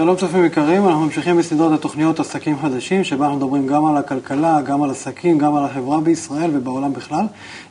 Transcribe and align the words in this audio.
שלום 0.00 0.16
צופים 0.16 0.44
יקרים, 0.44 0.88
אנחנו 0.88 1.04
ממשיכים 1.04 1.38
בסדרת 1.38 1.72
התוכניות 1.72 2.20
עסקים 2.20 2.58
חדשים, 2.62 3.04
שבה 3.04 3.24
אנחנו 3.24 3.38
מדברים 3.38 3.66
גם 3.66 3.86
על 3.86 3.96
הכלכלה, 3.96 4.60
גם 4.60 4.82
על 4.82 4.90
עסקים, 4.90 5.38
גם 5.38 5.54
על 5.56 5.64
החברה 5.64 6.00
בישראל 6.00 6.50
ובעולם 6.54 6.92
בכלל. 6.92 7.24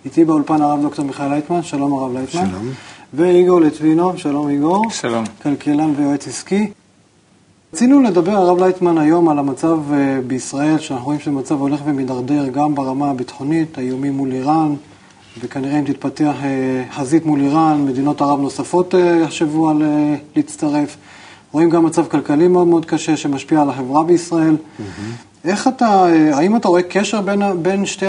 איתי 0.06 0.26
באולפן 0.26 0.62
הרב 0.62 0.82
דוקטור 0.82 1.06
מיכאל 1.06 1.30
לייטמן, 1.30 1.64
שלום 1.64 1.94
הרב 1.94 2.14
לייטמן. 2.14 2.50
שלום. 2.50 2.70
ואיגור 3.14 3.62
לטבינו, 3.62 4.18
שלום 4.18 4.50
איגור. 4.50 4.90
שלום. 4.90 5.24
כלכלן 5.44 5.94
ויועץ 5.98 6.28
עסקי. 6.28 6.72
רצינו 7.74 8.02
לדבר, 8.02 8.32
הרב 8.32 8.60
לייטמן, 8.60 8.98
היום 8.98 9.30
על 9.30 9.40
המצב 9.40 9.94
אה, 9.94 10.20
בישראל, 10.28 10.80
שאנחנו 10.80 11.06
רואים 11.06 11.20
שזה 11.20 11.32
מצב 11.32 11.62
הולך 11.62 11.80
ומידרדר 11.86 12.48
גם 12.48 12.76
ברמה 12.76 13.10
הביטחונית, 13.10 13.78
האיומים 13.78 14.14
מול 14.14 14.32
איראן, 14.32 14.76
וכנראה 15.42 15.80
אם 15.80 15.84
תתפתח 15.84 16.36
אה, 16.44 16.84
חזית 16.92 17.26
מול 17.26 17.42
איראן, 17.42 17.86
מדינות 17.86 18.22
ערב 18.22 18.42
נוספות 18.42 18.96
אה, 18.96 19.00
יחשבו 19.00 19.70
על 19.70 19.84
להצטרף. 20.36 20.98
רואים 21.52 21.70
גם 21.70 21.86
מצב 21.86 22.08
כלכלי 22.08 22.48
מאוד 22.48 22.68
מאוד 22.68 22.86
קשה 22.86 23.18
שמשפיע 23.18 23.62
על 23.62 23.70
החברה 23.70 24.04
בישראל. 24.04 24.56
איך 25.46 25.68
אתה, 25.68 26.06
האם 26.34 26.56
אתה 26.56 26.68
רואה 26.68 26.82
קשר 26.82 27.22
בין, 27.22 27.42
בין 27.62 27.86
שתי, 27.86 28.06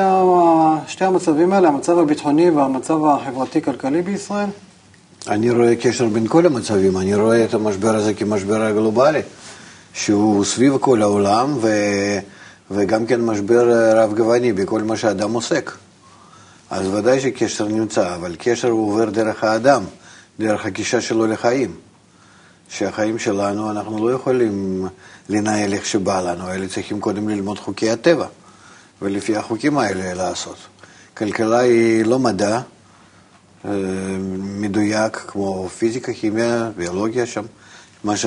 שתי 0.86 1.04
המצבים 1.04 1.52
האלה, 1.52 1.68
המצב 1.68 1.98
הביטחוני 1.98 2.50
והמצב 2.50 3.04
החברתי-כלכלי 3.04 4.02
בישראל? 4.02 4.48
אני 5.28 5.50
רואה 5.50 5.76
קשר 5.76 6.08
בין 6.08 6.26
כל 6.28 6.46
המצבים, 6.46 6.98
אני 6.98 7.14
רואה 7.14 7.44
את 7.44 7.54
המשבר 7.54 7.96
הזה 7.96 8.14
כמשבר 8.14 8.62
הגלובלי, 8.62 9.20
שהוא 9.92 10.44
סביב 10.44 10.78
כל 10.78 11.02
העולם, 11.02 11.56
ו... 11.60 11.69
וגם 12.70 13.06
כן 13.06 13.20
משבר 13.20 13.94
רב 13.97 14.14
גווני 14.14 14.52
בכל 14.52 14.82
מה 14.82 14.97
שאדם 14.97 15.32
עוסק. 15.32 15.70
אז 16.70 16.94
ודאי 16.94 17.20
שקשר 17.20 17.69
נמצא, 17.69 18.14
אבל 18.14 18.36
קשר 18.38 18.69
הוא 18.69 18.92
עובר 18.92 19.10
דרך 19.10 19.44
האדם, 19.44 19.82
דרך 20.41 20.66
הגישה 20.66 21.00
שלו 21.00 21.27
לחיים. 21.27 21.89
שהחיים 22.70 23.18
שלנו, 23.18 23.70
אנחנו 23.70 24.08
לא 24.08 24.14
יכולים 24.14 24.86
לנהל 25.28 25.72
איך 25.72 25.86
שבא 25.86 26.20
לנו, 26.20 26.52
אלא 26.52 26.66
צריכים 26.66 27.00
קודם 27.00 27.28
ללמוד 27.28 27.58
חוקי 27.58 27.90
הטבע, 27.90 28.26
ולפי 29.02 29.36
החוקים 29.36 29.78
האלה 29.78 30.14
לעשות. 30.14 30.56
כלכלה 31.16 31.58
היא 31.58 32.04
לא 32.04 32.18
מדע 32.18 32.60
אה, 33.64 33.70
מדויק 34.38 35.16
כמו 35.16 35.68
פיזיקה, 35.68 36.12
כימיה, 36.12 36.70
ביולוגיה 36.76 37.26
שם, 37.26 37.44
מה 38.04 38.16
ש... 38.16 38.26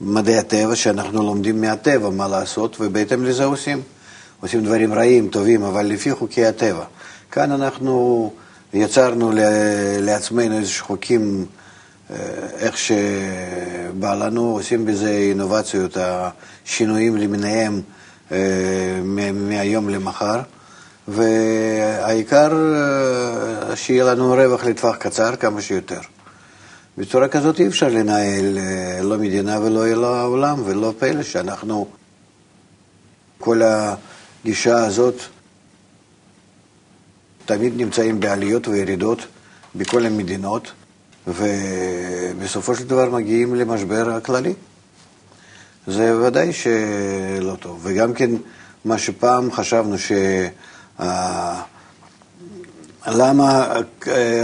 מדעי 0.00 0.38
הטבע 0.38 0.76
שאנחנו 0.76 1.22
לומדים 1.22 1.60
מהטבע 1.60 2.10
מה 2.10 2.28
לעשות, 2.28 2.76
ובהתאם 2.80 3.24
לזה 3.24 3.44
עושים. 3.44 3.82
עושים 4.40 4.64
דברים 4.64 4.94
רעים, 4.94 5.28
טובים, 5.28 5.62
אבל 5.62 5.86
לפי 5.86 6.14
חוקי 6.14 6.46
הטבע. 6.46 6.84
כאן 7.30 7.52
אנחנו 7.52 8.32
יצרנו 8.74 9.32
לעצמנו 10.00 10.58
איזה 10.58 10.72
חוקים 10.80 11.46
איך 12.58 12.78
שבא 12.78 14.14
לנו, 14.14 14.42
עושים 14.42 14.86
בזה 14.86 15.10
אינובציות, 15.10 15.96
השינויים 15.96 17.16
למיניהם 17.16 17.82
אה, 18.32 19.00
מהיום 19.34 19.88
למחר, 19.88 20.40
והעיקר 21.08 22.52
אה, 22.74 23.76
שיהיה 23.76 24.04
לנו 24.04 24.32
רווח 24.32 24.64
לטווח 24.64 24.96
קצר 24.96 25.36
כמה 25.36 25.62
שיותר. 25.62 26.00
בצורה 26.98 27.28
כזאת 27.28 27.60
אי 27.60 27.66
אפשר 27.66 27.88
לנהל 27.88 28.58
אה, 28.58 29.02
לא 29.02 29.18
מדינה 29.18 29.60
ולא 29.60 30.16
העולם, 30.16 30.62
ולא 30.64 30.94
פלא 30.98 31.22
שאנחנו, 31.22 31.88
כל 33.38 33.62
הגישה 33.64 34.84
הזאת, 34.84 35.14
תמיד 37.44 37.72
נמצאים 37.76 38.20
בעליות 38.20 38.68
וירידות 38.68 39.26
בכל 39.74 40.06
המדינות. 40.06 40.72
ובסופו 41.26 42.74
של 42.74 42.84
דבר 42.84 43.10
מגיעים 43.10 43.54
למשבר 43.54 44.10
הכללי. 44.10 44.54
זה 45.86 46.16
ודאי 46.16 46.52
שלא 46.52 47.54
טוב. 47.60 47.80
וגם 47.82 48.14
כן, 48.14 48.30
מה 48.84 48.98
שפעם 48.98 49.52
חשבנו 49.52 49.98
ש... 49.98 50.12
למה, 53.06 53.72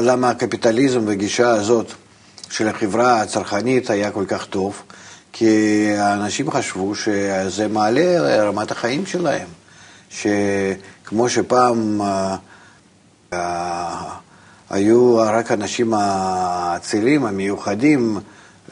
למה 0.02 0.30
הקפיטליזם 0.30 1.06
והגישה 1.06 1.50
הזאת 1.50 1.92
של 2.50 2.68
החברה 2.68 3.22
הצרכנית 3.22 3.90
היה 3.90 4.10
כל 4.10 4.24
כך 4.28 4.46
טוב? 4.46 4.82
כי 5.32 5.90
האנשים 5.98 6.50
חשבו 6.50 6.94
שזה 6.94 7.68
מעלה 7.68 8.42
רמת 8.44 8.70
החיים 8.70 9.06
שלהם, 9.06 9.48
שכמו 10.10 11.28
שפעם 11.28 12.00
היו 14.70 15.16
רק 15.16 15.50
האנשים 15.50 15.94
האצילים, 15.94 17.26
המיוחדים, 17.26 18.18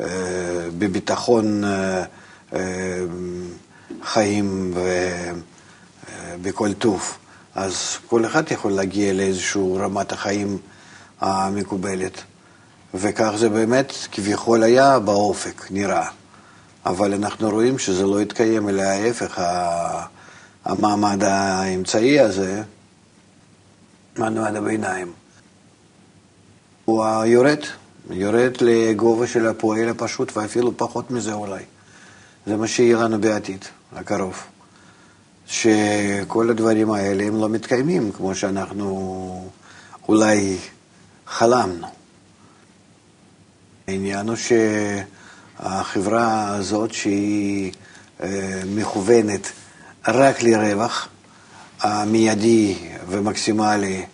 אה, 0.01 0.07
בביטחון 0.79 1.65
אה, 1.65 2.05
אה, 2.55 2.61
חיים 4.03 4.75
ובכל 6.39 6.73
טוב. 6.73 7.17
אז 7.55 7.99
כל 8.07 8.27
אחד 8.27 8.51
יכול 8.51 8.73
להגיע 8.73 9.13
לאיזושהי 9.13 9.63
רמת 9.77 10.13
החיים 10.13 10.59
המקובלת. 11.21 12.23
וכך 12.95 13.33
זה 13.37 13.49
באמת 13.49 13.93
כביכול 14.13 14.63
היה 14.63 14.99
באופק, 14.99 15.71
נראה. 15.71 16.09
אבל 16.87 17.15
אנחנו 17.15 17.51
רואים 17.51 17.79
שזה 17.79 18.03
לא 18.07 18.21
התקיים, 18.21 18.69
אלא 18.69 18.83
ההפך, 18.83 19.43
המעמד 20.65 21.25
האמצעי 21.25 22.21
הזה, 22.21 22.63
מעמד 24.19 24.57
הביניים. 24.57 25.13
הוא 26.85 27.05
יורד, 27.25 27.61
יורד 28.11 28.57
לגובה 28.61 29.27
של 29.27 29.47
הפועל 29.47 29.89
הפשוט 29.89 30.37
ואפילו 30.37 30.77
פחות 30.77 31.11
מזה 31.11 31.33
אולי. 31.33 31.63
זה 32.47 32.57
מה 32.57 32.67
שיהיה 32.67 32.97
לנו 32.97 33.21
בעתיד 33.21 33.65
הקרוב. 33.93 34.43
שכל 35.47 36.51
הדברים 36.51 36.91
האלה 36.91 37.25
הם 37.25 37.41
לא 37.41 37.49
מתקיימים 37.49 38.13
כמו 38.13 38.35
שאנחנו 38.35 39.51
אולי 40.09 40.57
חלמנו. 41.27 41.87
העניין 43.89 44.29
הוא 44.29 44.37
שהחברה 45.61 46.49
הזאת 46.49 46.93
שהיא 46.95 47.73
אה, 48.23 48.63
מכוונת 48.67 49.53
רק 50.09 50.43
לרווח 50.43 51.09
המיידי 51.81 52.77
ומקסימלי 53.09 54.05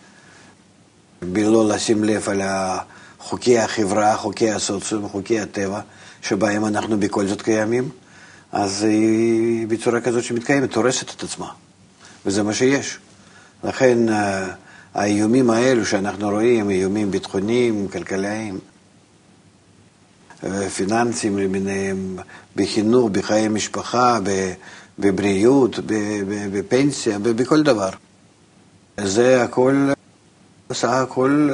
בלא 1.22 1.68
לשים 1.68 2.04
לב 2.04 2.28
על 2.28 2.40
חוקי 3.18 3.58
החברה, 3.58 4.16
חוקי 4.16 4.50
הסוציום, 4.50 5.08
חוקי 5.08 5.40
הטבע, 5.40 5.80
שבהם 6.22 6.64
אנחנו 6.64 7.00
בכל 7.00 7.26
זאת 7.26 7.42
קיימים, 7.42 7.88
אז 8.52 8.82
היא 8.82 9.66
בצורה 9.66 10.00
כזאת 10.00 10.24
שמתקיימת, 10.24 10.74
הורסת 10.74 11.14
את 11.16 11.22
עצמה, 11.22 11.48
וזה 12.26 12.42
מה 12.42 12.54
שיש. 12.54 12.98
לכן 13.64 14.08
אה, 14.08 14.48
האיומים 14.94 15.50
האלו 15.50 15.86
שאנחנו 15.86 16.30
רואים, 16.30 16.70
איומים 16.70 17.10
ביטחוניים, 17.10 17.88
כלכליים, 17.88 18.58
אה, 20.44 20.70
פיננסיים 20.70 21.38
למיניהם, 21.38 22.16
בחינוך, 22.56 23.10
בחיי 23.12 23.48
משפחה, 23.48 24.18
בבריאות, 24.98 25.78
בפנסיה, 26.52 27.18
בכל 27.18 27.62
דבר. 27.62 27.90
זה 29.00 29.42
הכל 29.42 29.90
בסך 30.70 30.88
הכל 30.88 31.50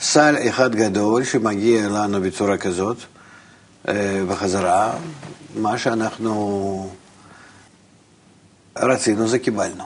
סל 0.00 0.36
אחד 0.48 0.74
גדול 0.74 1.24
שמגיע 1.24 1.88
לנו 1.88 2.20
בצורה 2.20 2.56
כזאת 2.58 2.96
אה, 3.88 4.22
בחזרה, 4.28 4.92
מה 5.56 5.78
שאנחנו 5.78 6.90
רצינו 8.76 9.28
זה 9.28 9.38
קיבלנו. 9.38 9.84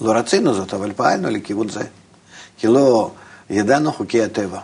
לא 0.00 0.12
רצינו 0.12 0.54
זאת, 0.54 0.74
אבל 0.74 0.92
פעלנו 0.96 1.30
לכיוון 1.30 1.68
זה. 1.68 1.82
כי 2.58 2.66
לא 2.66 3.10
ידענו 3.50 3.92
חוקי 3.92 4.22
הטבע, 4.22 4.60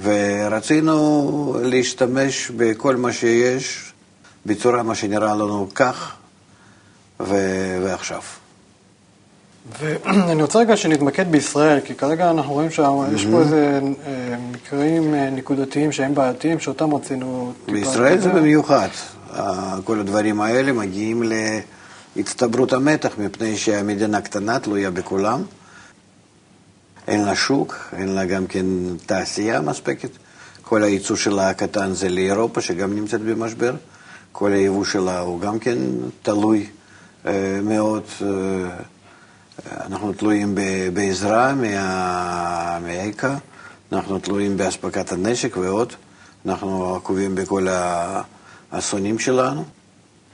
ורצינו 0.00 1.56
להשתמש 1.62 2.50
בכל 2.56 2.96
מה 2.96 3.12
שיש 3.12 3.92
בצורה 4.46 4.82
מה 4.82 4.94
שנראה 4.94 5.34
לנו 5.34 5.68
כך 5.74 6.14
ועכשיו. 7.20 8.22
ואני 9.80 10.42
רוצה 10.42 10.58
רגע 10.58 10.76
שנתמקד 10.76 11.30
בישראל, 11.30 11.80
כי 11.80 11.94
כרגע 11.94 12.30
אנחנו 12.30 12.52
רואים 12.52 12.70
שיש 12.70 13.26
פה 13.30 13.40
איזה 13.40 13.80
אה, 14.06 14.36
מקרים 14.52 15.14
אה, 15.14 15.30
נקודתיים 15.30 15.92
שהם 15.92 16.14
בעייתיים, 16.14 16.60
שאותם 16.60 16.94
רצינו... 16.94 17.52
בישראל 17.66 18.18
זה 18.18 18.28
במיוחד. 18.28 18.88
כל 19.84 20.00
הדברים 20.00 20.40
האלה 20.40 20.72
מגיעים 20.72 21.22
להצטברות 22.16 22.72
המתח, 22.72 23.18
מפני 23.18 23.56
שהמדינה 23.56 24.20
קטנה, 24.20 24.58
תלויה 24.58 24.90
בכולם. 24.90 25.42
אין 27.08 27.24
לה 27.24 27.34
שוק, 27.34 27.76
אין 27.96 28.08
לה 28.08 28.24
גם 28.24 28.46
כן 28.46 28.66
תעשייה 29.06 29.60
מספקת. 29.60 30.10
כל 30.62 30.82
הייצוא 30.82 31.16
שלה 31.16 31.50
הקטן 31.50 31.92
זה 31.92 32.08
לאירופה, 32.08 32.60
שגם 32.60 32.94
נמצאת 32.94 33.20
במשבר. 33.20 33.74
כל 34.32 34.52
היבוא 34.52 34.84
שלה 34.84 35.20
הוא 35.20 35.40
גם 35.40 35.58
כן 35.58 35.78
תלוי 36.22 36.66
אה, 37.26 37.60
מאוד. 37.62 38.02
אנחנו 39.86 40.12
תלויים 40.12 40.54
בעזרה 40.92 41.54
מאייקה, 42.82 43.36
אנחנו 43.92 44.18
תלויים 44.18 44.56
באספקת 44.56 45.12
הנשק 45.12 45.56
ועוד, 45.56 45.92
אנחנו 46.46 46.96
עקובים 46.96 47.34
בכל 47.34 47.66
האסונים 48.72 49.18
שלנו. 49.18 49.64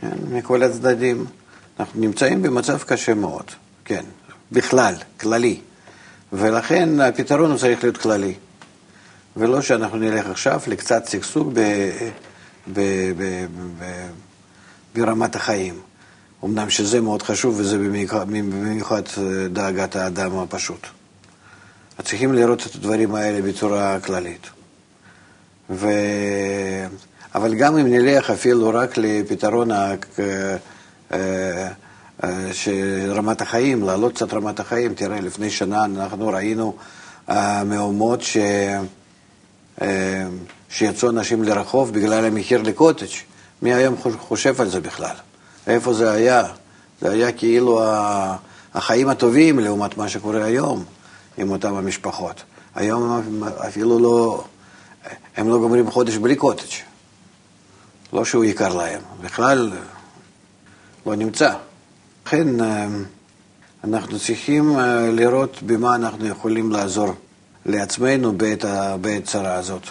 כן, 0.01 0.17
מכל 0.31 0.63
הצדדים. 0.63 1.27
אנחנו 1.81 2.01
נמצאים 2.01 2.43
במצב 2.43 2.83
קשה 2.83 3.15
מאוד, 3.15 3.45
כן, 3.85 4.05
בכלל, 4.53 4.95
כללי. 5.21 5.61
ולכן 6.33 7.01
הפתרון 7.01 7.57
צריך 7.57 7.83
להיות 7.83 7.97
כללי. 7.97 8.35
ולא 9.37 9.63
שאנחנו 9.63 9.99
נלך 9.99 10.27
עכשיו 10.27 10.61
לקצת 10.67 11.09
שגשוג 11.09 11.53
ב, 11.55 11.61
ב, 12.73 12.81
ב, 13.17 13.47
ב, 13.79 14.09
ברמת 14.95 15.37
החיים. 15.37 15.81
אמנם 16.45 16.71
שזה 16.71 17.01
מאוד 17.01 17.23
חשוב 17.23 17.55
וזה 17.59 17.79
במיוחד, 17.79 18.29
במיוחד 18.29 19.03
דאגת 19.53 19.97
האדם 19.97 20.39
הפשוט. 20.39 20.87
צריכים 22.03 22.33
לראות 22.33 22.67
את 22.67 22.75
הדברים 22.75 23.15
האלה 23.15 23.43
בצורה 23.43 24.01
כללית. 24.01 24.51
ו... 25.71 25.89
אבל 27.35 27.55
גם 27.55 27.79
אם 27.79 27.87
נלך 27.87 28.31
אפילו 28.31 28.71
רק 28.75 28.97
לפתרון 28.97 29.71
ה... 29.71 29.95
אה, 30.19 31.69
אה, 32.25 32.53
של 32.53 33.13
רמת 33.15 33.41
החיים, 33.41 33.83
להעלות 33.83 34.15
קצת 34.15 34.35
רמת 34.35 34.61
החיים, 34.61 34.95
תראה, 34.95 35.21
לפני 35.21 35.51
שנה 35.51 35.85
אנחנו 35.85 36.29
ראינו 36.29 36.75
אה, 37.29 37.65
מהומות 37.65 38.23
ש... 38.23 38.37
שיצאו 40.71 41.11
אנשים 41.11 41.43
לרחוב 41.43 41.93
בגלל 41.93 42.25
המחיר 42.25 42.63
לקוטג'. 42.63 43.07
מי 43.63 43.75
היום 43.75 43.97
חושב 44.19 44.61
על 44.61 44.69
זה 44.69 44.81
בכלל? 44.81 45.15
איפה 45.67 45.95
זה 45.95 46.11
היה? 46.11 46.45
זה 47.01 47.11
היה 47.11 47.33
כאילו 47.33 47.83
החיים 48.75 49.09
הטובים 49.09 49.59
לעומת 49.59 49.97
מה 49.97 50.09
שקורה 50.09 50.45
היום 50.45 50.85
עם 51.39 51.51
אותן 51.51 51.75
המשפחות. 51.75 52.43
היום 52.75 53.23
אפילו 53.69 53.99
לא, 53.99 54.45
הם 55.37 55.49
לא 55.49 55.59
גומרים 55.59 55.91
חודש 55.91 56.17
בלי 56.17 56.37
קוטג'. 56.37 56.73
לא 58.13 58.25
שהוא 58.25 58.45
יקר 58.45 58.75
להם, 58.75 59.01
בכלל 59.21 59.73
לא 61.07 61.17
נמצא. 61.17 61.55
לכן 62.27 62.49
אנחנו 63.85 64.19
צריכים 64.19 64.77
לראות 65.13 65.63
במה 65.67 65.95
אנחנו 65.95 66.27
יכולים 66.27 66.71
לעזור 66.71 67.15
לעצמנו 67.67 68.33
בעת, 68.33 68.65
בעת 69.01 69.25
צרה 69.25 69.55
הזאת. 69.55 69.83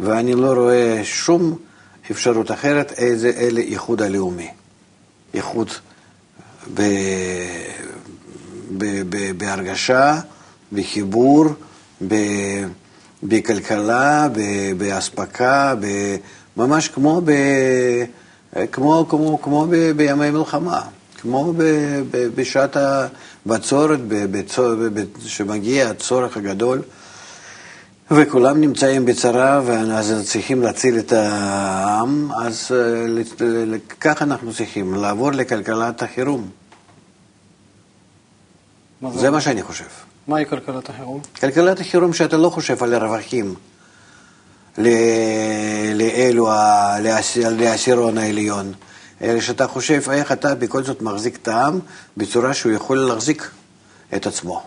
ואני 0.00 0.34
לא 0.34 0.52
רואה 0.52 1.00
שום 1.04 1.58
אפשרות 2.10 2.50
אחרת 2.50 2.92
איזה 2.92 3.30
אלה 3.36 3.60
איחוד 3.60 4.02
הלאומי. 4.02 4.48
איחוד 5.34 5.70
ב, 6.74 6.82
ב, 8.78 8.84
ב, 9.08 9.38
בהרגשה, 9.38 10.20
בחיבור, 10.72 11.44
ב, 12.08 12.14
בכלכלה, 13.22 14.28
באספקה, 14.78 15.74
ממש 16.56 16.88
כמו, 16.88 17.20
ב, 17.24 17.32
כמו, 18.72 19.06
כמו, 19.08 19.42
כמו 19.42 19.66
ב, 19.70 19.90
בימי 19.90 20.30
מלחמה, 20.30 20.80
כמו 21.20 21.52
ב, 21.56 21.62
ב, 22.10 22.28
בשעת 22.34 22.76
הבצורת, 22.76 24.00
כשמגיע 25.24 25.90
הצורך 25.90 26.36
הגדול. 26.36 26.82
וכולם 28.16 28.60
נמצאים 28.60 29.04
בצרה, 29.04 29.60
ואז 29.64 30.14
צריכים 30.24 30.62
להציל 30.62 30.98
את 30.98 31.12
העם, 31.12 32.30
אז 32.32 32.70
אה, 32.74 33.78
ככה 34.00 34.24
אנחנו 34.24 34.52
צריכים, 34.52 34.94
לעבור 34.94 35.32
לכלכלת 35.32 36.02
החירום. 36.02 36.50
מה 39.00 39.10
זה? 39.10 39.18
זה 39.18 39.30
מה 39.30 39.40
שאני 39.40 39.62
חושב. 39.62 39.84
מהי 40.28 40.46
כלכלת 40.46 40.90
החירום? 40.90 41.20
כלכלת 41.40 41.80
החירום 41.80 42.12
שאתה 42.12 42.36
לא 42.36 42.50
חושב 42.50 42.82
על 42.82 42.94
הרווחים 42.94 43.54
לאלו, 45.94 46.50
לעשירון 47.58 48.18
העליון, 48.18 48.72
אלא 49.22 49.40
שאתה 49.40 49.66
חושב 49.66 50.10
איך 50.10 50.32
אתה 50.32 50.54
בכל 50.54 50.82
זאת 50.82 51.02
מחזיק 51.02 51.38
את 51.42 51.48
העם 51.48 51.78
בצורה 52.16 52.54
שהוא 52.54 52.72
יכול 52.72 52.98
להחזיק 52.98 53.50
את 54.16 54.26
עצמו. 54.26 54.62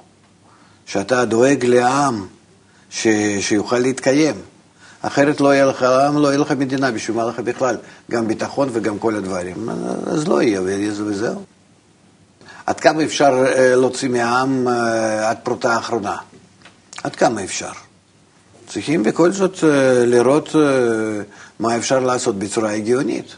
שאתה 0.85 1.25
דואג 1.25 1.65
לעם. 1.65 2.27
ש, 2.95 3.07
שיוכל 3.39 3.77
להתקיים. 3.79 4.35
אחרת 5.01 5.41
לא 5.41 5.53
יהיה 5.53 5.65
לך 5.65 5.83
עם, 5.83 6.17
לא 6.17 6.27
יהיה 6.27 6.37
לך 6.37 6.51
מדינה, 6.51 6.91
בשביל 6.91 7.17
מה 7.17 7.25
לך 7.25 7.39
בכלל, 7.39 7.77
גם 8.11 8.27
ביטחון 8.27 8.69
וגם 8.71 8.99
כל 8.99 9.15
הדברים. 9.15 9.69
אז 10.07 10.27
לא 10.27 10.41
יהיה, 10.41 10.61
וזהו. 10.61 11.43
עד 12.65 12.79
כמה 12.79 13.03
אפשר 13.03 13.45
אה, 13.47 13.75
להוציא 13.75 14.09
מהעם 14.09 14.67
אה, 14.67 15.29
עד 15.29 15.37
פרוטה 15.43 15.73
האחרונה? 15.73 16.15
עד 17.03 17.15
כמה 17.15 17.43
אפשר? 17.43 17.71
צריכים 18.67 19.03
בכל 19.03 19.31
זאת 19.31 19.63
אה, 19.63 20.05
לראות 20.05 20.55
מה 21.59 21.77
אפשר 21.77 21.99
לעשות 21.99 22.39
בצורה 22.39 22.71
הגיונית. 22.71 23.35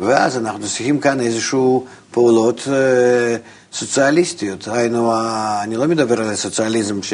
ואז 0.00 0.36
אנחנו 0.36 0.60
צריכים 0.60 1.00
כאן 1.00 1.20
איזשהן 1.20 1.78
פעולות 2.10 2.68
סוציאליסטיות. 3.72 4.68
היינו, 4.68 5.12
אני 5.62 5.76
לא 5.76 5.86
מדבר 5.86 6.20
על 6.20 6.30
הסוציאליזם 6.30 7.02
ש... 7.02 7.12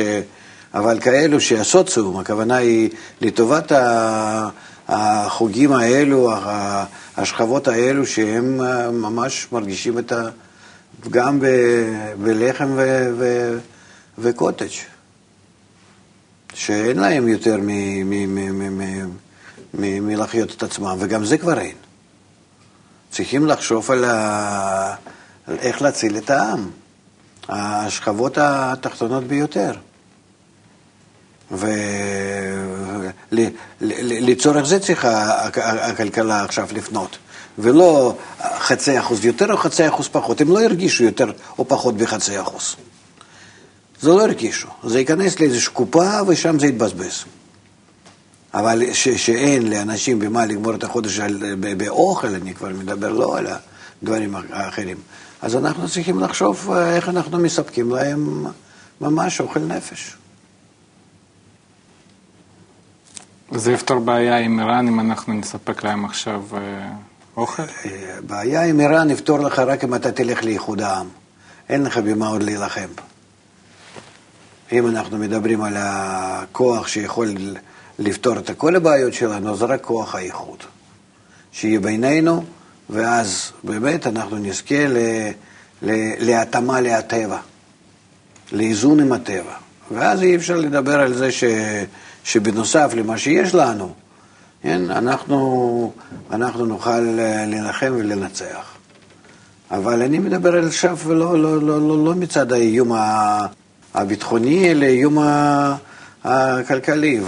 אבל 0.74 1.00
כאלו 1.00 1.40
שהסוציום, 1.40 2.18
הכוונה 2.18 2.56
היא 2.56 2.90
לטובת 3.20 3.72
החוגים 4.88 5.72
האלו, 5.72 6.32
השכבות 7.16 7.68
האלו, 7.68 8.06
שהם 8.06 8.60
ממש 9.02 9.46
מרגישים 9.52 9.98
את 9.98 10.12
ה... 10.12 10.28
גם 11.10 11.40
בלחם 12.22 12.78
וקוטג', 14.18 14.66
שאין 16.54 16.98
להם 16.98 17.28
יותר 17.28 17.56
מלחיות 19.74 20.54
את 20.56 20.62
עצמם, 20.62 20.96
וגם 20.98 21.24
זה 21.24 21.38
כבר 21.38 21.58
אין. 21.58 21.76
צריכים 23.10 23.46
לחשוב 23.46 23.90
על 23.90 24.04
ה... 24.04 24.94
איך 25.48 25.82
להציל 25.82 26.16
את 26.16 26.30
העם, 26.30 26.70
השכבות 27.48 28.38
התחתונות 28.38 29.24
ביותר. 29.24 29.72
ולצורך 33.30 34.66
זה 34.66 34.80
צריכה 34.80 35.44
הכלכלה 35.62 36.44
עכשיו 36.44 36.68
לפנות, 36.72 37.18
ולא 37.58 38.16
חצי 38.58 38.98
אחוז 38.98 39.24
יותר 39.24 39.52
או 39.52 39.56
חצי 39.56 39.88
אחוז 39.88 40.08
פחות, 40.08 40.40
הם 40.40 40.48
לא 40.48 40.62
ירגישו 40.62 41.04
יותר 41.04 41.32
או 41.58 41.68
פחות 41.68 41.96
בחצי 41.96 42.40
אחוז. 42.40 42.76
זה 44.00 44.08
לא 44.08 44.22
ירגישו, 44.22 44.68
זה 44.84 44.98
ייכנס 44.98 45.40
לאיזושהי 45.40 45.72
קופה 45.72 46.20
ושם 46.26 46.58
זה 46.58 46.66
יתבזבז. 46.66 47.24
אבל 48.54 48.82
ש, 48.92 49.08
שאין 49.08 49.70
לאנשים 49.70 50.18
במה 50.18 50.46
לגמור 50.46 50.74
את 50.74 50.84
החודש 50.84 51.20
על, 51.20 51.54
באוכל, 51.76 52.28
אני 52.28 52.54
כבר 52.54 52.68
מדבר 52.68 53.12
לא 53.12 53.38
על 53.38 53.46
הדברים 54.02 54.34
האחרים, 54.52 54.96
אז 55.42 55.56
אנחנו 55.56 55.88
צריכים 55.88 56.20
לחשוב 56.20 56.72
איך 56.72 57.08
אנחנו 57.08 57.38
מספקים 57.38 57.90
להם 57.90 58.46
ממש 59.00 59.40
אוכל 59.40 59.60
נפש. 59.60 60.19
זה 63.52 63.72
יפתור 63.72 63.98
בעיה 63.98 64.38
עם 64.38 64.60
איראן 64.60 64.88
אם 64.88 65.00
אנחנו 65.00 65.34
נספק 65.34 65.84
להם 65.84 66.04
עכשיו 66.04 66.42
אה, 66.54 66.60
אוכל? 67.36 67.62
אה, 67.62 68.16
בעיה 68.26 68.64
עם 68.64 68.80
איראן 68.80 69.10
יפתור 69.10 69.38
לך 69.38 69.58
רק 69.58 69.84
אם 69.84 69.94
אתה 69.94 70.12
תלך 70.12 70.44
לאיחוד 70.44 70.80
העם. 70.80 71.06
אין 71.68 71.82
לך 71.82 71.98
במה 71.98 72.28
עוד 72.28 72.42
להילחם. 72.42 72.88
אם 74.72 74.86
אנחנו 74.86 75.18
מדברים 75.18 75.62
על 75.62 75.74
הכוח 75.78 76.88
שיכול 76.88 77.28
לפתור 77.98 78.38
את 78.38 78.50
כל 78.56 78.76
הבעיות 78.76 79.14
שלנו, 79.14 79.56
זה 79.56 79.64
רק 79.64 79.82
כוח 79.82 80.14
האיחוד. 80.14 80.58
שיהיה 81.52 81.80
בינינו, 81.80 82.44
ואז 82.90 83.52
באמת 83.64 84.06
אנחנו 84.06 84.36
נזכה 84.36 84.86
ל, 84.86 84.96
להתאמה 86.18 86.80
לטבע, 86.80 87.38
לאיזון 88.52 89.00
עם 89.00 89.12
הטבע. 89.12 89.54
ואז 89.90 90.22
אי 90.22 90.36
אפשר 90.36 90.56
לדבר 90.56 91.00
על 91.00 91.14
זה 91.14 91.32
ש... 91.32 91.44
שבנוסף 92.24 92.92
למה 92.96 93.18
שיש 93.18 93.54
לנו, 93.54 93.92
כן, 94.62 94.90
אנחנו, 94.90 95.92
אנחנו 96.30 96.66
נוכל 96.66 97.18
אה, 97.18 97.46
להילחם 97.46 97.92
ולנצח. 97.96 98.76
אבל 99.70 100.02
אני 100.02 100.18
מדבר 100.18 100.56
על 100.56 100.66
עכשיו 100.66 100.98
לא, 101.06 101.14
לא, 101.14 101.62
לא, 101.62 101.80
לא, 101.80 102.04
לא 102.04 102.14
מצד 102.14 102.52
האיום 102.52 102.92
הביטחוני, 103.94 104.70
אלא 104.70 104.84
האיום 104.84 105.18
הכלכלי, 106.24 107.20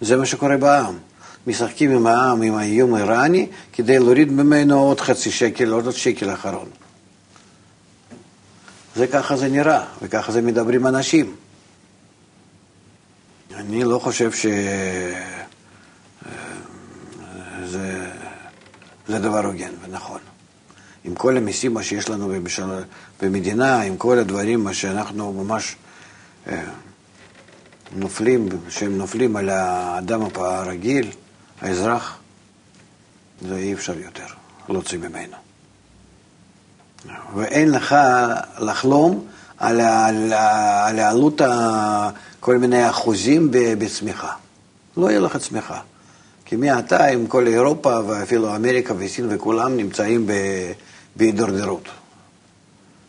וזה 0.00 0.16
מה 0.16 0.26
שקורה 0.26 0.56
בעם. 0.56 0.94
משחקים 1.46 1.90
עם 1.90 2.06
העם, 2.06 2.42
עם 2.42 2.54
האיום 2.54 2.94
האיראני, 2.94 3.46
כדי 3.72 3.98
להוריד 3.98 4.32
ממנו 4.32 4.80
עוד 4.80 5.00
חצי 5.00 5.30
שקל, 5.30 5.70
עוד 5.70 5.90
שקל 5.90 6.32
אחרון. 6.32 6.68
זה 8.96 9.06
ככה 9.06 9.36
זה 9.36 9.48
נראה, 9.48 9.84
וככה 10.02 10.32
זה 10.32 10.42
מדברים 10.42 10.86
אנשים. 10.86 11.34
אני 13.56 13.84
לא 13.84 13.98
חושב 13.98 14.32
שזה 14.32 15.14
אה, 16.26 16.32
זה 19.08 19.18
דבר 19.18 19.46
הוגן 19.46 19.70
ונכון. 19.82 20.20
עם 21.04 21.14
כל 21.14 21.36
המיסים 21.36 21.82
שיש 21.82 22.08
לנו 22.10 22.32
במדינה, 23.22 23.82
עם 23.82 23.96
כל 23.96 24.18
הדברים 24.18 24.72
שאנחנו 24.72 25.32
ממש 25.32 25.76
אה, 26.48 26.62
נופלים, 27.92 28.48
שהם 28.68 28.98
נופלים 28.98 29.36
על 29.36 29.48
האדם 29.48 30.22
הרגיל, 30.36 31.10
האזרח, 31.60 32.18
זה 33.48 33.56
אי 33.56 33.74
אפשר 33.74 33.98
יותר. 33.98 34.26
להוציא 34.68 34.98
ממנו. 34.98 35.36
ואין 37.34 37.70
לך 37.70 37.96
לחלום 38.58 39.26
על, 39.58 39.80
על, 39.80 40.32
על 40.86 40.98
העלות 40.98 41.40
כל 42.44 42.58
מיני 42.58 42.90
אחוזים 42.90 43.48
בצמיחה. 43.50 44.32
לא 44.96 45.10
יהיה 45.10 45.20
לך 45.20 45.36
צמיחה. 45.36 45.80
כי 46.44 46.56
מעתה 46.56 47.06
עם 47.06 47.26
כל 47.26 47.46
אירופה 47.46 48.00
ואפילו 48.06 48.56
אמריקה 48.56 48.94
וסין 48.98 49.26
וכולם 49.30 49.76
נמצאים 49.76 50.26
בהידרדרות 51.16 51.88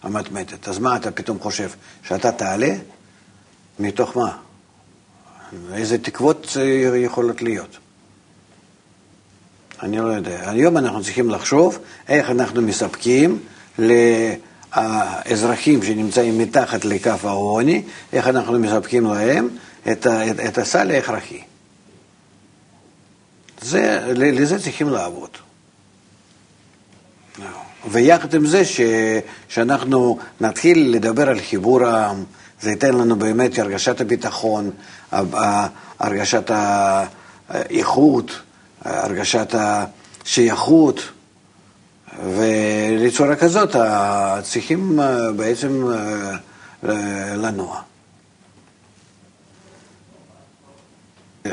המתמדת. 0.03 0.67
אז 0.67 0.79
מה 0.79 0.95
אתה 0.95 1.11
פתאום 1.11 1.39
חושב? 1.39 1.69
שאתה 2.03 2.31
תעלה? 2.31 2.75
מתוך 3.79 4.17
מה? 4.17 4.37
איזה 5.73 5.97
תקוות 5.97 6.57
יכולות 6.95 7.41
להיות? 7.41 7.77
אני 9.83 9.97
לא 9.97 10.07
יודע. 10.07 10.49
היום 10.49 10.77
אנחנו 10.77 11.03
צריכים 11.03 11.29
לחשוב 11.29 11.79
איך 12.07 12.29
אנחנו 12.29 12.61
מספקים 12.61 13.39
לאזרחים 14.77 15.83
שנמצאים 15.83 16.37
מתחת 16.37 16.85
לקו 16.85 17.11
העוני, 17.23 17.83
איך 18.13 18.27
אנחנו 18.27 18.59
מספקים 18.59 19.05
להם 19.05 19.49
את, 19.91 20.07
את, 20.07 20.39
את 20.47 20.57
הסל 20.57 20.91
ההכרחי. 20.91 21.41
זה, 23.61 24.01
לזה 24.13 24.59
צריכים 24.59 24.89
לעבוד. 24.89 25.29
ויחד 27.91 28.33
עם 28.33 28.45
זה 28.45 28.65
ש, 28.65 28.81
שאנחנו 29.49 30.17
נתחיל 30.41 30.95
לדבר 30.95 31.29
על 31.29 31.39
חיבור 31.39 31.85
העם, 31.85 32.23
זה 32.61 32.69
ייתן 32.69 32.93
לנו 32.93 33.15
באמת 33.15 33.59
הרגשת 33.59 34.01
הביטחון, 34.01 34.71
הרגשת 35.99 36.51
האיכות, 37.49 38.31
הרגשת 38.85 39.55
השייכות, 39.55 41.01
ולצורה 42.23 43.35
כזאת 43.35 43.75
צריכים 44.43 44.99
בעצם 45.35 45.87
לנוע. 47.35 47.81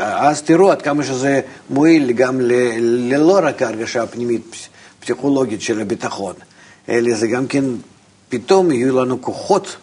אז 0.00 0.42
תראו 0.42 0.71
עד 0.71 0.83
כמה 0.83 1.02
שזה 1.02 1.40
מועיל 1.71 2.12
גם 2.12 2.40
ללא 2.40 3.40
רק 3.42 3.62
ההרגשה 3.62 4.02
הפנימית, 4.02 4.69
פסיכולוגית 5.00 5.62
של 5.62 5.81
הביטחון, 5.81 6.35
אלא 6.88 7.14
זה 7.14 7.26
גם 7.26 7.47
כן, 7.47 7.64
פתאום 8.28 8.71
יהיו 8.71 9.04
לנו 9.04 9.23
כוחות 9.23 9.76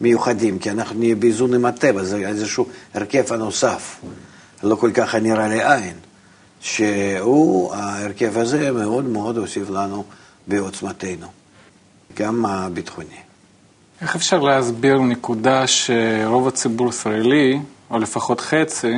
מיוחדים, 0.00 0.58
כי 0.58 0.70
אנחנו 0.70 0.98
נהיה 0.98 1.14
באיזון 1.14 1.54
עם 1.54 1.64
הטבע, 1.64 2.04
זה 2.04 2.16
איזשהו 2.16 2.66
הרכב 2.94 3.32
הנוסף, 3.32 3.96
לא 4.62 4.76
כל 4.76 4.90
כך 4.94 5.14
הנראה 5.14 5.48
לעין, 5.48 5.94
שהוא, 6.64 7.74
ההרכב 7.74 8.38
הזה 8.38 8.72
מאוד 8.72 9.04
מאוד 9.04 9.38
הוסיף 9.38 9.70
לנו 9.70 10.04
בעוצמתנו, 10.46 11.26
גם 12.16 12.46
הביטחוני. 12.46 13.16
איך 14.00 14.16
אפשר 14.16 14.38
להסביר 14.40 14.98
נקודה 14.98 15.66
שרוב 15.66 16.48
הציבור 16.48 16.86
הישראלי, 16.86 17.60
או 17.90 17.98
לפחות 17.98 18.40
חצי, 18.40 18.94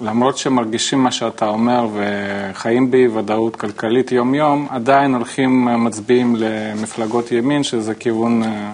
למרות 0.00 0.38
שמרגישים 0.38 0.98
מה 0.98 1.12
שאתה 1.12 1.48
אומר 1.48 1.88
וחיים 1.94 2.90
באי 2.90 3.08
ודאות 3.08 3.56
כלכלית 3.56 4.12
יום-יום, 4.12 4.66
עדיין 4.70 5.14
הולכים 5.14 5.64
מצביעים 5.84 6.36
למפלגות 6.38 7.32
ימין, 7.32 7.62
שזה 7.62 7.94
כיוון 7.94 8.42
אה, 8.42 8.72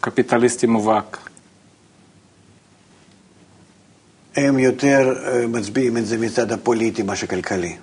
קפיטליסטי 0.00 0.66
מובהק. 0.66 1.25
הם 4.36 4.58
יותר 4.58 5.14
אה, 5.26 5.46
מצביעים 5.46 5.96
את 5.96 6.06
זה 6.06 6.18
מצד 6.18 6.52
הפוליטי 6.52 7.02
מאשר 7.02 7.26
כלכלי. 7.26 7.76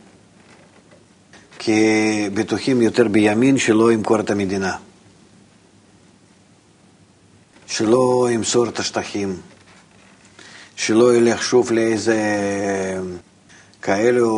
כי 1.59 2.29
בטוחים 2.33 2.81
יותר 2.81 3.07
בימין 3.07 3.57
שלא 3.57 3.91
ימכור 3.91 4.19
את 4.19 4.31
המדינה. 4.31 4.75
שלא 7.67 8.27
ימסור 8.31 8.67
את 8.67 8.79
השטחים. 8.79 9.37
שלא 10.75 11.15
ילך 11.15 11.43
שוב 11.43 11.71
לאיזה 11.71 12.17
כאלו 13.81 14.29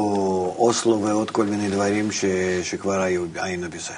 אוסלו 0.57 1.01
ועוד 1.01 1.31
כל 1.31 1.45
מיני 1.45 1.69
דברים 1.69 2.11
ש, 2.11 2.25
שכבר 2.63 3.01
היו, 3.01 3.25
היינו 3.35 3.69
בזה. 3.69 3.93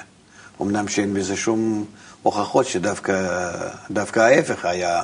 אמנם 0.62 0.88
שאין 0.88 1.14
בזה 1.14 1.36
שום 1.36 1.84
הוכחות 2.22 2.66
שדווקא 2.66 4.20
ההפך 4.20 4.64
היה, 4.64 5.02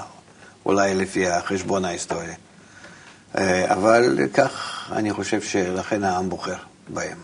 אולי 0.67 0.95
לפי 0.95 1.29
החשבון 1.29 1.85
ההיסטורי. 1.85 2.33
אה, 3.39 3.73
אבל 3.73 4.19
כך 4.35 4.85
אני 4.93 5.13
חושב 5.13 5.43
שלכן 5.43 6.05
העם 6.05 6.29
בוחר 6.29 6.57
בהם. 6.89 7.19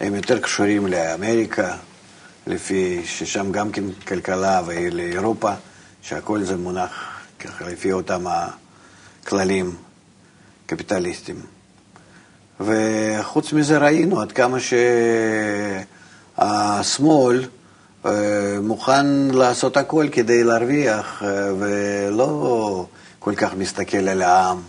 הם 0.00 0.14
יותר 0.14 0.38
קשורים 0.38 0.86
לאמריקה, 0.86 1.76
לפי 2.46 3.02
ששם 3.04 3.52
גם 3.52 3.72
כן 3.72 3.84
כלכלה 4.08 4.62
ולאירופה, 4.66 5.52
שהכל 6.02 6.42
זה 6.42 6.56
מונח 6.56 7.20
ככה 7.40 7.68
לפי 7.68 7.92
אותם 7.92 8.24
הכללים 9.22 9.76
קפיטליסטיים. 10.66 11.40
וחוץ 12.60 13.52
מזה 13.52 13.78
ראינו 13.78 14.20
עד 14.20 14.32
כמה 14.32 14.58
שהשמאל 16.36 17.44
אה, 18.06 18.58
מוכן 18.62 19.06
לעשות 19.06 19.76
הכל 19.76 20.06
כדי 20.12 20.44
להרוויח, 20.44 21.22
אה, 21.22 21.52
ולא 21.58 22.86
כל 23.24 23.34
כך 23.34 23.54
מסתכל 23.54 24.08
על 24.08 24.22
העם. 24.22 24.60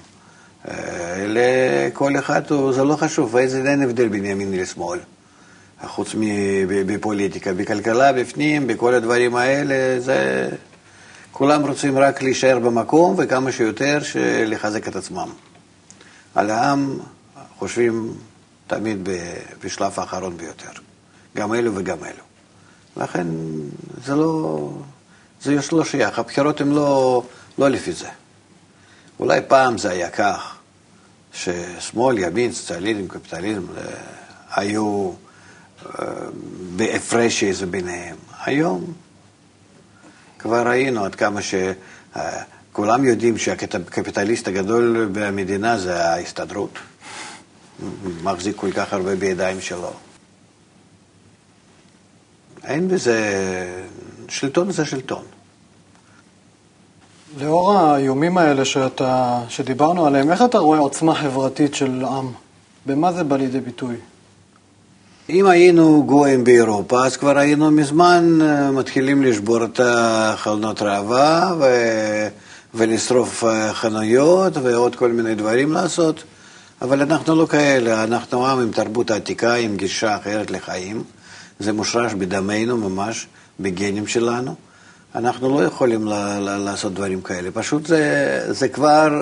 אה, 0.67 1.25
לכל 1.27 2.19
אחד 2.19 2.41
זה 2.71 2.83
לא 2.83 2.95
חשוב, 2.95 3.35
איזה 3.35 3.71
אין 3.71 3.81
הבדל 3.81 4.07
בין 4.07 4.25
ימין 4.25 4.51
לשמאל, 4.51 4.99
חוץ 5.85 6.15
מבפוליטיקה. 6.15 7.53
בכלכלה, 7.53 8.13
בפנים, 8.13 8.67
בכל 8.67 8.93
הדברים 8.93 9.35
האלה, 9.35 9.99
זה... 9.99 10.49
כולם 11.31 11.65
רוצים 11.67 11.97
רק 11.97 12.21
להישאר 12.21 12.59
במקום 12.59 13.15
וכמה 13.17 13.51
שיותר 13.51 13.99
לחזק 14.45 14.87
את 14.87 14.95
עצמם. 14.95 15.29
על 16.35 16.49
העם 16.49 16.97
חושבים 17.59 18.13
תמיד 18.67 19.09
בשלב 19.63 19.91
האחרון 19.97 20.37
ביותר, 20.37 20.71
גם 21.35 21.53
אלו 21.53 21.71
וגם 21.75 21.97
אלו. 22.03 22.23
לכן 22.97 23.27
זה 24.05 24.15
לא, 24.15 24.69
זה 25.41 25.55
לא 25.71 25.83
שייך, 25.83 26.19
הבחירות 26.19 26.61
הן 26.61 26.69
לא, 26.69 27.23
לא 27.57 27.69
לפי 27.69 27.91
זה. 27.91 28.07
אולי 29.19 29.39
פעם 29.47 29.77
זה 29.77 29.89
היה 29.91 30.09
כך, 30.09 30.55
ששמאל, 31.33 32.17
ימין, 32.19 32.51
סוציאליזם, 32.51 33.07
קפיטליזם 33.07 33.65
אה, 33.77 33.83
היו 34.55 35.11
אה, 35.85 36.05
בהפרש 36.75 37.43
איזה 37.43 37.65
ביניהם. 37.65 38.15
היום 38.45 38.93
כבר 40.39 40.67
ראינו 40.67 41.05
עד 41.05 41.15
כמה 41.15 41.39
שכולם 41.41 43.05
יודעים 43.05 43.37
שהקפיטליסט 43.37 44.47
הגדול 44.47 45.09
במדינה 45.11 45.77
זה 45.77 46.05
ההסתדרות. 46.05 46.79
מחזיק 48.23 48.55
כל 48.55 48.71
כך 48.71 48.93
הרבה 48.93 49.15
בידיים 49.15 49.61
שלו. 49.61 49.93
אין 52.63 52.87
בזה, 52.87 53.19
שלטון 54.29 54.71
זה 54.71 54.85
שלטון. 54.85 55.25
לאור 57.41 57.73
האיומים 57.73 58.37
האלה 58.37 58.65
שאתה, 58.65 59.41
שדיברנו 59.49 60.05
עליהם, 60.05 60.31
איך 60.31 60.41
אתה 60.41 60.57
רואה 60.57 60.79
עוצמה 60.79 61.15
חברתית 61.15 61.75
של 61.75 61.91
עם? 61.91 62.31
במה 62.85 63.13
זה 63.13 63.23
בא 63.23 63.35
לידי 63.35 63.59
ביטוי? 63.59 63.95
אם 65.29 65.47
היינו 65.47 66.03
גויים 66.05 66.43
באירופה, 66.43 67.05
אז 67.05 67.17
כבר 67.17 67.37
היינו 67.37 67.71
מזמן 67.71 68.39
אה, 68.41 68.71
מתחילים 68.71 69.23
לשבור 69.23 69.65
את 69.65 69.79
החלונות 69.83 70.81
ראווה 70.81 71.53
ו... 71.59 71.63
ולשרוף 72.73 73.43
אה, 73.43 73.73
חנויות 73.73 74.57
ועוד 74.57 74.95
כל 74.95 75.11
מיני 75.11 75.35
דברים 75.35 75.71
לעשות, 75.71 76.23
אבל 76.81 77.01
אנחנו 77.01 77.35
לא 77.35 77.45
כאלה, 77.45 78.03
אנחנו 78.03 78.47
עם 78.47 78.59
עם 78.59 78.71
תרבות 78.71 79.11
עתיקה, 79.11 79.53
עם 79.53 79.77
גישה 79.77 80.17
אחרת 80.17 80.51
לחיים, 80.51 81.03
זה 81.59 81.73
מושרש 81.73 82.13
בדמנו 82.13 82.77
ממש, 82.77 83.27
בגנים 83.59 84.07
שלנו. 84.07 84.55
אנחנו 85.15 85.59
לא 85.59 85.65
יכולים 85.65 86.07
ל- 86.07 86.39
ל- 86.39 86.57
לעשות 86.57 86.93
דברים 86.93 87.21
כאלה, 87.21 87.49
פשוט 87.53 87.85
זה, 87.85 88.45
זה 88.53 88.67
כבר, 88.67 89.21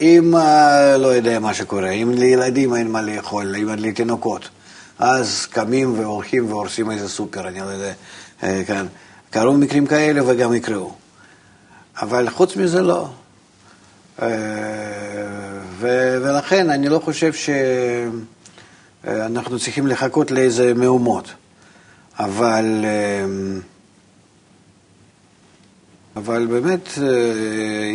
אם, 0.00 0.36
אה, 0.36 0.96
לא 0.96 1.06
יודע 1.06 1.38
מה 1.38 1.54
שקורה, 1.54 1.90
אם 1.90 2.10
לילדים 2.14 2.74
אין 2.74 2.88
מה 2.90 3.02
לאכול, 3.02 3.56
אם 3.56 3.68
לתינוקות. 3.68 4.48
אז 4.98 5.46
קמים 5.46 5.98
והולכים 6.00 6.52
והורסים 6.52 6.90
איזה 6.90 7.08
סופר, 7.08 7.48
אני 7.48 7.60
לא 7.60 7.64
יודע, 7.64 7.92
אה, 8.42 8.62
כן. 8.66 8.86
קרו 9.30 9.52
מקרים 9.52 9.86
כאלה 9.86 10.20
וגם 10.26 10.54
יקראו. 10.54 10.92
אבל 12.02 12.30
חוץ 12.30 12.56
מזה 12.56 12.82
לא. 12.82 13.08
אה, 14.22 14.28
ו- 15.78 16.18
ולכן 16.22 16.70
אני 16.70 16.88
לא 16.88 16.98
חושב 16.98 17.32
שאנחנו 19.04 19.58
צריכים 19.58 19.86
לחכות 19.86 20.30
לאיזה 20.30 20.74
מהומות. 20.74 21.28
אבל, 22.18 22.84
אבל 26.18 26.46
באמת, 26.46 26.88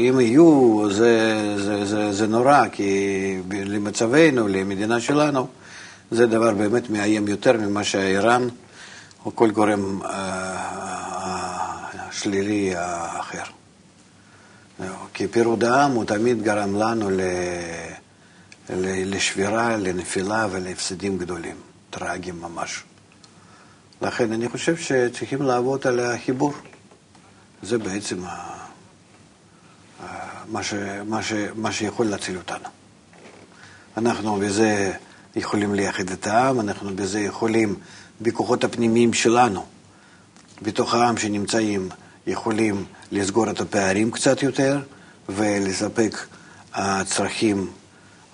אם 0.10 0.20
יהיו, 0.20 0.84
זה, 0.92 1.56
זה, 1.58 1.86
זה, 1.86 2.12
זה 2.12 2.28
נורא, 2.28 2.68
כי 2.72 3.38
למצבנו, 3.52 4.48
למדינה 4.48 5.00
שלנו, 5.00 5.48
זה 6.12 6.28
דבר 6.28 6.54
באמת 6.54 6.90
מאיים 6.90 7.28
יותר 7.28 7.58
ממה 7.58 7.84
שאיראן 7.84 8.48
או 9.26 9.36
כל 9.36 9.52
גורם 9.52 10.02
אה, 10.02 10.10
אה, 10.10 12.12
שלילי 12.12 12.74
אחר. 13.20 13.44
כי 15.14 15.28
פירוד 15.28 15.64
העם 15.64 15.92
הוא 15.92 16.06
תמיד 16.06 16.44
גרם 16.44 16.76
לנו 16.76 17.10
ל... 17.10 17.22
לשבירה, 18.86 19.78
לנפילה 19.78 20.48
ולהפסדים 20.52 21.18
גדולים, 21.18 21.56
טרגיים 21.90 22.42
ממש. 22.42 22.84
לכן 24.02 24.32
אני 24.32 24.50
חושב 24.50 24.78
שצריכים 24.78 25.42
לעבוד 25.42 25.88
על 25.88 26.00
החיבור. 26.00 26.54
זה 27.64 27.78
בעצם 27.78 28.24
מה, 30.48 30.64
ש, 30.64 30.74
מה, 31.06 31.24
ש, 31.24 31.34
מה 31.56 31.72
שיכול 31.72 32.06
להציל 32.06 32.38
אותנו. 32.38 32.70
אנחנו 33.98 34.36
בזה 34.36 34.92
יכולים 35.36 35.76
לייחד 35.76 36.10
את 36.10 36.28
העם, 36.28 36.60
אנחנו 36.60 36.96
בזה 36.96 37.20
יכולים, 37.20 37.76
בכוחות 38.22 38.64
הפנימיים 38.64 39.14
שלנו, 39.14 39.66
בתוך 40.62 40.94
העם 40.94 41.18
שנמצאים, 41.18 41.90
יכולים 42.28 42.86
לסגור 43.12 43.50
את 43.50 43.62
הפערים 43.62 44.12
קצת 44.12 44.44
יותר 44.44 44.80
ולספק 45.30 46.26
הצרכים 46.74 47.72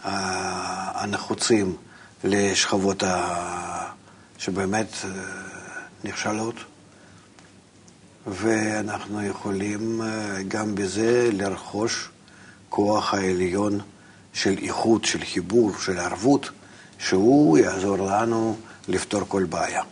הנחוצים 0.03 1.75
לשכבות 2.23 3.03
שבאמת 4.37 4.87
אה, 5.03 5.09
נכשלות. 6.03 6.55
ואנחנו 8.27 9.25
יכולים 9.25 10.01
אה, 10.01 10.43
גם 10.47 10.75
בזה 10.75 11.29
לרכוש 11.33 12.09
כוח 12.69 13.13
העליון 13.13 13.79
של 14.33 14.55
איכות, 14.61 15.05
של 15.05 15.25
חיבור, 15.25 15.71
של 15.79 15.99
ערבות, 15.99 16.49
שהוא 16.99 17.57
יעזור 17.57 17.97
לנו 17.97 18.57
לפתור 18.87 19.21
כל 19.27 19.43
בעיה. 19.43 19.83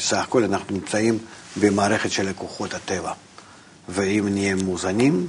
סך 0.00 0.16
הכל 0.16 0.44
אנחנו 0.44 0.74
נמצאים 0.74 1.18
במערכת 1.60 2.10
של 2.10 2.28
לקוחות 2.28 2.74
הטבע, 2.74 3.12
ואם 3.88 4.28
נהיה 4.30 4.54
מאוזנים, 4.54 5.28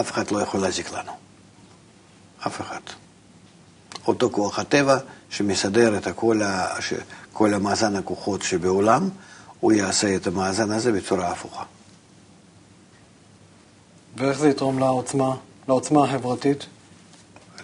אף 0.00 0.12
אחד 0.12 0.30
לא 0.30 0.42
יכול 0.42 0.60
להזיק 0.60 0.92
לנו. 0.92 1.12
אף 2.46 2.60
אחד. 2.60 2.80
אותו 4.06 4.30
כוח 4.30 4.58
הטבע 4.58 4.98
שמסדר 5.30 5.98
את 5.98 6.08
כל, 6.16 6.42
ה... 6.42 6.74
כל 7.32 7.54
המאזן 7.54 7.96
הכוחות 7.96 8.42
שבעולם, 8.42 9.08
הוא 9.66 9.72
יעשה 9.72 10.16
את 10.16 10.26
המאזן 10.26 10.70
הזה 10.70 10.92
בצורה 10.92 11.30
הפוכה. 11.30 11.62
ואיך 14.16 14.38
זה 14.38 14.48
יתרום 14.48 14.78
לעוצמה, 14.78 15.34
לעוצמה 15.68 16.04
החברתית? 16.04 16.66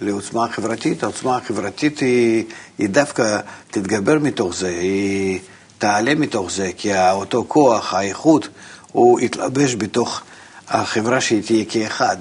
לעוצמה 0.00 0.44
החברתית, 0.44 1.02
העוצמה 1.02 1.36
החברתית 1.36 1.98
היא, 1.98 2.44
היא 2.78 2.88
דווקא 2.88 3.40
תתגבר 3.70 4.18
מתוך 4.18 4.54
זה, 4.54 4.68
היא 4.68 5.40
תעלה 5.78 6.14
מתוך 6.14 6.50
זה, 6.50 6.70
כי 6.76 7.10
אותו 7.10 7.44
כוח, 7.48 7.94
האיכות, 7.94 8.48
הוא 8.92 9.20
יתלבש 9.20 9.74
בתוך 9.74 10.22
החברה 10.68 11.20
שהיא 11.20 11.42
תהיה 11.44 11.64
כאחד. 11.64 12.16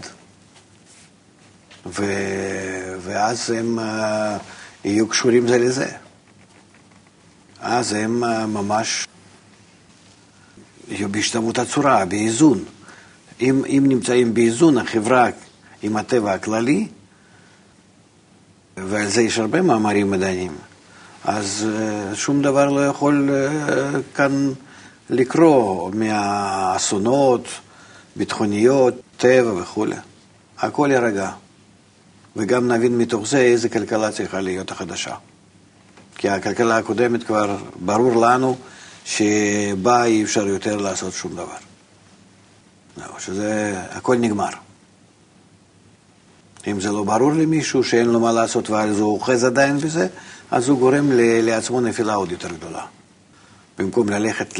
ו... 1.86 2.06
ואז 3.02 3.52
הם 3.52 3.80
uh, 3.80 3.82
יהיו 4.86 5.08
קשורים 5.08 5.48
זה 5.48 5.58
לזה. 5.58 5.92
אז 7.62 7.94
הם 7.94 8.24
uh, 8.24 8.28
ממש 8.46 9.08
בהשתוות 11.12 11.60
הצורה, 11.60 12.06
באיזון. 12.06 12.64
אם, 13.42 13.66
אם 13.66 13.84
נמצאים 13.88 14.34
באיזון 14.34 14.78
החברה 14.78 15.30
עם 15.82 15.98
הטבע 15.98 16.34
הכללי, 16.34 16.88
ועל 18.78 19.08
זה 19.08 19.22
יש 19.22 19.40
הרבה 19.40 19.62
מאמרים 19.62 20.12
מדעיים, 20.12 20.52
אז 21.26 21.66
uh, 21.68 22.16
שום 22.16 22.42
דבר 22.42 22.70
לא 22.70 22.88
יכול 22.88 23.30
uh, 23.30 24.18
כאן 24.18 24.52
לקרוא 25.10 25.92
מהאסונות, 25.94 27.48
ביטחוניות, 28.16 28.94
טבע 29.18 29.54
וכולי. 29.54 29.96
הכל 30.60 30.90
יירגע. 30.92 31.32
וגם 32.36 32.72
נבין 32.72 32.98
מתוך 32.98 33.28
זה 33.28 33.38
איזה 33.38 33.70
כלכלה 33.70 34.12
צריכה 34.12 34.42
להיות 34.42 34.72
החדשה. 34.72 35.16
כי 36.18 36.30
הכלכלה 36.30 36.78
הקודמת 36.78 37.24
כבר 37.24 37.58
ברור 37.80 38.26
לנו 38.26 38.58
שבה 39.06 40.06
אי 40.06 40.24
אפשר 40.24 40.48
יותר 40.48 40.78
לעשות 40.78 41.14
שום 41.14 41.34
דבר. 41.34 41.58
לא, 42.98 43.20
שזה, 43.20 43.82
הכל 43.90 44.16
נגמר. 44.16 44.50
אם 46.68 46.82
זה 46.82 46.92
לא 46.92 47.04
ברור 47.04 47.34
למישהו 47.34 47.84
שאין 47.84 48.06
לו 48.06 48.20
מה 48.20 48.32
לעשות 48.32 48.70
ואז 48.70 49.00
הוא 49.00 49.14
אוחז 49.14 49.44
עדיין 49.44 49.78
בזה, 49.78 50.08
אז 50.52 50.70
הוא 50.70 50.80
גורם 50.80 51.10
לעצמו 51.42 51.82
נפילה 51.82 52.14
עוד 52.14 52.32
יותר 52.32 52.50
גדולה. 52.50 52.86
במקום 53.78 54.10
ללכת 54.10 54.60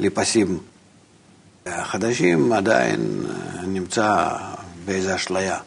לפסים 0.00 0.58
חדשים, 1.68 2.52
עדיין 2.52 3.22
נמצא 3.66 4.28
באיזו 4.84 5.14
אשליה. 5.14 5.58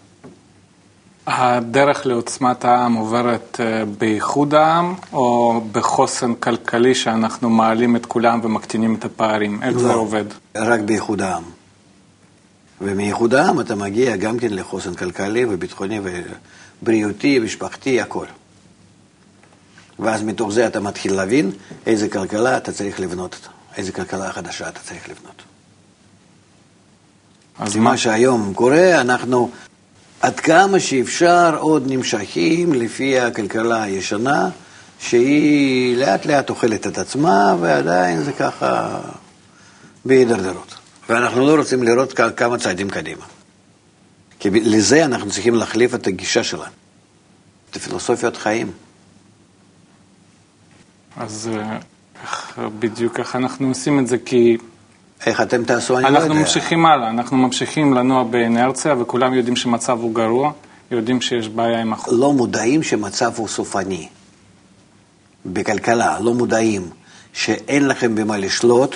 הדרך 1.28 2.06
לעוצמת 2.06 2.66
העם 2.66 2.94
עוברת 2.94 3.60
אה, 3.60 3.86
באיחוד 3.86 4.54
העם, 4.54 4.94
או 5.14 5.62
בחוסן 5.72 6.36
כלכלי 6.36 6.96
שאנחנו 6.96 7.50
מעלים 7.50 7.96
את 7.96 8.06
כולם 8.06 8.40
ומקטינים 8.44 8.96
את 8.96 9.06
הפערים? 9.06 9.64
איך 9.64 9.76
לא, 9.76 9.82
זה 9.82 9.94
עובד? 9.94 10.26
רק 10.56 10.80
באיחוד 10.80 11.22
העם. 11.22 11.44
ומאיחוד 12.82 13.34
העם 13.34 13.60
אתה 13.60 13.76
מגיע 13.76 14.16
גם 14.16 14.40
כן 14.40 14.54
לחוסן 14.54 14.94
כלכלי 14.94 15.46
וביטחוני 15.46 16.00
ובריאותי, 16.82 17.40
משפחתי, 17.40 18.02
הכל. 18.02 18.26
ואז 20.00 20.24
מתוך 20.24 20.52
זה 20.52 20.68
אתה 20.68 20.80
מתחיל 20.80 21.14
להבין 21.14 21.52
איזה 21.86 22.10
כלכלה 22.10 22.58
אתה 22.58 22.72
צריך 22.72 23.00
לבנות, 23.00 23.48
איזה 23.78 23.92
כלכלה 23.92 24.32
חדשה 24.32 24.70
אתה 24.70 24.80
צריך 24.80 25.10
לבנות. 25.10 25.44
אז 27.60 27.76
מה 27.76 27.98
שהיום 27.98 28.54
קורה, 28.54 29.02
אנחנו 29.02 29.50
עד 30.22 30.40
כמה 30.40 30.80
שאפשר 30.80 31.58
עוד 31.60 31.84
נמשכים 31.88 32.74
לפי 32.74 33.20
הכלכלה 33.20 33.84
הישנה, 33.84 34.50
שהיא 35.00 35.98
לאט 35.98 36.26
לאט 36.26 36.50
אוכלת 36.50 36.88
את 36.88 36.98
עצמה, 36.98 37.56
ועדיין 37.62 38.24
זה 38.24 38.34
ככה 38.34 39.00
בהידרדרות. 40.06 40.76
ואנחנו 41.10 41.48
לא 41.48 41.56
רוצים 41.56 41.84
לראות 41.84 42.14
כמה 42.36 42.58
צעדים 42.58 42.90
קדימה. 42.90 43.26
כי 44.40 44.50
לזה 44.50 45.06
אנחנו 45.06 45.32
צריכים 45.32 45.56
להחליף 45.56 45.96
את 45.96 46.08
הגישה 46.08 46.44
שלנו, 46.44 46.72
את 47.72 47.76
הפילוסופיות 47.76 48.38
חיים. 48.38 48.72
אז 51.18 51.50
אה, 51.54 51.78
איך, 52.24 52.60
בדיוק 52.80 53.20
איך 53.20 53.36
אנחנו 53.36 53.68
עושים 53.68 54.00
את 54.00 54.08
זה? 54.08 54.18
כי 54.18 54.58
איך 55.26 55.42
אתם 55.42 55.64
תעשו, 55.64 55.98
אני 55.98 56.04
לא 56.04 56.08
יודע. 56.08 56.20
אנחנו 56.20 56.36
ממשיכים 56.36 56.86
הלאה, 56.86 57.10
אנחנו 57.10 57.38
ממשיכים 57.38 57.94
לנוע 57.94 58.24
באנרציה, 58.24 58.96
וכולם 59.00 59.34
יודעים 59.34 59.56
שמצב 59.56 60.00
הוא 60.02 60.14
גרוע, 60.14 60.52
יודעים 60.92 61.22
שיש 61.22 61.50
בעיה 61.50 61.82
עם 61.82 61.94
החוק. 61.94 62.14
לא 62.18 62.34
מודעים 62.34 62.84
שמצב 62.84 63.32
הוא 63.36 63.48
סופני. 63.48 64.08
בכלכלה, 65.46 66.20
לא 66.20 66.34
מודעים 66.34 66.90
שאין 67.34 67.88
לכם 67.88 68.16
במה 68.16 68.38
לשלוט, 68.38 68.96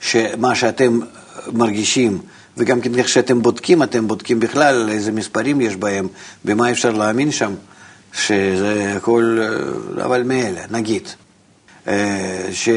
שמה 0.00 0.54
שאתם 0.54 1.00
מרגישים, 1.52 2.18
וגם 2.56 2.80
כן 2.80 2.94
איך 2.94 3.08
שאתם 3.08 3.42
בודקים, 3.42 3.82
אתם 3.82 4.08
בודקים 4.08 4.40
בכלל 4.40 4.88
איזה 4.90 5.12
מספרים 5.12 5.60
יש 5.60 5.76
בהם, 5.76 6.08
במה 6.44 6.70
אפשר 6.70 6.90
להאמין 6.90 7.32
שם, 7.32 7.54
שזה 8.12 8.94
הכל, 8.96 9.38
אבל 10.04 10.22
מאלה, 10.22 10.60
נגיד. 10.70 11.08
אה, 11.88 12.48
ש... 12.52 12.68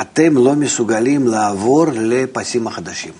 אתם 0.00 0.36
לא 0.36 0.54
מסוגלים 0.54 1.26
לעבור 1.26 1.86
לפסים 1.94 2.66
החדשים. 2.66 3.12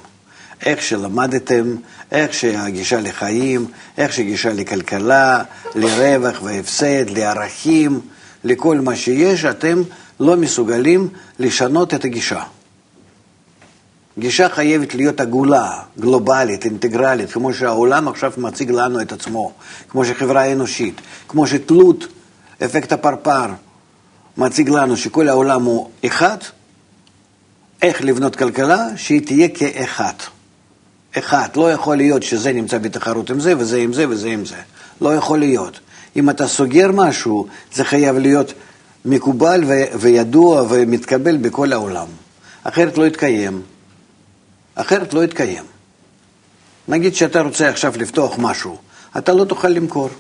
איך 0.67 0.83
שלמדתם, 0.83 1.77
איך 2.13 2.35
שהגישה 2.35 3.01
לחיים, 3.01 3.67
איך 3.99 4.13
שהגישה 4.13 4.53
לכלכלה, 4.53 5.43
לרווח 5.75 6.43
והפסד, 6.43 7.11
לערכים, 7.11 8.01
לכל 8.45 8.81
מה 8.81 8.97
שיש, 8.97 9.45
אתם 9.45 9.83
לא 10.21 10.37
מסוגלים 10.37 11.09
לשנות 11.39 11.95
את 11.95 12.05
הגישה. 12.05 12.43
גישה 14.19 14.49
חייבת 14.49 14.95
להיות 14.95 15.21
עגולה, 15.21 15.79
גלובלית, 16.01 16.65
אינטגרלית, 16.65 17.33
כמו 17.33 17.55
שהעולם 17.55 18.09
עכשיו 18.09 18.33
מציג 18.37 18.71
לנו 18.71 19.01
את 19.01 19.13
עצמו, 19.13 19.53
כמו 19.89 20.05
שחברה 20.05 20.43
האנושית, 20.43 21.01
כמו 21.29 21.47
שתלות, 21.47 22.07
אפקט 22.65 22.93
הפרפר, 22.93 23.47
מציג 24.37 24.69
לנו 24.69 24.97
שכל 24.97 25.29
העולם 25.29 25.65
הוא 25.65 25.91
אחד, 26.07 26.37
איך 27.83 28.03
לבנות 28.03 28.37
כלכלה 28.37 28.87
שהיא 28.97 29.27
תהיה 29.27 29.49
כאחד. 29.49 30.13
אחד, 31.19 31.49
לא 31.57 31.73
יכול 31.73 31.97
להיות 31.97 32.23
שזה 32.23 32.53
נמצא 32.53 32.79
בתחרות 32.79 33.31
עם 33.31 33.41
זה 33.41 33.59
וזה 33.59 33.79
עם 33.79 33.93
זה 33.93 34.09
וזה 34.09 34.29
עם 34.29 34.45
זה. 34.45 34.57
לא 35.01 35.15
יכול 35.15 35.39
להיות. 35.39 35.81
אם 36.17 36.31
אתה 36.31 36.47
סוגר 36.47 36.93
משהו, 36.93 37.47
זה 37.73 37.85
חייב 37.85 38.17
להיות 38.17 38.53
מקובל 39.05 39.65
ו- 39.67 40.01
וידוע 40.01 40.65
ומתקבל 40.69 41.37
בכל 41.37 41.73
העולם. 41.73 42.07
אחרת 42.65 42.99
לא 42.99 43.07
יתקיים. 43.07 43.63
אחרת 44.75 45.15
לא 45.15 45.25
יתקיים. 45.25 45.65
נגיד 46.89 47.15
שאתה 47.15 47.41
רוצה 47.41 47.69
עכשיו 47.69 47.93
לפתוח 47.97 48.35
משהו, 48.39 48.77
אתה 49.19 49.33
לא 49.33 49.45
תוכל 49.45 49.69
למכור. 49.69 50.11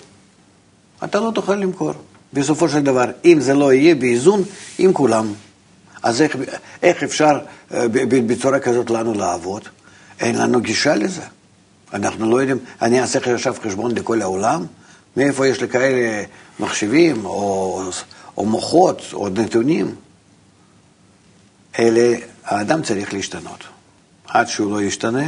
אתה 1.04 1.20
לא 1.20 1.30
תוכל 1.34 1.54
למכור. 1.54 1.92
בסופו 2.32 2.68
של 2.68 2.80
דבר, 2.80 3.04
אם 3.24 3.40
זה 3.40 3.54
לא 3.54 3.72
יהיה 3.72 3.94
באיזון 3.94 4.42
עם 4.78 4.92
כולם, 4.92 5.32
אז 6.02 6.22
איך, 6.22 6.36
איך 6.82 7.02
אפשר 7.02 7.38
אה, 7.74 7.86
בצורה 8.26 8.58
כזאת 8.58 8.90
לנו 8.90 9.14
לעבוד? 9.14 9.62
אין 10.20 10.38
לנו 10.38 10.60
גישה 10.60 10.94
לזה. 10.94 11.22
אנחנו 11.94 12.30
לא 12.30 12.40
יודעים, 12.40 12.58
אני 12.82 13.00
אעשה 13.00 13.18
עכשיו 13.34 13.54
חשבון 13.62 13.94
לכל 13.94 14.22
העולם, 14.22 14.66
מאיפה 15.16 15.46
יש 15.46 15.60
לי 15.60 15.68
כאלה 15.68 16.24
מחשבים 16.60 17.24
או, 17.24 17.82
או 18.36 18.46
מוחות 18.46 19.02
או 19.12 19.28
נתונים. 19.28 19.94
אלה, 21.78 22.16
האדם 22.44 22.82
צריך 22.82 23.14
להשתנות. 23.14 23.64
עד 24.26 24.48
שהוא 24.48 24.72
לא 24.72 24.82
ישתנה, 24.82 25.22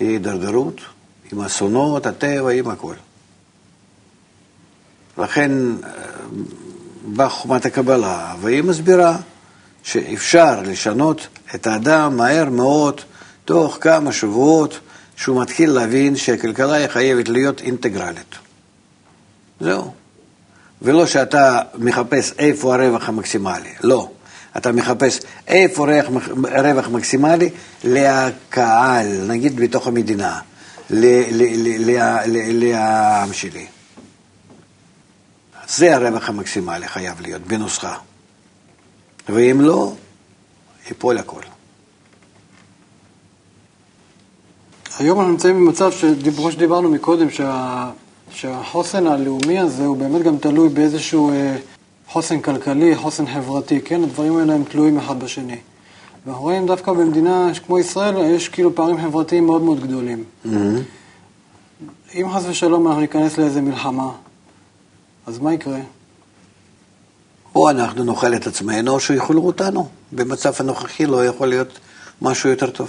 יהיה 0.00 0.10
הידרדרות 0.10 0.80
עם 1.32 1.40
אסונות, 1.40 2.06
הטבע, 2.06 2.50
עם 2.50 2.68
הכל. 2.68 2.94
לכן 5.18 5.52
אה, 5.84 5.90
באה 7.06 7.28
חוכמת 7.28 7.66
הקבלה, 7.66 8.34
והיא 8.40 8.62
מסבירה 8.62 9.16
שאפשר 9.82 10.62
לשנות 10.62 11.26
את 11.54 11.66
האדם 11.66 12.16
מהר 12.16 12.50
מאוד, 12.50 13.00
תוך 13.44 13.78
כמה 13.80 14.12
שבועות, 14.12 14.78
שהוא 15.16 15.42
מתחיל 15.42 15.70
להבין 15.70 16.16
שהכלכלה 16.16 16.74
היא 16.74 16.86
חייבת 16.86 17.28
להיות 17.28 17.60
אינטגרלית. 17.60 18.34
זהו. 19.60 19.92
ולא 20.82 21.06
שאתה 21.06 21.60
מחפש 21.78 22.32
איפה 22.38 22.74
הרווח 22.74 23.08
המקסימלי, 23.08 23.72
לא. 23.82 24.08
אתה 24.56 24.72
מחפש 24.72 25.20
איפה 25.48 25.86
רווח, 25.86 26.28
רווח 26.64 26.88
מקסימלי 26.88 27.50
לקהל, 27.84 29.06
נגיד 29.28 29.56
בתוך 29.56 29.86
המדינה, 29.86 30.40
לעם 32.50 33.32
שלי. 33.32 33.66
זה 35.68 35.96
הרווח 35.96 36.28
המקסימלי 36.28 36.88
חייב 36.88 37.20
להיות 37.20 37.42
בנוסחה. 37.42 37.96
ואם 39.28 39.60
לא, 39.60 39.92
ייפול 40.88 41.18
הכל. 41.18 41.40
היום 44.98 45.18
אנחנו 45.18 45.32
נמצאים 45.32 45.56
במצב, 45.56 45.90
כמו 46.36 46.52
שדיברנו 46.52 46.90
מקודם, 46.90 47.30
שה, 47.30 47.90
שהחוסן 48.30 49.06
הלאומי 49.06 49.58
הזה 49.58 49.86
הוא 49.86 49.96
באמת 49.96 50.22
גם 50.22 50.36
תלוי 50.38 50.68
באיזשהו 50.68 51.30
אה, 51.30 51.56
חוסן 52.08 52.40
כלכלי, 52.40 52.96
חוסן 52.96 53.26
חברתי, 53.26 53.80
כן? 53.80 54.02
הדברים 54.02 54.36
האלה 54.36 54.54
הם 54.54 54.64
תלויים 54.64 54.98
אחד 54.98 55.20
בשני. 55.20 55.56
ואנחנו 56.26 56.42
רואים 56.42 56.66
דווקא 56.66 56.92
במדינה 56.92 57.50
כמו 57.66 57.78
ישראל, 57.78 58.16
יש 58.18 58.48
כאילו 58.48 58.74
פערים 58.74 59.00
חברתיים 59.02 59.46
מאוד 59.46 59.62
מאוד 59.62 59.80
גדולים. 59.80 60.24
Mm-hmm. 60.46 60.48
אם 62.14 62.26
חס 62.32 62.44
ושלום 62.48 62.86
אנחנו 62.86 63.00
ניכנס 63.00 63.38
לאיזה 63.38 63.60
מלחמה, 63.60 64.10
אז 65.26 65.38
מה 65.38 65.54
יקרה? 65.54 65.78
או 67.54 67.70
אנחנו 67.70 68.04
נאכל 68.04 68.34
את 68.34 68.46
עצמנו, 68.46 68.92
או 68.92 69.00
שיאכלו 69.00 69.42
אותנו. 69.42 69.88
במצב 70.12 70.52
הנוכחי 70.58 71.06
לא 71.06 71.26
יכול 71.26 71.48
להיות 71.48 71.78
משהו 72.22 72.50
יותר 72.50 72.70
טוב. 72.70 72.88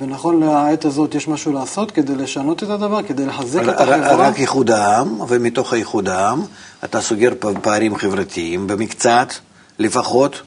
ונכון 0.00 0.40
לעת 0.40 0.84
הזאת 0.84 1.14
יש 1.14 1.28
משהו 1.28 1.52
לעשות 1.52 1.90
כדי 1.90 2.14
לשנות 2.14 2.62
את 2.62 2.68
הדבר, 2.68 3.02
כדי 3.02 3.26
לחזק 3.26 3.62
את 3.62 3.80
החברה? 3.80 4.16
רק 4.16 4.38
איחוד 4.38 4.70
העם, 4.70 5.20
ומתוך 5.28 5.72
האיחוד 5.72 6.08
העם 6.08 6.42
אתה 6.84 7.00
סוגר 7.00 7.32
פערים 7.62 7.96
חברתיים 7.96 8.66
במקצת, 8.66 9.32
לפחות, 9.78 10.42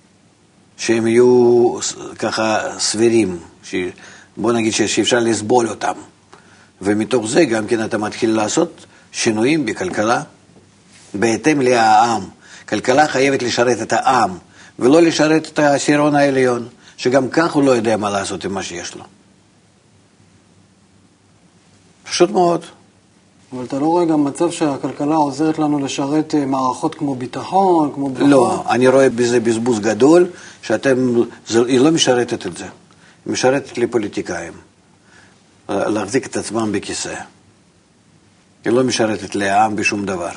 שהם 0.78 1.08
יהיו 1.08 1.74
ככה 2.20 2.60
סבירים, 2.80 3.40
ש... 3.64 3.76
בוא 4.38 4.54
נגיד 4.54 4.74
שאפשר 4.74 5.20
לסבול 5.20 5.70
אותם. 5.70 5.94
ומתוך 6.82 7.28
זה 7.28 7.46
גם 7.46 7.68
כן 7.68 7.86
אתה 7.86 7.98
מתחיל 7.98 8.36
לעשות 8.36 8.86
שינויים 9.12 9.66
בכלכלה 9.66 10.22
בהתאם 11.14 11.62
לעם. 11.62 12.22
כלכלה 12.70 13.08
חייבת 13.08 13.44
לשרת 13.44 13.82
את 13.82 13.94
העם, 13.94 14.38
ולא 14.80 15.02
לשרת 15.02 15.48
את 15.48 15.60
העשירון 15.60 16.16
העליון, 16.16 16.68
שגם 16.98 17.30
כך 17.30 17.54
הוא 17.54 17.64
לא 17.64 17.72
יודע 17.72 17.98
מה 17.98 18.10
לעשות 18.10 18.46
עם 18.46 18.54
מה 18.54 18.64
שיש 18.64 18.96
לו. 18.96 19.04
פשוט 22.04 22.32
מאוד. 22.32 22.66
אבל 23.54 23.66
אתה 23.66 23.80
לא 23.80 23.86
רואה 23.86 24.06
גם 24.06 24.24
מצב 24.24 24.52
שהכלכלה 24.52 25.16
עוזרת 25.16 25.60
לנו 25.60 25.80
לשרת 25.80 26.36
אה, 26.36 26.46
מערכות 26.46 26.96
כמו 26.96 27.16
ביטחון, 27.16 27.92
כמו 27.94 28.10
ברכה? 28.10 28.26
לא, 28.28 28.64
אני 28.70 28.88
רואה 28.88 29.10
בזה 29.10 29.40
בזבוז 29.40 29.80
גדול, 29.80 30.28
שאתם, 30.62 31.22
זה, 31.48 31.60
היא 31.68 31.80
לא 31.80 31.92
משרתת 31.92 32.48
את 32.48 32.58
זה. 32.58 32.64
היא 33.26 33.34
משרתת 33.34 33.78
לפוליטיקאים, 33.78 34.54
להחזיק 35.70 36.26
את 36.26 36.38
עצמם 36.38 36.72
בכיסא. 36.72 37.16
היא 38.66 38.74
לא 38.74 38.84
משרתת 38.84 39.36
לעם 39.36 39.76
בשום 39.76 40.06
דבר, 40.06 40.32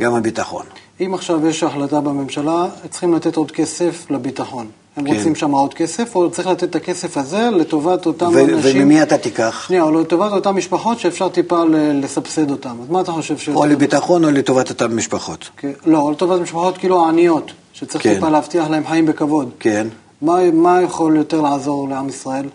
גם 0.00 0.14
הביטחון. 0.14 0.66
אם 1.00 1.14
עכשיו 1.14 1.46
יש 1.46 1.62
החלטה 1.62 2.00
בממשלה, 2.00 2.66
צריכים 2.90 3.14
לתת 3.14 3.36
עוד 3.36 3.50
כסף 3.50 4.10
לביטחון. 4.10 4.66
הם 4.96 5.04
כן. 5.04 5.16
רוצים 5.16 5.34
שם 5.34 5.50
עוד 5.50 5.74
כסף, 5.74 6.16
או 6.16 6.30
צריך 6.30 6.48
לתת 6.48 6.64
את 6.64 6.74
הכסף 6.74 7.16
הזה 7.16 7.50
לטובת 7.50 8.06
אותם 8.06 8.30
ו- 8.34 8.40
אנשים... 8.40 8.82
וממי 8.82 9.02
אתה 9.02 9.18
תיקח? 9.18 9.64
שנייה, 9.68 9.82
או 9.82 10.00
לטובת 10.00 10.32
אותן 10.32 10.50
משפחות 10.50 10.98
שאפשר 10.98 11.28
טיפה 11.28 11.64
לסבסד 11.72 12.50
אותן. 12.50 12.70
אז 12.82 12.90
מה 12.90 13.00
אתה 13.00 13.12
חושב 13.12 13.38
ש... 13.38 13.48
או 13.48 13.66
לביטחון 13.66 14.24
או 14.24 14.30
לטובת 14.30 14.70
אותן 14.70 14.92
משפחות. 14.94 15.50
כן. 15.56 15.72
לא, 15.86 15.98
או 15.98 16.10
לטובת 16.10 16.40
משפחות 16.40 16.78
כאילו 16.78 17.04
העניות, 17.04 17.52
שצריך 17.72 18.04
כן. 18.04 18.14
טיפה 18.14 18.28
להבטיח 18.28 18.70
להם 18.70 18.86
חיים 18.86 19.06
בכבוד. 19.06 19.50
כן. 19.60 19.86
מה, 20.22 20.50
מה 20.50 20.82
יכול 20.82 21.16
יותר 21.16 21.40
לעזור 21.40 21.88
לעם 21.88 22.08
ישראל? 22.08 22.46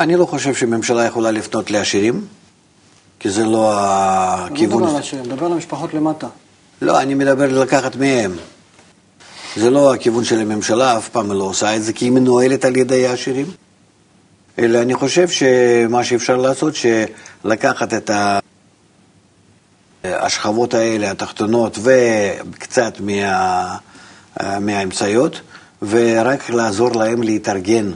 אני 0.00 0.16
לא 0.16 0.26
חושב 0.26 0.54
שממשלה 0.54 1.04
יכולה 1.04 1.30
לפנות 1.30 1.70
לעשירים, 1.70 2.24
כי 3.20 3.30
זה 3.30 3.44
לא 3.44 3.70
הכיוון... 3.74 4.80
לא 4.80 4.86
מדבר 4.86 4.96
על 4.96 5.02
עשירים, 5.02 5.24
מדבר 5.24 5.46
על 5.46 5.52
המשפחות 5.52 5.94
למטה. 5.94 6.26
לא, 6.82 7.00
אני 7.00 7.14
מדבר 7.14 7.62
לקחת 7.62 7.96
מהם. 7.96 8.36
זה 9.56 9.70
לא 9.70 9.94
הכיוון 9.94 10.24
של 10.24 10.40
הממשלה, 10.40 10.98
אף 10.98 11.08
פעם 11.08 11.32
לא 11.32 11.44
עושה 11.44 11.76
את 11.76 11.82
זה, 11.82 11.92
כי 11.92 12.04
היא 12.04 12.12
מנוהלת 12.12 12.64
על 12.64 12.76
ידי 12.76 13.06
העשירים. 13.06 13.46
אלא 14.58 14.82
אני 14.82 14.94
חושב 14.94 15.28
שמה 15.28 16.04
שאפשר 16.04 16.36
לעשות, 16.36 16.74
שלקחת 16.74 17.94
את 17.94 18.10
השכבות 20.04 20.74
האלה, 20.74 21.10
התחתונות, 21.10 21.78
וקצת 21.82 23.00
מה, 23.00 23.76
מהאמצעיות, 24.60 25.40
ורק 25.82 26.50
לעזור 26.50 26.96
להם 26.96 27.22
להתארגן 27.22 27.90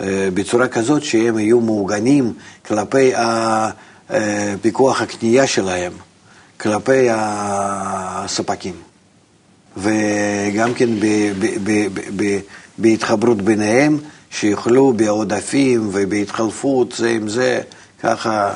אה, 0.00 0.28
בצורה 0.34 0.68
כזאת 0.68 1.04
שהם 1.04 1.38
יהיו 1.38 1.60
מעוגנים 1.60 2.32
כלפי 2.66 3.12
הפיקוח 4.08 5.02
הקנייה 5.02 5.46
שלהם, 5.46 5.92
כלפי 6.60 7.08
הספקים. 7.10 8.74
וגם 9.76 10.74
כן 10.74 10.88
בהתחברות 12.78 13.42
ביניהם, 13.42 13.98
שיוכלו 14.30 14.92
בעודפים 14.92 15.90
ובהתחלפות 15.92 16.92
זה 16.96 17.08
עם 17.08 17.28
זה, 17.28 17.60
ככה 18.02 18.52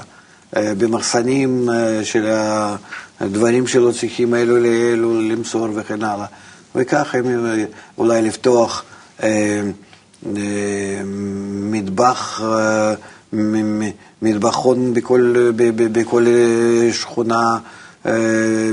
אה, 0.57 0.75
במחסנים 0.79 1.71
אה, 1.71 2.05
של 2.05 2.27
הדברים 3.21 3.67
שלא 3.67 3.93
צריכים 4.01 4.35
אלו 4.35 4.57
לאלו 4.57 5.21
למסור 5.21 5.69
וכן 5.75 6.03
הלאה. 6.03 6.27
וככה 6.75 7.19
אה, 7.19 7.65
אולי 7.99 8.23
לפתוח 8.23 8.85
מטבח, 11.71 12.41
מטבחון 14.23 14.95
בכל, 14.95 15.51
בכל 15.93 16.27
שכונה, 16.93 17.59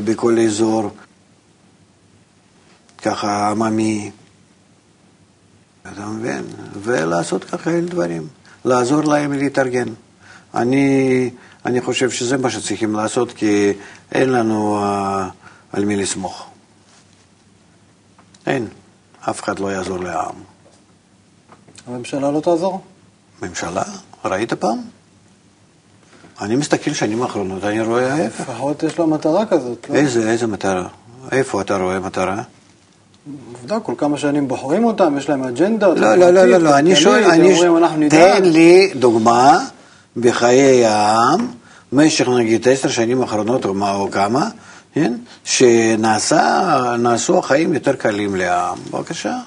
בכל 0.03 0.39
אזור. 0.39 0.91
ככה 3.01 3.49
עממי, 3.49 4.11
אתה 5.81 6.05
מבין? 6.05 6.43
ולעשות 6.81 7.43
ככה 7.43 7.71
אלה 7.71 7.81
דברים, 7.81 8.27
לעזור 8.65 9.03
להם 9.03 9.33
להתארגן. 9.33 9.87
אני, 10.55 11.29
אני 11.65 11.81
חושב 11.81 12.09
שזה 12.09 12.37
מה 12.37 12.49
שצריכים 12.49 12.95
לעשות, 12.95 13.31
כי 13.31 13.73
אין 14.11 14.29
לנו 14.29 14.83
uh, 14.83 15.31
על 15.73 15.85
מי 15.85 15.95
לסמוך. 15.95 16.49
אין, 18.45 18.67
אף 19.29 19.43
אחד 19.43 19.59
לא 19.59 19.67
יעזור 19.67 19.99
לעם. 19.99 20.35
הממשלה 21.87 22.31
לא 22.31 22.39
תעזור? 22.39 22.81
ממשלה? 23.41 23.83
ראית 24.25 24.53
פעם? 24.53 24.96
אני 26.41 26.55
מסתכל 26.55 26.93
שנים 26.93 27.21
האחרונות, 27.21 27.63
אני 27.63 27.81
רואה 27.81 28.13
ההפך. 28.13 28.41
לפחות 28.41 28.83
יש 28.83 28.99
לה 28.99 29.05
מטרה 29.05 29.45
כזאת, 29.45 29.87
לא? 29.89 29.95
איזה, 29.95 30.29
איזה 30.31 30.47
מטרה? 30.47 30.87
איפה 31.31 31.61
אתה 31.61 31.77
רואה 31.77 31.99
מטרה? 31.99 32.41
עובדה, 33.53 33.79
כל 33.79 33.93
כמה 33.97 34.17
שנים 34.17 34.47
בוחרים 34.47 34.85
אותם, 34.85 35.17
יש 35.17 35.29
להם 35.29 35.43
אג'נדה. 35.43 35.87
לא, 35.87 36.15
לא, 36.15 36.29
לא, 36.29 36.45
לא, 36.45 36.57
לא, 36.57 36.77
אני 36.77 36.95
שואל, 36.95 37.23
אני... 37.23 38.09
תן 38.09 38.43
לי 38.43 38.93
דוגמה 38.95 39.59
בחיי 40.17 40.85
העם, 40.85 41.47
במשך 41.91 42.27
נגיד 42.27 42.67
עשר 42.67 42.89
שנים 42.89 43.21
האחרונות 43.21 43.65
או 43.65 43.73
מה 43.73 43.93
או 43.93 44.11
כמה, 44.11 44.49
כן? 44.93 45.13
שנעשו 45.43 47.39
החיים 47.39 47.73
יותר 47.73 47.93
קלים 47.93 48.35
לעם. 48.35 48.77
בבקשה, 48.91 49.37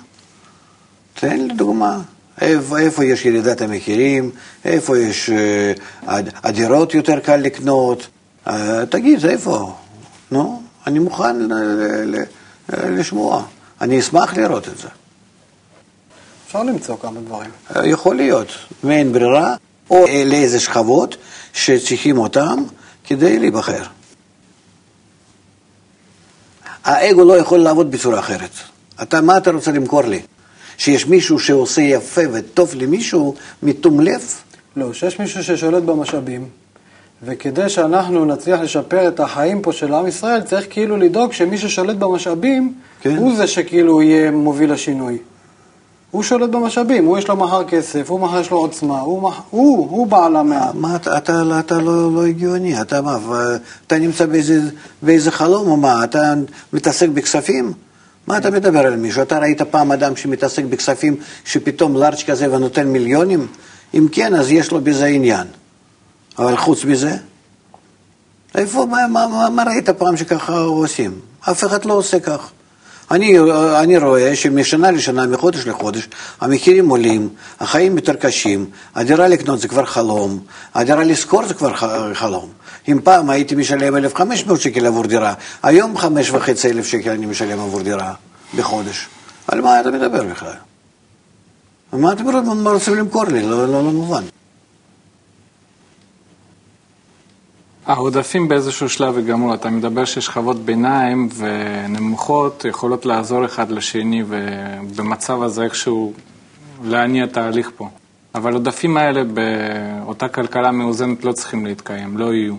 תן 1.15 1.41
לי 1.41 1.55
דוגמה. 1.55 1.99
איפה, 2.41 2.79
איפה 2.79 3.05
יש 3.05 3.25
ירידת 3.25 3.61
המחירים, 3.61 4.31
איפה 4.65 4.99
יש 4.99 5.31
uh, 5.31 6.13
הדירות 6.43 6.95
יותר 6.95 7.21
קל 7.21 7.37
לקנות, 7.37 8.07
אה, 8.47 8.87
תגיד, 8.91 9.27
איפה? 9.27 9.75
נו, 10.31 10.63
אני 10.87 10.99
מוכן 10.99 11.37
ל- 11.37 11.53
ל- 11.53 12.17
ל- 12.17 12.99
לשמוע. 12.99 13.45
אני 13.81 14.01
אשמח 14.01 14.37
לראות 14.37 14.69
את 14.69 14.79
זה. 14.79 14.89
אפשר 16.47 16.63
למצוא 16.63 16.97
כמה 17.03 17.21
דברים. 17.21 17.51
אה, 17.77 17.87
יכול 17.87 18.17
להיות, 18.17 18.49
ואין 18.85 19.13
ברירה, 19.13 19.57
או 19.91 20.07
לאיזה 20.27 20.61
שכבות 20.61 21.17
שצריכים 21.53 22.19
אותם 22.19 22.65
כדי 23.05 23.39
להיבחר. 23.39 23.83
האגו 26.85 27.25
לא 27.25 27.39
יכול 27.39 27.59
לעבוד 27.59 27.91
בצורה 27.91 28.19
אחרת. 28.19 28.51
אתה, 29.03 29.21
מה 29.21 29.37
אתה 29.37 29.51
רוצה 29.51 29.73
למכור 29.73 30.03
לי? 30.03 30.21
שיש 30.81 31.07
מישהו 31.07 31.39
שעושה 31.39 31.83
יפה 31.83 32.21
וטוב 32.33 32.75
למישהו 32.75 33.35
מתום 33.63 34.01
לב? 34.01 34.23
לא, 34.77 34.93
שיש 34.93 35.21
מישהו 35.21 35.45
ששולט 35.45 35.83
במשאבים, 35.83 36.49
וכדי 37.23 37.69
שאנחנו 37.69 38.25
נצליח 38.25 38.61
לשפר 38.61 39.09
את 39.09 39.21
החיים 39.21 39.63
פה 39.63 39.73
של 39.73 39.95
עם 39.95 40.07
ישראל, 40.07 40.41
צריך 40.41 40.67
כאילו 40.71 40.97
לדאוג 40.97 41.33
שמי 41.33 41.59
ששולט 41.59 41.97
במשאבים, 41.97 42.75
כן. 43.01 43.17
הוא 43.17 43.37
זה 43.37 43.47
שכאילו 43.47 44.03
יהיה 44.03 44.31
מוביל 44.31 44.73
לשינוי. 44.73 45.19
הוא 46.11 46.23
שולט 46.23 46.51
במשאבים, 46.51 47.05
הוא 47.05 47.19
יש 47.19 47.29
לו 47.29 47.37
מחר 47.37 47.65
כסף, 47.65 48.11
הוא 48.11 48.21
מחר 48.21 48.41
יש 48.41 48.51
לו 48.51 48.57
עוצמה, 48.57 49.01
הוא, 49.01 49.23
מח... 49.23 49.41
הוא, 49.51 49.89
הוא 49.91 50.07
בעל 50.07 50.37
המאה. 50.37 50.71
מה, 50.75 50.97
אתה, 50.97 51.19
אתה, 51.19 51.61
אתה 51.61 51.79
לא, 51.79 52.15
לא 52.15 52.27
הגיוני, 52.27 52.81
אתה 52.81 53.03
מה, 53.03 53.19
אתה 53.87 53.99
נמצא 53.99 54.27
באיזה, 54.27 54.61
באיזה 55.03 55.31
חלום 55.31 55.69
או 55.69 55.77
מה, 55.77 56.05
אתה 56.05 56.35
מתעסק 56.73 57.09
בכספים? 57.09 57.73
מה 58.31 58.39
אתה 58.39 58.51
מדבר 58.51 58.79
על 58.79 58.97
מישהו? 58.97 59.23
אתה 59.23 59.39
ראית 59.39 59.63
פעם 59.63 59.93
אדם 59.93 60.17
שמתעסק 60.17 60.65
בכספים 60.65 61.17
שפתאום 61.45 61.97
לארג' 61.97 62.23
כזה 62.27 62.55
ונותן 62.55 62.89
מיליונים? 62.89 63.47
אם 63.95 64.07
כן, 64.13 64.35
אז 64.35 64.51
יש 64.51 64.71
לו 64.71 64.81
בזה 64.81 65.07
עניין. 65.07 65.47
אבל 66.39 66.57
חוץ 66.57 66.85
מזה, 66.85 67.17
איפה, 68.55 68.87
מה, 68.87 69.09
מה, 69.09 69.27
מה, 69.27 69.51
מה 69.51 69.63
ראית 69.63 69.91
פעם 69.91 70.17
שככה 70.17 70.59
עושים? 70.59 71.21
אף 71.41 71.65
אחד 71.65 71.85
לא 71.85 71.95
עושה 71.95 72.21
כך. 72.21 72.51
אני, 73.11 73.39
אני 73.83 73.99
רואה 73.99 74.37
שמשנה 74.37 74.91
לשנה, 74.91 75.27
מחודש 75.27 75.67
לחודש, 75.67 76.09
המחירים 76.41 76.89
עולים, 76.89 77.29
החיים 77.61 77.97
יותר 77.97 78.15
קשים, 78.15 78.67
הדירה 78.95 79.29
לקנות 79.29 79.61
זה 79.61 79.69
כבר 79.69 79.85
חלום, 79.85 80.41
הדירה 80.75 81.05
לשכור 81.05 81.47
זה 81.47 81.55
כבר 81.55 81.75
חלום. 82.15 82.49
אם 82.89 82.99
פעם 83.05 83.31
הייתי 83.31 83.55
משלם 83.55 83.97
1,500 83.97 84.61
שקל 84.61 84.87
עבור 84.87 85.07
דירה, 85.07 85.35
היום 85.63 85.99
5,500 85.99 86.85
שקל 86.87 87.11
אני 87.11 87.27
משלם 87.27 87.61
עבור 87.61 87.83
דירה 87.83 88.15
בחודש. 88.57 89.09
על 89.49 89.61
מה 89.61 89.81
אתה 89.81 89.91
מדבר 89.91 90.25
בכלל? 90.25 90.53
מה 91.93 92.13
אתם 92.13 92.67
רוצים 92.67 92.95
למכור 92.95 93.25
לי? 93.25 93.43
לא, 93.43 93.67
לא, 93.67 93.73
לא 93.73 93.91
מובן. 93.91 94.23
העודפים 97.91 98.49
באיזשהו 98.49 98.89
שלב 98.89 99.19
ייגמרו, 99.19 99.55
אתה 99.55 99.71
מדבר 99.71 100.05
ששכבות 100.05 100.57
ביניים 100.57 101.29
ונמוכות 101.37 102.65
יכולות 102.65 103.07
לעזור 103.07 103.45
אחד 103.45 103.71
לשני 103.71 104.23
ובמצב 104.29 105.43
הזה 105.43 105.63
איכשהו 105.63 106.13
להניע 106.85 107.27
תהליך 107.27 107.71
פה. 107.77 107.89
אבל 108.35 108.53
עודפים 108.53 108.97
האלה 108.97 109.23
באותה 109.25 110.29
כלכלה 110.29 110.71
מאוזנת 110.71 111.25
לא 111.25 111.33
צריכים 111.33 111.67
להתקיים, 111.67 112.19
לא 112.19 112.35
יהיו. 112.35 112.55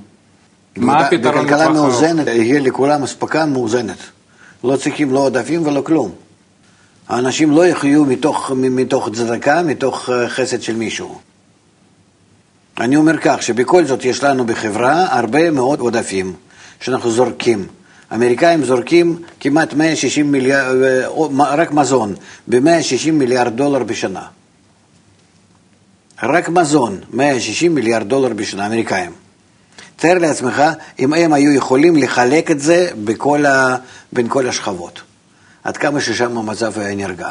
מה 0.78 1.00
הפתרון 1.00 1.46
בכלכלה? 1.46 1.70
מאוזנת, 1.70 2.28
יהיה 2.28 2.60
לכולם 2.60 3.04
אספקה 3.04 3.46
מאוזנת. 3.46 3.98
לא 4.64 4.76
צריכים 4.76 5.12
לא 5.12 5.20
עודפים 5.20 5.68
ולא 5.68 5.82
כלום. 5.82 6.12
האנשים 7.10 7.52
לא 7.52 7.68
יחיו 7.68 8.06
מתוך, 8.06 8.52
מתוך 8.56 9.10
צדקה, 9.14 9.64
מתוך 9.64 10.10
אה, 10.10 10.30
חסד 10.30 10.62
של 10.62 10.76
מישהו. 10.76 11.20
אני 12.80 12.96
אומר 12.96 13.18
כך, 13.18 13.44
שבכל 13.44 13.86
זאת 13.86 14.06
יש 14.06 14.24
לנו 14.24 14.46
בחברה 14.46 15.18
הרבה 15.20 15.52
מאוד 15.52 15.80
עודפים 15.80 16.34
שאנחנו 16.80 17.12
זורקים. 17.12 17.68
האמריקאים 18.10 18.66
זורקים 18.66 19.22
כמעט 19.40 19.74
160 19.74 20.32
מיליארד, 20.32 20.76
אה, 21.40 21.56
רק 21.56 21.72
מזון, 21.72 22.16
ב-160 22.48 23.12
מיליארד 23.12 23.56
דולר 23.56 23.84
בשנה. 23.84 24.24
רק 26.24 26.50
מזון, 26.50 27.00
160 27.14 27.76
מיליארד 27.76 28.08
דולר 28.08 28.34
בשנה, 28.34 28.68
אמריקאים. 28.68 29.12
תאר 29.96 30.18
לעצמך 30.18 30.62
אם 31.00 31.14
הם 31.14 31.34
היו 31.34 31.52
יכולים 31.52 31.96
לחלק 31.96 32.52
את 32.52 32.60
זה 32.60 32.90
בכל 33.04 33.46
ה... 33.46 33.76
בין 34.14 34.28
כל 34.30 34.48
השכבות. 34.48 35.02
עד 35.64 35.78
כמה 35.78 36.02
ששם 36.02 36.38
המצב 36.38 36.80
היה 36.80 36.96
נרגע. 36.96 37.30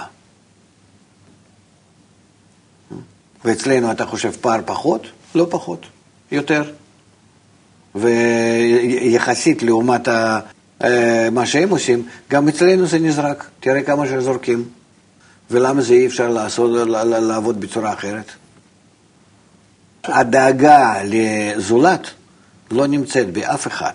ואצלנו 3.45 3.91
אתה 3.91 4.07
חושב 4.07 4.31
פער 4.41 4.61
פחות? 4.65 5.07
לא 5.35 5.47
פחות, 5.51 5.87
יותר. 6.33 6.73
ויחסית 7.95 9.63
לעומת 9.63 10.09
ה... 10.09 10.41
אה, 10.85 11.29
מה 11.33 11.47
שהם 11.47 11.71
עושים, 11.71 12.07
גם 12.31 12.49
אצלנו 12.49 12.87
זה 12.87 12.99
נזרק. 12.99 13.51
תראה 13.61 13.83
כמה 13.83 14.07
שזורקים. 14.07 14.69
ולמה 15.51 15.83
זה 15.83 15.95
אי 15.95 16.07
אפשר 16.07 16.29
לעשות, 16.29 16.89
לעבוד 17.05 17.61
בצורה 17.61 17.93
אחרת? 17.93 18.31
הדאגה 20.05 20.95
לזולת 21.05 22.07
לא 22.71 22.87
נמצאת 22.87 23.33
באף 23.33 23.67
אחד. 23.67 23.93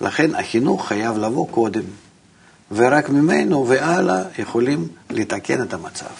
לכן 0.00 0.34
החינוך 0.34 0.88
חייב 0.88 1.18
לבוא 1.18 1.48
קודם, 1.50 1.84
ורק 2.72 3.08
ממנו 3.08 3.68
והלאה 3.68 4.22
יכולים 4.38 4.88
לתקן 5.10 5.62
את 5.62 5.74
המצב. 5.74 6.14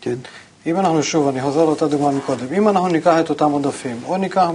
כן? 0.00 0.16
אם 0.66 0.80
אנחנו 0.80 1.02
שוב, 1.02 1.28
אני 1.28 1.42
חוזר 1.42 1.64
לאותה 1.64 1.86
דוגמה 1.86 2.10
מקודם, 2.10 2.46
אם 2.56 2.68
אנחנו 2.68 2.88
ניקח 2.88 3.14
את 3.20 3.30
אותם 3.30 3.50
עודפים, 3.50 3.96
או 4.04 4.16
ניקח 4.16 4.46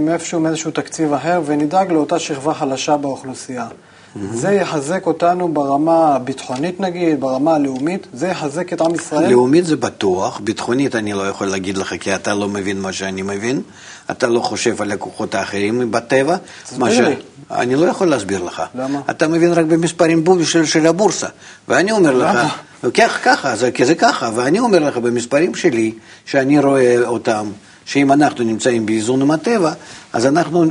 מאיפשהו, 0.00 0.40
מאיזשהו 0.40 0.70
תקציב 0.70 1.12
אחר, 1.12 1.40
ונדאג 1.46 1.92
לאותה 1.92 2.18
שכבה 2.18 2.54
חלשה 2.54 2.96
באוכלוסייה, 2.96 3.66
זה 4.32 4.52
יחזק 4.52 5.06
אותנו 5.06 5.48
ברמה 5.54 6.14
הביטחונית 6.14 6.80
נגיד, 6.80 7.20
ברמה 7.20 7.54
הלאומית, 7.54 8.06
זה 8.12 8.28
יחזק 8.28 8.72
את 8.72 8.80
עם 8.80 8.94
ישראל. 8.94 9.30
לאומית 9.30 9.66
זה 9.66 9.76
בטוח, 9.76 10.40
ביטחונית 10.44 10.94
אני 10.94 11.12
לא 11.12 11.28
יכול 11.28 11.46
להגיד 11.46 11.78
לך 11.78 11.94
כי 12.00 12.14
אתה 12.14 12.34
לא 12.34 12.48
מבין 12.48 12.80
מה 12.80 12.92
שאני 12.92 13.22
מבין, 13.22 13.62
אתה 14.10 14.26
לא 14.26 14.40
חושב 14.40 14.82
על 14.82 14.92
הכוחות 14.92 15.34
האחרים 15.34 15.90
בטבע. 15.90 16.36
תסביר 16.64 16.90
ש- 16.94 16.98
לי. 16.98 17.14
אני 17.50 17.74
לא 17.74 17.86
יכול 17.86 18.06
להסביר 18.08 18.42
לך. 18.42 18.62
למה? 18.74 19.00
אתה 19.10 19.28
מבין 19.28 19.52
רק 19.52 19.64
במספרים 19.64 20.24
בול 20.24 20.44
של, 20.44 20.64
של 20.64 20.86
הבורסה. 20.86 21.26
ואני 21.68 21.92
אומר 21.92 22.12
למה? 22.12 22.42
לך, 22.84 22.90
כך, 22.94 23.18
ככה, 23.24 23.56
זה, 23.56 23.70
כי 23.70 23.84
זה 23.84 23.94
ככה, 23.94 24.30
ואני 24.34 24.58
אומר 24.60 24.78
לך 24.78 24.96
במספרים 24.96 25.54
שלי, 25.54 25.92
שאני 26.24 26.58
רואה 26.58 26.96
אותם, 27.06 27.46
שאם 27.84 28.12
אנחנו 28.12 28.44
נמצאים 28.44 28.86
באיזון 28.86 29.22
עם 29.22 29.30
הטבע, 29.30 29.72
אז 30.12 30.26
אנחנו 30.26 30.64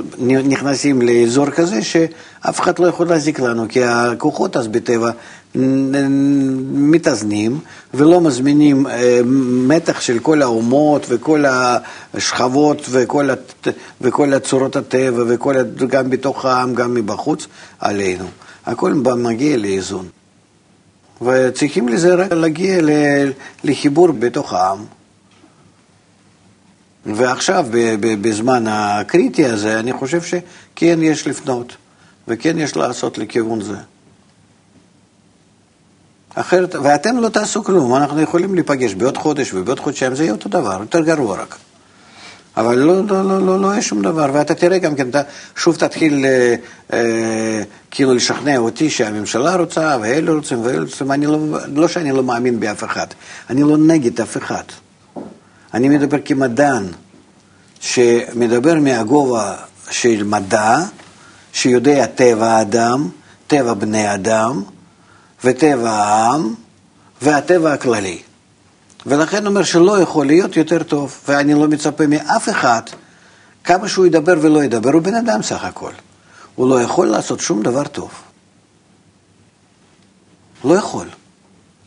נכנסים 0.44 1.02
לאזור 1.02 1.50
כזה 1.50 1.82
שאף 1.82 2.60
אחד 2.60 2.80
לא 2.80 2.88
יכול 2.88 3.08
להזיק 3.08 3.40
לנו, 3.40 3.66
כי 3.70 3.84
הכוחות 3.84 4.58
אז 4.58 4.68
בטבע 4.68 5.12
מתאזנים 6.72 7.60
ולא 7.94 8.22
מזמינים 8.22 8.88
אה, 8.88 9.20
מתח 9.68 10.02
של 10.02 10.20
כל 10.20 10.42
האומות 10.42 11.06
וכל 11.10 11.44
השכבות 12.14 12.82
וכל, 12.90 13.30
הת- 13.30 13.68
וכל 14.02 14.34
הצורות 14.34 14.76
הטבע, 14.76 15.24
וכל, 15.28 15.56
גם 15.88 16.10
בתוך 16.10 16.46
העם, 16.46 16.74
גם 16.74 16.94
מבחוץ, 16.94 17.48
עלינו. 17.80 18.26
הכל 18.66 18.94
מגיע 18.94 19.58
לאיזון. 19.58 20.08
וצריכים 21.22 21.90
לזה 21.90 22.16
רק 22.16 22.32
להגיע 22.32 22.78
לחיבור 23.64 24.12
בתוך 24.12 24.54
העם. 24.54 24.86
ועכשיו, 27.06 27.66
בזמן 28.02 28.64
הקריטי 28.68 29.46
הזה, 29.46 29.80
אני 29.80 29.94
חושב 29.94 30.22
שכן 30.22 31.00
יש 31.02 31.28
לפנות, 31.28 31.76
וכן 32.28 32.60
יש 32.60 32.76
לעשות 32.76 33.18
לכיוון 33.18 33.62
זה. 33.62 33.76
אחרת, 36.36 36.76
ואתם 36.84 37.18
לא 37.18 37.30
תעשו 37.30 37.64
כלום, 37.64 37.96
אנחנו 37.96 38.22
יכולים 38.22 38.56
להיפגש 38.56 38.94
בעוד 38.94 39.18
חודש 39.18 39.54
ובעוד 39.54 39.80
חודשיים, 39.80 40.16
זה 40.16 40.24
יהיה 40.24 40.34
אותו 40.34 40.50
דבר, 40.50 40.78
יותר 40.82 41.02
גרוע 41.02 41.38
רק. 41.42 41.56
אבל 42.58 42.78
לא, 42.78 43.06
לא, 43.06 43.26
לא, 43.26 43.46
לא, 43.46 43.62
לא 43.62 43.68
יהיה 43.68 43.82
שום 43.82 44.02
דבר, 44.02 44.30
ואתה 44.34 44.54
תראה 44.54 44.78
גם 44.78 44.96
כן, 44.96 45.10
אתה 45.10 45.22
שוב 45.56 45.76
תתחיל 45.76 46.26
אה, 46.26 46.56
אה, 46.94 47.64
כאילו 47.92 48.14
לשכנע 48.14 48.58
אותי 48.58 48.90
שהממשלה 48.90 49.56
רוצה, 49.56 49.98
ואלה 50.02 50.32
רוצים, 50.32 50.66
ואלה 50.66 50.80
רוצים, 50.80 51.12
אני 51.12 51.26
לא, 51.26 51.40
לא 51.74 51.88
שאני 51.88 52.12
לא 52.12 52.24
מאמין 52.24 52.60
באף 52.60 52.84
אחד, 52.84 53.08
אני 53.50 53.62
לא 53.64 53.78
נגד 53.78 54.22
אף 54.22 54.38
אחד. 54.38 54.64
אני 55.74 55.90
מדבר 55.90 56.18
כמדען, 56.26 56.84
שמדבר 57.80 58.76
מהגובה 58.76 59.56
של 59.90 60.24
מדע, 60.24 60.78
שיודע 61.54 62.06
טבע 62.06 62.52
האדם, 62.52 63.10
טבע 63.48 63.74
בני 63.74 64.14
אדם, 64.14 64.64
וטבע 65.46 65.92
העם, 65.92 66.54
והטבע 67.22 67.74
הכללי. 67.74 68.20
ולכן 69.06 69.48
אומר 69.48 69.64
שלא 69.64 70.00
יכול 70.00 70.26
להיות 70.26 70.58
יותר 70.58 70.84
טוב, 70.84 71.18
ואני 71.28 71.54
לא 71.54 71.68
מצפה 71.68 72.08
מאף 72.08 72.50
אחד, 72.50 72.82
כמה 73.64 73.88
שהוא 73.88 74.06
ידבר 74.06 74.34
ולא 74.42 74.64
ידבר, 74.64 74.92
הוא 74.92 75.02
בן 75.02 75.16
אדם 75.16 75.42
סך 75.42 75.64
הכל. 75.64 75.92
הוא 76.56 76.70
לא 76.70 76.82
יכול 76.82 77.08
לעשות 77.08 77.40
שום 77.40 77.64
דבר 77.64 77.84
טוב. 77.84 78.12
לא 80.64 80.74
יכול 80.74 81.08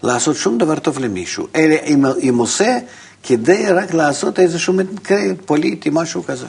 לעשות 0.02 0.36
שום 0.36 0.58
דבר 0.58 0.78
טוב 0.78 0.98
למישהו, 0.98 1.46
אלא 1.54 1.74
אם, 1.86 2.06
אם 2.06 2.34
עושה 2.38 2.78
כדי 3.22 3.66
רק 3.66 3.94
לעשות 3.94 4.38
איזשהו 4.38 4.72
מקרה 4.72 5.18
פוליטי, 5.46 5.90
משהו 5.92 6.24
כזה. 6.24 6.46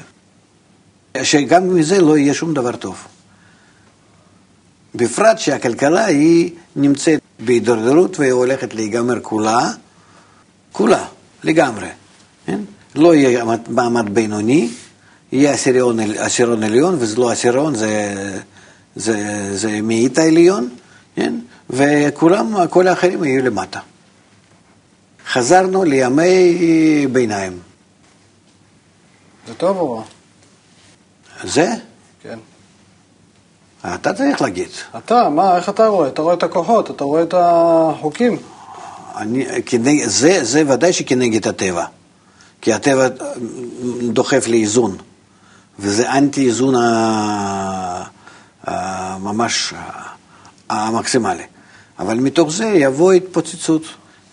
שגם 1.24 1.76
מזה 1.76 2.02
לא 2.02 2.18
יהיה 2.18 2.34
שום 2.34 2.54
דבר 2.54 2.76
טוב. 2.76 2.98
בפרט 4.96 5.40
שהכלכלה 5.40 6.06
היא 6.06 6.52
נמצאת 6.76 7.20
בהידרדרות 7.40 8.20
והיא 8.20 8.32
הולכת 8.32 8.74
להיגמר 8.74 9.20
כולה, 9.22 9.72
כולה, 10.72 11.06
לגמרי. 11.44 11.88
כן? 12.46 12.60
לא 12.96 13.16
יהיה 13.16 13.44
מעמד 13.70 14.14
בינוני, 14.14 14.70
יהיה 15.32 15.52
עשירון, 15.52 16.00
עשירון 16.00 16.64
עליון, 16.64 16.96
וזה 17.00 17.18
לא 17.18 17.32
עשירון, 17.32 17.76
זה, 17.76 18.16
זה, 18.96 19.50
זה 19.58 19.82
מאית 19.82 20.18
העליון, 20.18 20.70
כן? 21.16 21.34
וכולם, 21.70 22.68
כל 22.70 22.88
האחרים 22.88 23.24
יהיו 23.24 23.46
למטה. 23.46 23.80
חזרנו 25.28 25.84
לימי 25.84 27.08
ביניים. 27.12 27.60
זה 29.48 29.54
טוב 29.54 29.78
או 29.78 29.98
רע? 29.98 30.04
זה? 31.44 31.70
כן. 32.24 32.40
אתה 33.86 34.14
צריך 34.14 34.42
להגיד. 34.42 34.68
אתה, 34.98 35.30
מה, 35.30 35.58
איך 35.58 35.70
אתה 35.70 35.88
רואה? 35.88 36.08
אתה 36.08 36.22
רואה 36.22 36.34
את 36.34 36.44
הכוחות, 36.44 36.92
אתה 36.92 37.04
רואה 37.04 37.24
את 37.24 37.34
החוקים. 37.38 38.38
אני, 39.18 39.46
כנגד, 39.66 40.08
זה, 40.08 40.40
זה 40.42 40.64
ודאי 40.68 40.94
שכנגד 40.94 41.48
הטבע. 41.48 41.86
כי 42.62 42.74
הטבע 42.74 43.08
דוחף 44.02 44.48
לאיזון, 44.48 44.98
וזה 45.80 46.12
אנטי 46.12 46.46
איזון 46.48 46.76
ממש 49.20 49.74
המקסימלי. 50.70 51.44
אבל 52.00 52.18
מתוך 52.18 52.52
זה 52.52 52.66
יבוא 52.66 53.14
התפוצצות, 53.14 53.84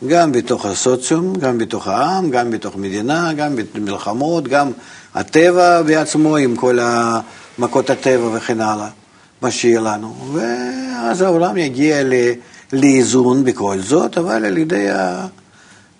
גם 0.06 0.32
בתוך 0.32 0.66
הסוציום, 0.66 1.34
גם 1.34 1.58
בתוך 1.58 1.88
העם, 1.88 2.30
גם 2.30 2.50
בתוך 2.50 2.76
מדינה, 2.76 3.32
גם 3.32 3.56
במלחמות, 3.74 4.48
גם 4.48 4.72
הטבע 5.14 5.82
בעצמו 5.82 6.36
עם 6.36 6.56
כל 6.56 6.78
מכות 7.58 7.90
הטבע 7.90 8.28
וכן 8.32 8.60
הלאה, 8.60 8.88
מה 9.46 9.50
שיהיה 9.50 9.80
לנו. 9.80 10.14
ואז 10.32 11.22
העולם 11.22 11.56
יגיע 11.56 11.96
לאיזון 12.72 13.44
בכל 13.44 13.80
זאת, 13.80 14.18
אבל 14.18 14.44
על 14.44 14.58
ידי 14.58 14.90
ה... 14.90 15.26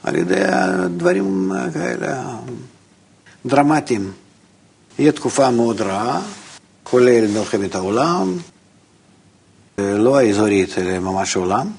על 0.05 0.17
ידי 0.17 0.45
הדברים 0.45 1.53
כאלה 1.75 2.25
דרמטיים. 3.47 4.13
יהיה 4.99 5.13
תקופה 5.13 5.51
מאוד 5.51 5.81
רעה, 5.81 6.21
כולל 6.83 7.27
מלחמת 7.27 7.75
העולם, 7.75 8.37
לא 9.79 10.19
האזורית, 10.19 10.79
אלא 10.79 10.99
ממש 10.99 11.37
העולם, 11.37 11.71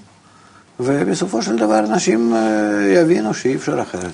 ובסופו 0.79 1.41
של 1.41 1.57
דבר 1.57 1.79
אנשים 1.79 2.33
יבינו 2.95 3.33
שאי 3.33 3.55
אפשר 3.55 3.81
אחרת. 3.81 4.13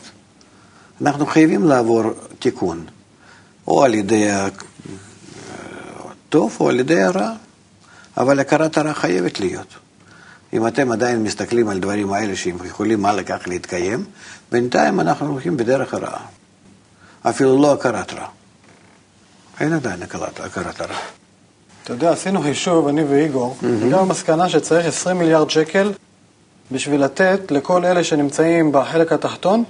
אנחנו 1.01 1.25
חייבים 1.25 1.67
לעבור 1.67 2.03
תיקון, 2.39 2.85
או 3.67 3.83
על 3.83 3.93
ידי 3.93 4.29
הטוב 6.34 6.58
או 6.60 6.69
על 6.69 6.80
ידי 6.80 7.02
הרע, 7.02 7.32
אבל 8.17 8.39
הכרת 8.39 8.78
הרע 8.78 8.93
חייבת 8.93 9.39
להיות. 9.39 9.67
אם 10.54 10.67
אתם 10.67 10.91
עדיין 10.91 11.24
מסתכלים 11.24 11.69
על 11.69 11.80
דברים 11.80 12.13
האלה 12.13 12.36
שהם 12.36 12.58
יכולים 12.65 13.02
מה 13.02 13.13
לכך 13.13 13.48
להתקיים, 13.48 14.06
בינתיים 14.52 15.00
אנחנו 15.00 15.28
הולכים 15.28 15.58
בדרך 15.58 15.93
הרעה. 15.93 16.26
אפילו 17.22 17.62
לא 17.62 17.74
הכרת 17.74 18.13
רע. 18.13 18.28
אין 19.60 19.74
עדיין 19.74 20.04
הכרת, 20.04 20.39
הכרת 20.39 20.82
הרע. 20.82 20.96
אתה 21.84 21.93
יודע, 21.93 22.12
עשינו 22.12 22.41
חישוב, 22.41 22.88
אני 22.88 23.04
ואיגור, 23.04 23.58
mm-hmm. 23.62 23.96
המסקנה 23.96 24.50
שצריך 24.50 24.86
20 24.86 25.17
מיליארד 25.17 25.50
שקל 25.50 25.93
בשביל 26.72 27.04
לתת 27.04 27.52
לכל 27.52 27.86
אלה 27.86 28.04
שנמצאים 28.04 28.72
בחלק 28.72 29.12
התחתון, 29.12 29.63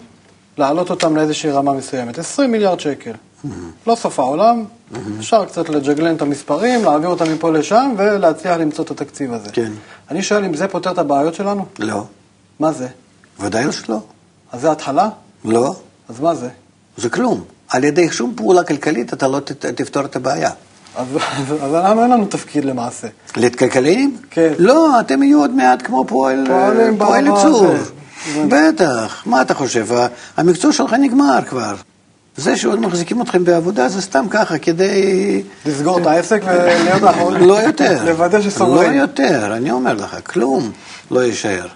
להעלות 0.57 0.89
אותם 0.89 1.15
לאיזושהי 1.15 1.51
רמה 1.51 1.73
מסוימת. 1.73 2.19
20 2.19 2.51
מיליארד 2.51 2.79
שקל. 2.79 3.11
Mm-hmm. 3.11 3.47
לא 3.87 3.95
סוף 3.95 4.19
העולם, 4.19 4.63
mm-hmm. 4.65 4.97
אפשר 5.19 5.45
קצת 5.45 5.69
לג'גלן 5.69 6.15
את 6.15 6.21
המספרים, 6.21 6.83
להעביר 6.83 7.09
אותם 7.09 7.33
מפה 7.33 7.51
לשם 7.51 7.93
ולהצליח 7.97 8.57
למצוא 8.57 8.83
את 8.83 8.91
התקציב 8.91 9.33
הזה. 9.33 9.49
כן. 9.51 9.71
אני 10.11 10.23
שואל 10.23 10.45
אם 10.45 10.55
זה 10.55 10.67
פותר 10.67 10.91
את 10.91 10.97
הבעיות 10.97 11.33
שלנו? 11.33 11.65
לא. 11.79 12.03
מה 12.59 12.71
זה? 12.71 12.87
ודאי 13.39 13.71
שלא. 13.71 13.99
אז 14.51 14.61
זה 14.61 14.71
התחלה? 14.71 15.09
לא. 15.45 15.75
אז 16.09 16.19
מה 16.19 16.35
זה? 16.35 16.49
זה 16.97 17.09
כלום. 17.09 17.43
על 17.69 17.83
ידי 17.83 18.11
שום 18.11 18.33
פעולה 18.35 18.63
כלכלית 18.63 19.13
אתה 19.13 19.27
לא 19.27 19.39
תפתור 19.75 20.05
את 20.05 20.15
הבעיה. 20.15 20.49
אז, 20.95 21.07
אז 21.61 21.73
למה 21.73 22.03
אין 22.03 22.11
לנו 22.11 22.25
תפקיד 22.25 22.65
למעשה? 22.65 23.07
לכלכליים? 23.37 24.17
כן. 24.29 24.53
לא, 24.59 24.99
אתם 24.99 25.23
יהיו 25.23 25.39
עוד 25.39 25.51
מעט 25.51 25.81
כמו 25.81 26.05
פועל, 26.07 26.47
פועל 26.97 27.27
ייצור. 27.27 27.73
בטח, 28.49 29.23
מה 29.25 29.41
אתה 29.41 29.53
חושב? 29.53 29.87
המקצוע 30.37 30.71
שלך 30.71 30.93
נגמר 30.93 31.39
כבר. 31.49 31.75
זה 32.37 32.57
שעוד 32.57 32.79
מחזיקים 32.79 33.21
אתכם 33.21 33.43
בעבודה 33.43 33.89
זה 33.89 34.01
סתם 34.01 34.25
ככה 34.29 34.57
כדי... 34.57 35.43
לסגור 35.65 35.99
את 35.99 36.05
העסק 36.05 36.41
ולהיות 36.45 37.03
אחרון? 37.09 37.41
לא 37.41 37.61
יותר. 37.61 38.03
לוודא 38.05 38.41
שסוגרים? 38.41 38.91
לא 38.91 38.95
יותר, 38.95 39.53
אני 39.57 39.71
אומר 39.71 39.93
לך, 39.93 40.17
כלום 40.23 40.71
לא 41.11 41.23
יישאר. 41.23 41.67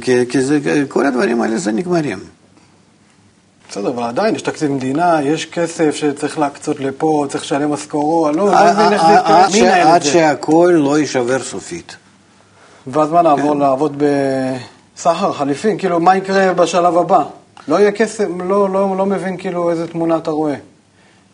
כי, 0.00 0.26
כי 0.28 0.40
זה, 0.40 0.58
כל 0.88 1.06
הדברים 1.06 1.42
האלה 1.42 1.58
זה 1.58 1.72
נגמרים. 1.72 2.18
בסדר, 3.70 3.88
אבל 3.88 4.02
עדיין 4.02 4.34
יש 4.34 4.42
תקציב 4.42 4.70
מדינה, 4.70 5.22
יש 5.22 5.46
כסף 5.46 5.94
שצריך 5.94 6.38
להקצות 6.38 6.80
לפה, 6.80 7.26
צריך 7.28 7.44
לשלם 7.44 7.72
משכורות, 7.72 8.36
לא 8.36 8.46
מבין 8.46 8.92
איך 8.92 9.02
זה... 9.02 9.52
מי 9.52 9.58
ינהל 9.58 9.80
את 9.80 9.84
זה? 9.84 9.94
עד 9.94 10.02
שהכל 10.02 10.72
לא 10.74 10.98
יישבר 10.98 11.42
סופית. 11.42 11.96
ואז 12.86 13.10
מה, 13.10 13.22
נעבור 13.22 13.56
לעבוד 13.56 14.02
בסחר, 14.96 15.32
חליפין? 15.32 15.78
כאילו, 15.78 16.00
מה 16.00 16.16
יקרה 16.16 16.52
בשלב 16.52 16.96
הבא? 16.96 17.24
לא 17.68 17.80
יהיה 17.80 17.92
כסף, 17.92 18.24
לא, 18.38 18.70
לא, 18.70 18.96
לא 18.96 19.06
מבין 19.06 19.36
כאילו 19.36 19.70
איזה 19.70 19.88
תמונה 19.88 20.16
אתה 20.16 20.30
רואה. 20.30 20.54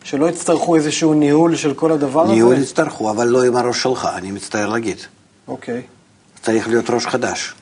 שלא 0.03 0.29
יצטרכו 0.29 0.75
איזשהו 0.75 1.13
ניהול 1.13 1.55
של 1.55 1.73
כל 1.73 1.91
הדבר 1.91 2.23
הזה? 2.23 2.33
ניהול 2.33 2.57
יצטרכו, 2.57 3.11
אבל 3.11 3.27
לא 3.27 3.43
עם 3.43 3.55
הראש 3.55 3.83
שלך, 3.83 4.09
אני 4.15 4.31
מצטער 4.31 4.69
להגיד. 4.69 4.97
אוקיי. 5.47 5.81
צריך 6.41 6.67
להיות 6.67 6.89
ראש 6.89 7.05
חדש. 7.05 7.53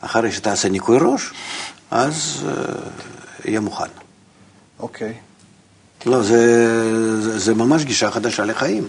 אחרי 0.00 0.32
שתעשה 0.32 0.68
ניקוי 0.68 0.98
ראש, 1.00 1.32
אז 1.90 2.44
uh, 2.44 3.48
יהיה 3.48 3.60
מוכן. 3.60 3.84
אוקיי. 4.80 5.14
לא, 6.06 6.22
זה, 6.22 7.20
זה, 7.20 7.38
זה 7.38 7.54
ממש 7.54 7.84
גישה 7.84 8.10
חדשה 8.10 8.44
לחיים. 8.44 8.88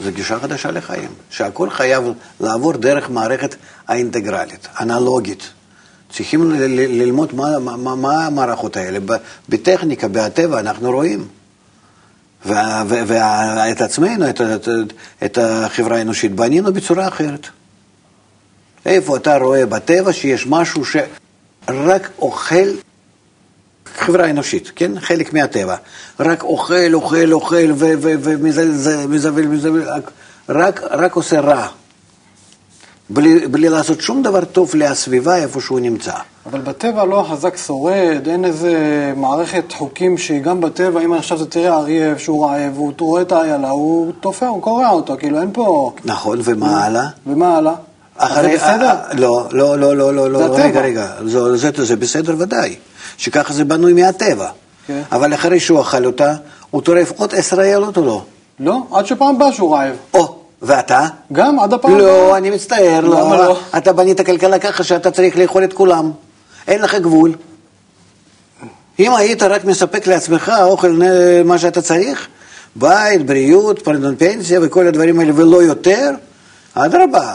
זו 0.00 0.10
גישה 0.12 0.38
חדשה 0.38 0.70
לחיים, 0.70 1.08
שהכל 1.30 1.70
חייב 1.70 2.04
לעבור 2.40 2.72
דרך 2.72 3.10
מערכת 3.10 3.54
האינטגרלית, 3.88 4.68
אנלוגית. 4.80 5.50
צריכים 6.10 6.52
ללמוד 6.70 7.34
מה, 7.34 7.58
מה, 7.58 7.94
מה 7.94 8.26
המערכות 8.26 8.76
האלה. 8.76 8.98
בטכניקה, 9.48 10.08
בטבע, 10.08 10.60
אנחנו 10.60 10.90
רואים. 10.90 11.28
ואת 12.46 13.80
עצמנו, 13.80 14.30
את, 14.30 14.40
את, 14.40 14.68
את 15.24 15.38
החברה 15.38 15.98
האנושית, 15.98 16.32
בנינו 16.34 16.72
בצורה 16.72 17.08
אחרת. 17.08 17.46
איפה 18.86 19.16
אתה 19.16 19.36
רואה 19.36 19.66
בטבע 19.66 20.12
שיש 20.12 20.46
משהו 20.46 20.82
שרק 20.84 22.10
אוכל 22.18 22.68
חברה 23.98 24.30
אנושית, 24.30 24.72
כן? 24.76 25.00
חלק 25.00 25.32
מהטבע. 25.32 25.76
רק 26.20 26.42
אוכל, 26.42 26.94
אוכל, 26.94 27.32
אוכל, 27.32 27.72
ומזבל, 27.76 29.46
מזבל, 29.46 29.82
רק, 30.48 30.82
רק 30.90 31.12
עושה 31.12 31.40
רע. 31.40 31.66
בלי, 33.10 33.48
בלי 33.48 33.68
לעשות 33.68 34.00
שום 34.00 34.22
דבר 34.22 34.44
טוב 34.44 34.70
לסביבה 34.74 35.36
איפה 35.36 35.60
שהוא 35.60 35.80
נמצא. 35.80 36.12
אבל 36.46 36.60
בטבע 36.60 37.04
לא 37.04 37.20
החזק 37.20 37.56
שורד, 37.56 38.28
אין 38.28 38.44
איזה 38.44 38.72
מערכת 39.16 39.72
חוקים 39.72 40.18
שהיא 40.18 40.42
גם 40.42 40.60
בטבע, 40.60 41.00
אם 41.00 41.12
עכשיו 41.12 41.42
אתה 41.42 41.46
תראה 41.50 41.76
אריה 41.76 42.18
שהוא 42.18 42.46
רעב, 42.46 42.72
והוא 42.74 42.92
רואה 43.00 43.22
את 43.22 43.32
האיילה, 43.32 43.70
הוא 43.70 44.12
תופר, 44.20 44.46
הוא 44.46 44.62
קורע 44.62 44.90
אותו, 44.90 45.16
כאילו 45.18 45.40
אין 45.40 45.50
פה... 45.52 45.92
נכון, 46.04 46.38
ומה 46.44 46.84
הלאה? 46.84 47.06
ומה 47.26 47.56
הלאה? 47.56 47.74
אחרי, 48.16 48.58
זה 48.58 48.64
בסדר? 48.64 48.94
לא, 49.12 49.46
לא, 49.52 49.78
לא, 49.78 49.96
לא, 49.96 50.14
לא, 50.14 50.38
זה 50.38 50.48
לא, 50.48 50.56
רגע, 50.56 50.80
רגע, 50.80 51.06
זה, 51.24 51.56
זה, 51.56 51.84
זה 51.84 51.96
בסדר 51.96 52.34
ודאי, 52.38 52.74
שככה 53.18 53.52
זה 53.52 53.64
בנוי 53.64 53.92
מהטבע. 53.92 54.48
כן. 54.86 55.02
אבל 55.12 55.34
אחרי 55.34 55.60
שהוא 55.60 55.80
אכל 55.80 56.06
אותה, 56.06 56.34
הוא 56.70 56.82
טורף 56.82 57.12
עוד 57.16 57.34
עשר 57.34 57.60
איילות 57.60 57.96
או 57.96 58.04
לא? 58.04 58.22
לא, 58.60 58.82
עד 58.92 59.06
שפעם 59.06 59.38
באה 59.38 59.52
שהוא 59.52 59.76
רעב. 59.76 59.94
או, 60.14 60.36
ואתה? 60.62 61.06
גם, 61.32 61.60
עד 61.60 61.72
הפעם 61.72 61.98
לא, 61.98 62.36
אני 62.36 62.50
מצטער, 62.50 63.00
לא. 63.00 63.10
לא? 63.10 63.58
אתה 63.76 63.92
בנית 63.92 64.20
כלכלה 64.20 64.58
ככה 64.58 64.84
שאתה 64.84 65.10
צריך 65.10 65.36
לאכול 65.36 65.64
את 65.64 65.72
כולם. 65.72 66.10
אין 66.68 66.82
לך 66.82 66.94
גבול. 66.94 67.32
אם 68.98 69.14
היית 69.14 69.42
רק 69.42 69.64
מספק 69.64 70.06
לעצמך 70.06 70.52
אוכל 70.62 71.00
מה 71.44 71.58
שאתה 71.58 71.82
צריך, 71.82 72.26
בית, 72.76 73.26
בריאות, 73.26 73.88
פנסיה 74.18 74.60
וכל 74.62 74.86
הדברים 74.86 75.20
האלה, 75.20 75.32
ולא 75.34 75.62
יותר, 75.62 76.10
אדרבה. 76.74 77.34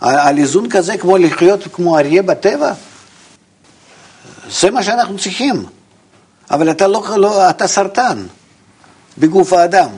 על 0.00 0.38
איזון 0.38 0.68
כזה 0.68 0.96
כמו 0.96 1.18
לחיות 1.18 1.64
כמו 1.72 1.98
אריה 1.98 2.22
בטבע, 2.22 2.72
זה 4.50 4.70
מה 4.70 4.82
שאנחנו 4.82 5.18
צריכים. 5.18 5.66
אבל 6.50 6.70
אתה 6.70 6.86
לא, 6.86 7.04
לא 7.16 7.50
אתה 7.50 7.66
סרטן 7.66 8.26
בגוף 9.18 9.52
האדם, 9.52 9.88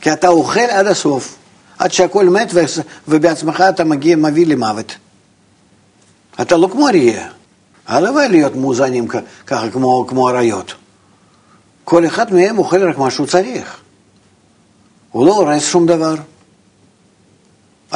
כי 0.00 0.12
אתה 0.12 0.28
אוכל 0.28 0.60
עד 0.60 0.86
הסוף. 0.86 1.36
עד 1.78 1.92
שהכל 1.92 2.24
מת 2.24 2.54
ובעצמך 3.08 3.60
אתה 3.60 3.84
מגיע, 3.84 4.16
מביא 4.16 4.46
למוות. 4.46 4.96
אתה 6.40 6.56
לא 6.56 6.68
כמו 6.72 6.88
אריה. 6.88 7.28
הלוואי 7.86 8.28
להיות 8.28 8.56
מאוזנים 8.56 9.08
ככה 9.46 9.70
כמו, 9.70 10.06
כמו 10.08 10.28
אריות. 10.28 10.74
כל 11.84 12.06
אחד 12.06 12.32
מהם 12.32 12.58
אוכל 12.58 12.88
רק 12.88 12.98
מה 12.98 13.10
שהוא 13.10 13.26
צריך. 13.26 13.80
הוא 15.10 15.26
לא 15.26 15.32
הורס 15.32 15.62
שום 15.62 15.86
דבר. 15.86 16.14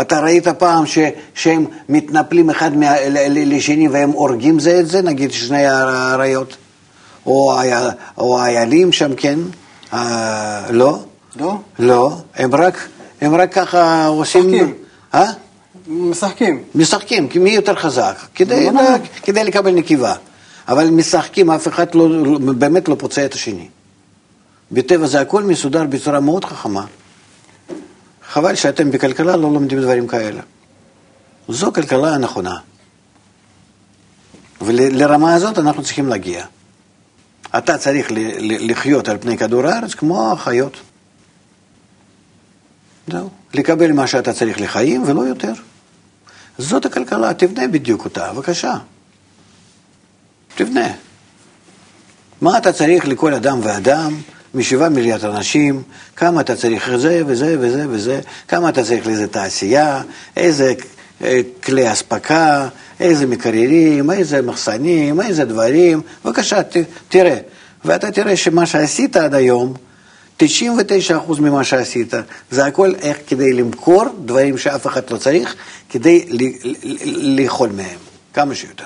אתה 0.00 0.20
ראית 0.20 0.48
פעם 0.48 0.86
ש, 0.86 0.98
שהם 1.34 1.66
מתנפלים 1.88 2.50
אחד 2.50 2.76
מה, 2.76 2.94
לשני 3.30 3.88
והם 3.88 4.10
הורגים 4.10 4.58
זה 4.60 4.80
את 4.80 4.86
זה, 4.86 5.02
נגיד 5.02 5.32
שני 5.32 5.66
האריות? 5.66 6.56
או, 7.26 7.54
או 8.18 8.38
האיילים 8.40 8.92
שם, 8.92 9.14
כן? 9.16 9.38
אה, 9.92 10.66
לא? 10.70 10.98
לא? 11.36 11.56
לא, 11.78 12.16
הם 12.36 12.54
רק, 12.54 12.88
הם 13.20 13.34
רק 13.34 13.52
ככה 13.52 14.06
עושים... 14.06 14.46
משחקים. 14.46 14.74
אה? 15.14 15.30
משחקים. 15.88 16.62
משחקים, 16.74 17.28
כי 17.28 17.38
מי 17.38 17.50
יותר 17.50 17.74
חזק? 17.74 18.16
כדי, 18.34 18.66
לא, 18.66 18.72
לא. 18.72 18.88
כדי 19.22 19.44
לקבל 19.44 19.70
נקיבה. 19.70 20.14
אבל 20.68 20.90
משחקים, 20.90 21.50
אף 21.50 21.68
אחד 21.68 21.94
לא, 21.94 22.24
לא- 22.24 22.38
באמת 22.38 22.88
לא 22.88 22.96
פוצע 22.98 23.24
את 23.24 23.34
השני. 23.34 23.68
בטבע 24.72 25.06
זה 25.06 25.20
הכל 25.20 25.42
מסודר 25.42 25.84
בצורה 25.84 26.20
מאוד 26.20 26.44
חכמה. 26.44 26.84
חבל 28.32 28.54
שאתם 28.54 28.90
בכלכלה 28.90 29.36
לא 29.36 29.52
לומדים 29.52 29.80
דברים 29.80 30.06
כאלה. 30.06 30.40
זו 31.48 31.72
כלכלה 31.72 32.14
הנכונה. 32.14 32.56
ולרמה 34.60 35.34
הזאת 35.34 35.58
אנחנו 35.58 35.82
צריכים 35.82 36.08
להגיע. 36.08 36.44
אתה 37.58 37.78
צריך 37.78 38.08
לחיות 38.40 39.08
על 39.08 39.18
פני 39.18 39.38
כדור 39.38 39.66
הארץ 39.66 39.94
כמו 39.94 40.32
החיות. 40.32 40.76
זהו. 43.08 43.30
לקבל 43.54 43.92
מה 43.92 44.06
שאתה 44.06 44.32
צריך 44.32 44.60
לחיים 44.60 45.02
ולא 45.06 45.20
יותר. 45.20 45.52
זאת 46.58 46.86
הכלכלה, 46.86 47.34
תבנה 47.34 47.68
בדיוק 47.68 48.04
אותה, 48.04 48.32
בבקשה. 48.32 48.74
תבנה. 50.54 50.88
מה 52.40 52.58
אתה 52.58 52.72
צריך 52.72 53.06
לכל 53.06 53.34
אדם 53.34 53.60
ואדם, 53.62 54.20
משבעה 54.54 54.88
מיליארד 54.88 55.24
אנשים, 55.24 55.82
כמה 56.16 56.40
אתה 56.40 56.56
צריך 56.56 56.96
זה 56.96 57.22
וזה 57.26 57.56
וזה 57.60 57.86
וזה, 57.90 58.20
כמה 58.48 58.68
אתה 58.68 58.84
צריך 58.84 59.06
לאיזה 59.06 59.28
תעשייה, 59.28 60.02
איזה 60.36 60.74
אה, 61.24 61.40
כלי 61.64 61.92
אספקה, 61.92 62.68
איזה 63.00 63.26
מקררים, 63.26 64.10
איזה 64.10 64.42
מחסנים, 64.42 65.20
איזה 65.20 65.44
דברים, 65.44 66.00
בבקשה, 66.24 66.62
ת, 66.62 66.76
תראה. 67.08 67.36
ואתה 67.84 68.10
תראה 68.10 68.36
שמה 68.36 68.66
שעשית 68.66 69.16
עד 69.16 69.34
היום, 69.34 69.74
99% 70.40 70.44
ממה 71.40 71.64
שעשית, 71.64 72.14
זה 72.50 72.66
הכל 72.66 72.94
איך 73.00 73.18
כדי 73.26 73.52
למכור 73.52 74.04
דברים 74.24 74.58
שאף 74.58 74.86
אחד 74.86 75.10
לא 75.10 75.16
צריך, 75.16 75.54
כדי 75.90 76.26
לאכול 77.36 77.68
מהם, 77.76 77.98
כמה 78.34 78.54
שיותר. 78.54 78.84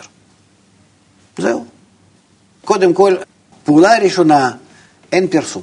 זהו. 1.39 1.65
קודם 2.65 2.95
כל, 2.95 3.15
פעולה 3.65 3.99
ראשונה, 3.99 4.51
אין 5.13 5.29
פרסום. 5.29 5.63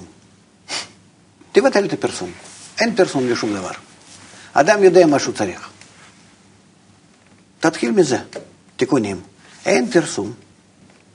תבטל 1.52 1.86
את 1.86 1.94
הפרסום. 1.94 2.30
אין 2.80 2.96
פרסום 2.96 3.30
לשום 3.30 3.54
דבר. 3.54 3.72
אדם 4.54 4.84
יודע 4.84 5.06
מה 5.06 5.20
שהוא 5.20 5.34
צריך. 5.34 5.70
תתחיל 7.60 7.92
מזה, 7.92 8.18
תיקונים. 8.78 9.20
אין 9.66 9.92
פרסום. 9.92 10.32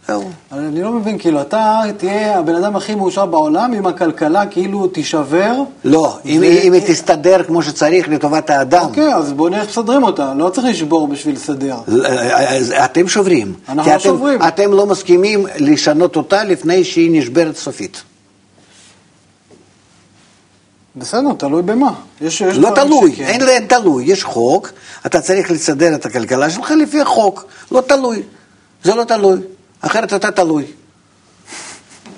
זהו. 0.09 0.31
אני 0.53 0.83
לא 0.83 0.93
מבין, 0.93 1.19
כאילו, 1.19 1.41
אתה 1.41 1.83
תהיה 1.97 2.39
הבן 2.39 2.55
אדם 2.55 2.77
הכי 2.77 2.95
מאושר 2.95 3.27
בעולם 3.27 3.75
אם 3.75 3.87
הכלכלה 3.87 4.47
כאילו 4.47 4.87
תישבר. 4.87 5.53
לא, 5.85 6.19
אם, 6.25 6.43
היא 6.43 6.83
תסתדר 6.87 7.45
כמו 7.45 7.63
שצריך 7.63 8.09
לטובת 8.09 8.51
האדם. 8.51 8.83
אוקיי, 8.83 9.15
אז 9.15 9.33
בואו 9.33 9.49
נראה 9.49 9.61
איך 9.61 9.71
מסדרים 9.71 10.03
אותה. 10.03 10.35
לא 10.35 10.49
צריך 10.49 10.67
לשבור 10.67 11.09
בשביל 11.09 11.35
לסדר. 11.35 11.77
אז 12.49 12.75
אתם 12.85 13.09
שוברים. 13.09 13.55
אנחנו 13.69 13.93
לא 13.93 13.99
שוברים. 13.99 14.43
אתם 14.43 14.73
לא 14.73 14.87
מסכימים 14.87 15.47
לשנות 15.57 16.17
אותה 16.17 16.45
לפני 16.45 16.85
שהיא 16.85 17.21
נשברת 17.21 17.57
סופית. 17.57 18.03
בסדר, 20.99 21.33
תלוי 21.39 21.63
במה. 21.63 21.93
יש, 22.21 22.41
יש 22.41 22.57
לא 22.57 22.71
תלוי, 22.75 23.13
שכן. 23.13 23.25
אין 23.25 23.41
להם 23.41 23.67
תלוי. 23.67 24.05
יש 24.05 24.25
חוק, 24.25 24.71
אתה 25.07 25.21
צריך 25.21 25.51
לסדר 25.51 25.95
את 25.95 26.07
הכלכלה 26.07 26.51
שלך 26.51 26.71
לפי 26.83 27.01
החוק. 27.01 27.45
לא 27.71 27.81
תלוי. 27.81 28.23
זה 28.85 28.95
לא 28.95 29.05
תלוי. 29.05 29.41
אחרת 29.81 30.13
אתה 30.13 30.31
תלוי. 30.31 30.65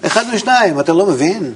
אחד 0.06 0.24
משניים, 0.34 0.80
אתה 0.80 0.92
לא 0.92 1.06
מבין? 1.06 1.54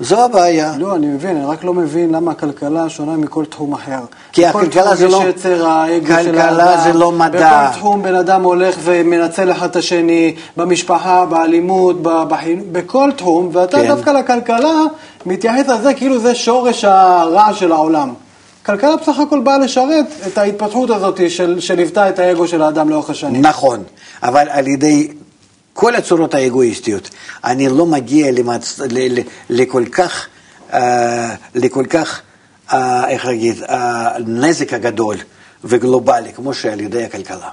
זו 0.00 0.24
הבעיה. 0.24 0.72
לא, 0.78 0.96
אני 0.96 1.06
מבין, 1.06 1.36
אני 1.36 1.46
רק 1.46 1.64
לא 1.64 1.74
מבין 1.74 2.10
למה 2.12 2.30
הכלכלה 2.30 2.88
שונה 2.88 3.16
מכל 3.16 3.44
תחום 3.44 3.72
אחר. 3.72 3.98
כי 4.32 4.46
הכלכלה 4.46 4.96
זה 4.96 5.08
לא- 5.08 5.16
יש 5.16 5.24
יצר 5.28 5.66
האגו 5.66 6.06
של 6.06 6.32
כלכלה 6.32 6.70
האדם. 6.70 6.92
זה 6.92 6.98
לא 6.98 7.12
מדע. 7.12 7.68
בכל 7.68 7.78
תחום 7.78 8.02
בן 8.02 8.14
אדם 8.14 8.42
הולך 8.42 8.76
ומנצל 8.84 9.52
אחד 9.52 9.68
את 9.70 9.76
השני, 9.76 10.34
במשפחה, 10.56 11.26
באלימות, 11.26 11.96
בחינוך, 12.02 12.64
בכל 12.72 13.10
תחום, 13.16 13.50
ואתה 13.52 13.76
כן. 13.78 13.88
דווקא 13.88 14.10
לכלכלה 14.10 14.82
מתייחס 15.26 15.68
לזה 15.68 15.94
כאילו 15.94 16.18
זה 16.18 16.34
שורש 16.34 16.84
הרע 16.84 17.52
של 17.54 17.72
העולם. 17.72 18.12
כלכלה 18.66 18.96
בסך 18.96 19.18
הכל 19.18 19.40
באה 19.40 19.58
לשרת 19.58 20.06
את 20.26 20.38
ההתפתחות 20.38 20.90
הזאת 20.90 21.30
של, 21.30 21.60
שליוותה 21.60 22.08
את 22.08 22.18
האגו 22.18 22.46
של 22.48 22.62
האדם 22.62 22.88
לאורך 22.88 23.10
השנים. 23.10 23.42
נכון, 23.42 23.82
אבל 24.22 24.46
על 24.50 24.66
ידי 24.66 25.08
כל 25.76 25.94
הצורות 25.94 26.34
האגואיסטיות, 26.34 27.10
אני 27.44 27.68
לא 27.68 27.86
מגיע 27.86 28.32
למצ... 28.32 28.80
ל... 28.80 29.18
ל... 29.18 29.22
לכל 29.50 29.84
כך, 29.92 30.26
אה, 30.72 31.34
לכל 31.54 31.84
כך, 31.90 32.20
אה, 32.72 33.08
איך 33.08 33.26
להגיד, 33.26 33.62
אה, 33.62 34.18
נזק 34.26 34.72
הגדול 34.72 35.16
וגלובלי, 35.64 36.32
כמו 36.32 36.54
שעל 36.54 36.80
ידי 36.80 37.04
הכלכלה. 37.04 37.48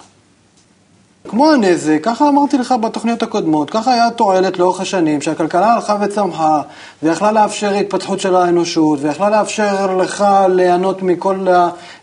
כמו 1.28 1.52
הנזק, 1.52 2.00
ככה 2.04 2.30
אמרתי 2.30 2.58
לך 2.58 2.76
בתוכניות 2.82 3.24
הקודמות, 3.24 3.70
ככה 3.70 3.94
היה 3.94 4.12
תועלת 4.12 4.60
לאורך 4.60 4.82
השנים, 4.82 5.22
שהכלכלה 5.22 5.74
הלכה 5.74 5.98
וצמחה, 6.02 6.62
ויכלה 7.04 7.32
לאפשר 7.32 7.74
התפתחות 7.74 8.20
של 8.20 8.36
האנושות, 8.36 9.00
ויכלה 9.02 9.30
לאפשר 9.30 9.98
לך 9.98 10.26
ליהנות 10.50 11.04
מכל 11.04 11.48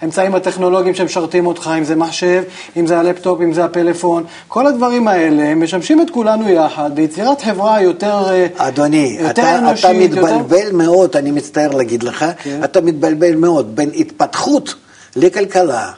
האמצעים 0.02 0.34
הטכנולוגיים 0.34 0.94
שמשרתים 0.94 1.46
אותך, 1.46 1.70
אם 1.78 1.84
זה 1.84 1.96
מחשב, 1.96 2.42
אם 2.76 2.86
זה 2.86 3.00
הלפטופ, 3.00 3.40
אם 3.40 3.52
זה 3.52 3.64
הפלאפון, 3.64 4.24
כל 4.48 4.66
הדברים 4.66 5.08
האלה 5.08 5.54
משמשים 5.54 6.00
את 6.00 6.10
כולנו 6.10 6.48
יחד 6.48 6.90
ביצירת 6.94 7.42
חברה 7.42 7.82
יותר 7.82 8.24
אה, 8.28 8.46
אדוני, 8.56 9.16
יותר 9.20 9.42
אתה, 9.42 9.58
אנושית, 9.58 9.84
אתה 9.84 9.92
יותר... 9.92 10.36
מתבלבל 10.36 10.72
מאוד, 10.72 11.16
אני 11.16 11.30
מצטער 11.30 11.70
להגיד 11.70 12.02
לך, 12.02 12.24
כן. 12.42 12.60
אתה 12.64 12.80
מתבלבל 12.80 13.34
מאוד 13.34 13.76
בין 13.76 13.90
התפתחות 13.94 14.74
לכלכלה. 15.16 15.90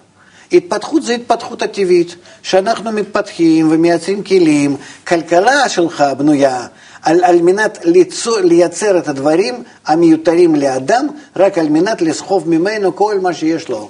התפתחות 0.52 1.02
זה 1.02 1.14
התפתחות 1.14 1.62
הטבעית, 1.62 2.16
שאנחנו 2.42 2.92
מתפתחים 2.92 3.72
ומייצרים 3.72 4.22
כלים, 4.22 4.76
כלכלה 5.06 5.68
שלך 5.68 6.04
בנויה 6.18 6.66
על, 7.02 7.24
על 7.24 7.42
מנת 7.42 7.78
ליצור, 7.84 8.38
לייצר 8.38 8.98
את 8.98 9.08
הדברים 9.08 9.62
המיותרים 9.86 10.54
לאדם, 10.54 11.06
רק 11.36 11.58
על 11.58 11.68
מנת 11.68 12.02
לסחוב 12.02 12.48
ממנו 12.48 12.96
כל 12.96 13.20
מה 13.20 13.34
שיש 13.34 13.68
לו. 13.68 13.88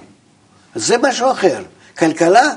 זה 0.75 0.97
משהו 0.99 1.31
אחר. 1.31 1.63
כלכלה 1.99 2.55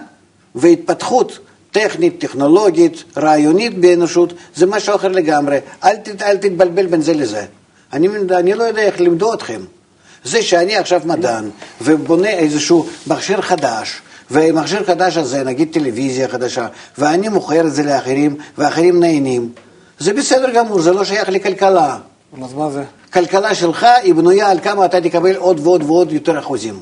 והתפתחות 0.56 1.40
טכנית, 1.72 2.20
טכנולוגית, 2.20 3.04
רעיונית 3.18 3.78
באנושות, 3.78 4.34
זה 4.56 4.66
משהו 4.66 4.96
אחר 4.96 5.08
לגמרי. 5.08 5.60
אל, 5.84 5.96
ת, 5.96 6.22
אל 6.22 6.38
תתבלבל 6.38 6.86
בין 6.86 7.02
זה 7.02 7.14
לזה. 7.14 7.46
אני, 7.94 8.08
אני 8.32 8.54
לא 8.54 8.64
יודע 8.64 8.82
איך 8.82 9.00
לימדו 9.00 9.34
אתכם. 9.34 9.62
זה 10.26 10.42
שאני 10.42 10.78
עכשיו 10.78 11.02
מדען 11.06 11.50
ובונה 11.82 12.30
איזשהו 12.30 12.88
מכשיר 13.08 13.42
חדש, 13.42 14.02
ומכשיר 14.32 14.84
חדש 14.84 15.18
הזה, 15.18 15.44
נגיד 15.44 15.74
טלוויזיה 15.74 16.28
חדשה, 16.28 16.68
ואני 16.98 17.30
מוכר 17.30 17.68
את 17.68 17.74
זה 17.74 17.84
לאחרים, 17.84 18.36
ואחרים 18.58 19.00
נהנים, 19.00 19.50
זה 20.00 20.14
בסדר 20.14 20.52
גמור, 20.52 20.82
זה 20.82 20.94
לא 20.94 21.04
שייך 21.04 21.30
לכלכלה. 21.30 21.98
אז 22.44 22.54
מה 22.54 22.70
זה? 22.70 22.84
כלכלה 23.14 23.56
שלך 23.56 23.88
היא 24.04 24.14
בנויה 24.14 24.50
על 24.50 24.60
כמה 24.60 24.86
אתה 24.86 25.02
תקבל 25.02 25.36
עוד 25.36 25.60
ועוד 25.60 25.84
ועוד 25.84 26.12
יותר 26.12 26.40
אחוזים. 26.40 26.80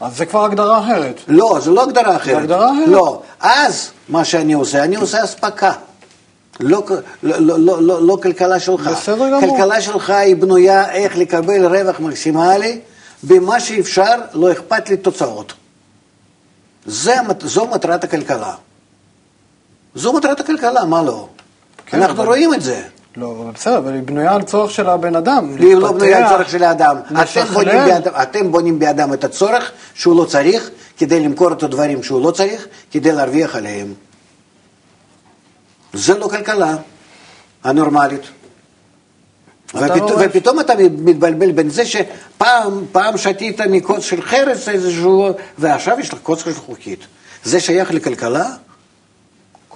אז 0.00 0.16
זה 0.16 0.26
כבר 0.26 0.44
הגדרה 0.44 0.80
אחרת. 0.80 1.20
לא, 1.28 1.58
זו 1.60 1.74
לא 1.74 1.82
הגדרה 1.82 2.16
אחרת. 2.16 2.36
הגדרה 2.36 2.70
אחרת. 2.70 2.88
לא. 2.88 3.20
אז, 3.40 3.90
מה 4.08 4.24
שאני 4.24 4.52
עושה, 4.52 4.84
אני 4.84 4.96
עושה 4.96 5.24
אספקה. 5.24 5.72
לא, 6.60 6.82
לא, 7.22 7.38
לא, 7.38 7.58
לא, 7.58 7.82
לא, 7.82 8.06
לא 8.06 8.18
כלכלה 8.22 8.60
שלך. 8.60 8.86
בסדר 8.86 9.30
גמור. 9.30 9.56
כלכלה 9.56 9.80
שלך 9.80 10.10
היא 10.10 10.36
בנויה 10.36 10.90
איך 10.92 11.16
לקבל 11.16 11.66
רווח 11.66 12.00
מקסימלי 12.00 12.80
במה 13.22 13.60
שאפשר, 13.60 14.14
לא 14.34 14.52
אכפת 14.52 14.88
לי 14.88 14.96
תוצאות. 14.96 15.52
זה, 16.86 17.14
זו 17.40 17.66
מטרת 17.66 18.04
הכלכלה. 18.04 18.54
זו 19.94 20.12
מטרת 20.12 20.40
הכלכלה, 20.40 20.84
מה 20.84 21.02
לא? 21.02 21.28
כן, 21.86 22.02
אנחנו 22.02 22.16
אבל- 22.16 22.26
רואים 22.26 22.54
את 22.54 22.62
זה. 22.62 22.82
לא, 23.16 23.36
אבל 23.40 23.50
בסדר, 23.50 23.78
אבל 23.78 23.92
היא 23.94 24.02
בנויה 24.02 24.34
על 24.34 24.42
צורך 24.42 24.70
של 24.70 24.88
הבן 24.88 25.16
אדם. 25.16 25.56
היא 25.58 25.74
לא 25.74 25.92
בנויה 25.92 26.18
על 26.28 26.36
צורך 26.36 26.50
של 26.50 26.64
האדם. 26.64 26.96
אתם. 27.22 27.44
בונים, 27.54 27.76
באדם, 27.86 28.12
אתם 28.22 28.52
בונים 28.52 28.78
באדם 28.78 29.12
את 29.12 29.24
הצורך 29.24 29.72
שהוא 29.94 30.16
לא 30.16 30.24
צריך, 30.24 30.70
כדי 30.98 31.20
למכור 31.20 31.52
את 31.52 31.62
הדברים 31.62 32.02
שהוא 32.02 32.22
לא 32.22 32.30
צריך, 32.30 32.66
כדי 32.90 33.12
להרוויח 33.12 33.56
עליהם. 33.56 33.94
זה 35.92 36.18
לא 36.18 36.28
כלכלה 36.28 36.76
הנורמלית. 37.64 38.22
ופת... 39.74 39.96
לא 39.96 40.16
ופתאום 40.20 40.60
אתה 40.60 40.72
מתבלבל 40.98 41.52
בין 41.52 41.70
זה 41.70 41.86
שפעם 41.86 42.84
פעם 42.92 43.18
שתית 43.18 43.60
מקוץ 43.60 44.04
של 44.04 44.22
חרס 44.22 44.68
איזשהו, 44.68 45.28
ועכשיו 45.58 46.00
יש 46.00 46.12
לך 46.12 46.18
קוץ 46.22 46.44
של 46.44 46.54
חוקית. 46.54 47.00
זה 47.44 47.60
שייך 47.60 47.90
לכלכלה? 47.90 48.50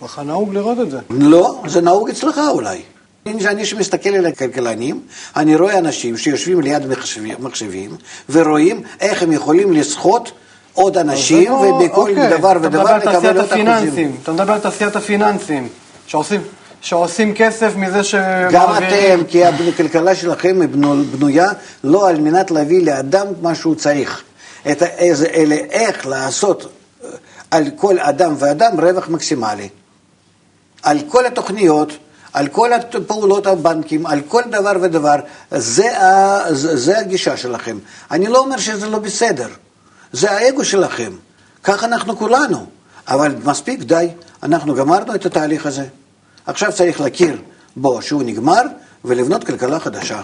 ככה 0.02 0.22
נהוג 0.22 0.54
לראות 0.54 0.80
את 0.80 0.90
זה. 0.90 0.98
לא, 1.10 1.62
זה 1.66 1.80
נהוג 1.80 2.10
אצלך 2.10 2.40
אולי. 2.48 2.82
אני 3.26 3.66
שמסתכל 3.66 4.08
על 4.08 4.26
הכלכלנים, 4.26 5.00
אני 5.36 5.56
רואה 5.56 5.78
אנשים 5.78 6.16
שיושבים 6.16 6.60
ליד 6.60 6.86
מחשבים, 6.86 7.36
מחשבים 7.38 7.96
ורואים 8.30 8.82
איך 9.00 9.22
הם 9.22 9.32
יכולים 9.32 9.72
לסחוט 9.72 10.30
עוד 10.72 10.98
אנשים, 10.98 11.52
לא- 11.52 11.56
ובכל 11.56 12.00
אוקיי, 12.00 12.30
דבר 12.38 12.52
ודבר 12.62 12.96
לקבל 12.96 13.40
עוד 13.40 13.52
אחוזים. 13.52 14.16
אתה 14.22 14.32
מדבר 14.32 14.52
על 14.52 14.60
תעשיית 14.60 14.96
הפיננסים, 14.96 15.68
שעושים, 16.07 16.40
שעושים 16.80 17.34
כסף 17.34 17.72
מזה 17.76 17.96
גם 17.96 18.02
שמעבירים. 18.04 19.20
אתם, 19.20 19.26
כי 19.28 19.44
הכלכלה 19.44 20.14
שלכם 20.14 20.61
היא 20.61 20.68
בנו- 20.68 21.04
בנויה 21.04 21.48
לא 21.84 22.09
על 22.09 22.20
מנת 22.20 22.50
להביא 22.50 22.86
לאדם 22.86 23.26
מה 23.42 23.54
שהוא 23.54 23.74
צריך, 23.74 24.22
את 24.70 24.82
איזה- 24.82 25.26
אלא 25.26 25.54
איך 25.54 26.07
לעשות 26.07 26.62
אה, 27.04 27.09
על 27.50 27.64
כל 27.76 27.98
אדם 27.98 28.34
ואדם 28.38 28.80
רווח 28.80 29.09
מקסימלי. 29.09 29.68
על 30.82 30.98
כל 31.09 31.26
התוכניות, 31.26 31.92
על 32.32 32.48
כל 32.48 32.70
פעולות 33.07 33.46
הבנקים, 33.46 34.07
על 34.07 34.20
כל 34.28 34.42
דבר 34.50 34.72
ודבר, 34.82 35.14
זה, 35.50 35.98
ה- 35.98 36.44
זה, 36.54 36.98
הגישה 36.98 37.36
שלכם. 37.36 37.78
אני 38.11 38.26
לא 38.26 38.38
אומר 38.38 38.57
שזה 38.57 38.86
לא 38.88 38.98
בסדר, 38.98 39.48
זה 40.12 40.30
האגו 40.30 40.64
שלכם, 40.64 41.12
ככה 41.64 41.86
אנחנו 41.86 42.16
כולנו, 42.16 42.66
אבל 43.09 43.34
מספיק, 43.44 43.80
די, 43.80 44.09
אנחנו 44.42 44.74
גמרנו 44.74 45.14
את 45.14 45.26
התהליך 45.26 45.66
הזה. 45.66 45.84
עכשיו 46.46 46.72
צריך 46.72 47.00
להכיר 47.00 47.36
בו 47.76 48.02
שהוא 48.02 48.22
נגמר 48.22 48.62
ולבנות 49.04 49.44
כלכלה 49.44 49.80
חדשה. 49.80 50.20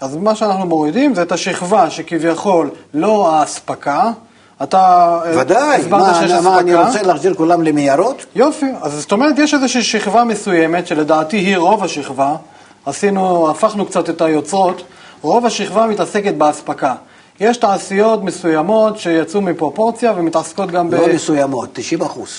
אז 0.00 0.16
מה 0.16 0.34
שאנחנו 0.34 0.66
מורידים 0.66 1.14
זה 1.14 1.22
את 1.22 1.32
השכבה 1.32 1.90
שכביכול 1.90 2.70
לא 2.94 3.34
האספקה. 3.34 4.10
אתה 4.62 5.18
אה, 5.24 5.40
ודאי, 5.40 5.82
מה, 5.88 6.20
שיש 6.20 6.30
מה, 6.32 6.58
אני. 6.58 6.74
רוצה 6.74 7.02
להחזיר 7.02 7.34
כולם 7.34 7.62
למיירות? 7.62 8.24
יופי, 8.34 8.66
אז 8.82 8.92
זאת 8.92 9.12
אומרת 9.12 9.38
יש 9.38 9.54
איזושהי 9.54 9.82
שכבה 9.82 10.24
מסוימת, 10.24 10.86
שלדעתי 10.86 11.36
היא 11.36 11.56
רוב 11.56 11.84
השכבה, 11.84 12.36
עשינו, 12.86 13.50
הפכנו 13.50 13.86
קצת 13.86 14.10
את 14.10 14.20
היוצרות, 14.20 14.82
רוב 15.22 15.46
השכבה 15.46 15.86
מתעסקת 15.86 16.34
באספקה. 16.34 16.94
יש 17.42 17.56
תעשיות 17.56 18.22
מסוימות 18.24 18.98
שיצאו 18.98 19.40
מפרופורציה 19.40 20.12
ומתעסקות 20.16 20.70
גם 20.70 20.90
ב... 20.90 20.94
לא 20.94 21.06
מסוימות, 21.14 21.68
90 21.72 22.02
אחוז. 22.02 22.30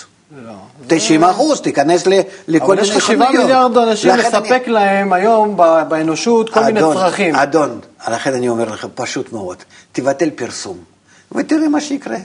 לא. 0.46 0.54
90 0.88 1.24
אחוז, 1.24 1.62
תיכנס 1.62 2.04
לכל 2.48 2.66
אבל 2.66 2.76
מיני 2.76 2.88
יש 2.88 2.96
לך 2.96 3.02
7 3.08 3.26
חנויות. 3.26 3.44
מיליארד 3.44 3.78
אנשים 3.78 4.10
לכן 4.10 4.36
אני- 4.36 4.44
לספק 4.50 4.68
להם 4.68 5.14
היום 5.14 5.58
באנושות 5.90 6.50
כל 6.50 6.64
מיני 6.64 6.80
אדון, 6.80 6.94
צרכים. 6.94 7.36
אדון, 7.36 7.80
לכן 8.12 8.34
אני 8.34 8.50
אומר 8.50 8.70
לך, 8.70 8.88
פשוט 8.96 9.32
מאוד, 9.34 9.58
תבטל 9.92 10.30
פרסום, 10.30 10.78
ותראה 11.32 11.70
מה 11.70 11.82
שיקרה. 11.82 12.18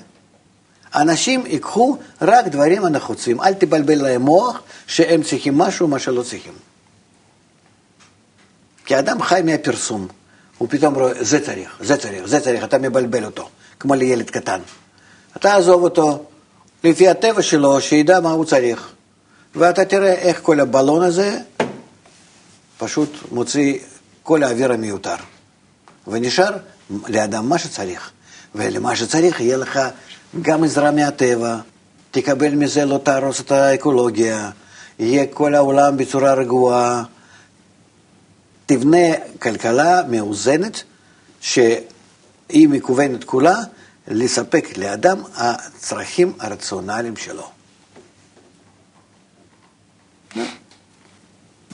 אנשים 0.94 1.46
ייקחו 1.46 1.96
רק 2.22 2.46
דברים 2.48 2.84
הנחוצים, 2.84 3.40
אל 3.40 3.54
תבלבל 3.54 4.02
להם 4.02 4.22
מוח 4.22 4.60
שהם 4.86 5.22
צריכים 5.22 5.58
משהו, 5.58 5.88
מה 5.88 5.98
שלא 5.98 6.22
צריכים. 6.22 6.52
כי 8.86 8.98
אדם 8.98 9.22
חי 9.22 9.40
מהפרסום, 9.44 10.06
הוא 10.58 10.68
פתאום 10.70 10.94
רואה, 10.94 11.24
זה 11.24 11.44
צריך, 11.44 11.76
זה 11.80 11.96
צריך, 11.96 12.26
זה 12.26 12.40
צריך, 12.40 12.64
אתה 12.64 12.78
מבלבל 12.78 13.24
אותו, 13.24 13.48
כמו 13.80 13.94
לילד 13.94 14.30
קטן. 14.30 14.60
אתה 15.36 15.56
עזוב 15.56 15.82
אותו, 15.82 16.24
לפי 16.84 17.08
הטבע 17.08 17.42
שלו, 17.42 17.80
שידע 17.80 18.20
מה 18.20 18.30
הוא 18.30 18.44
צריך. 18.44 18.88
ואתה 19.54 19.84
תראה 19.84 20.12
איך 20.12 20.40
כל 20.42 20.60
הבלון 20.60 21.02
הזה 21.02 21.38
פשוט 22.78 23.18
מוציא 23.32 23.78
כל 24.22 24.42
האוויר 24.42 24.72
המיותר. 24.72 25.14
ונשאר 26.06 26.56
לאדם 27.08 27.48
מה 27.48 27.58
שצריך. 27.58 28.10
ולמה 28.54 28.96
שצריך 28.96 29.40
יהיה 29.40 29.56
לך 29.56 29.80
גם 30.42 30.64
עזרה 30.64 30.90
מהטבע, 30.90 31.56
תקבל 32.10 32.54
מזה, 32.54 32.84
לא 32.84 32.98
תהרוס 33.02 33.40
את 33.40 33.52
האקולוגיה, 33.52 34.50
יהיה 34.98 35.26
כל 35.26 35.54
העולם 35.54 35.96
בצורה 35.96 36.34
רגועה. 36.34 37.02
תבנה 38.68 39.06
כלכלה 39.42 40.02
מאוזנת, 40.08 40.82
שהיא 41.40 42.68
מכוונת 42.68 43.24
כולה 43.24 43.56
לספק 44.08 44.78
לאדם 44.78 45.22
הצרכים 45.34 46.32
הרציונליים 46.38 47.16
שלו. 47.16 47.50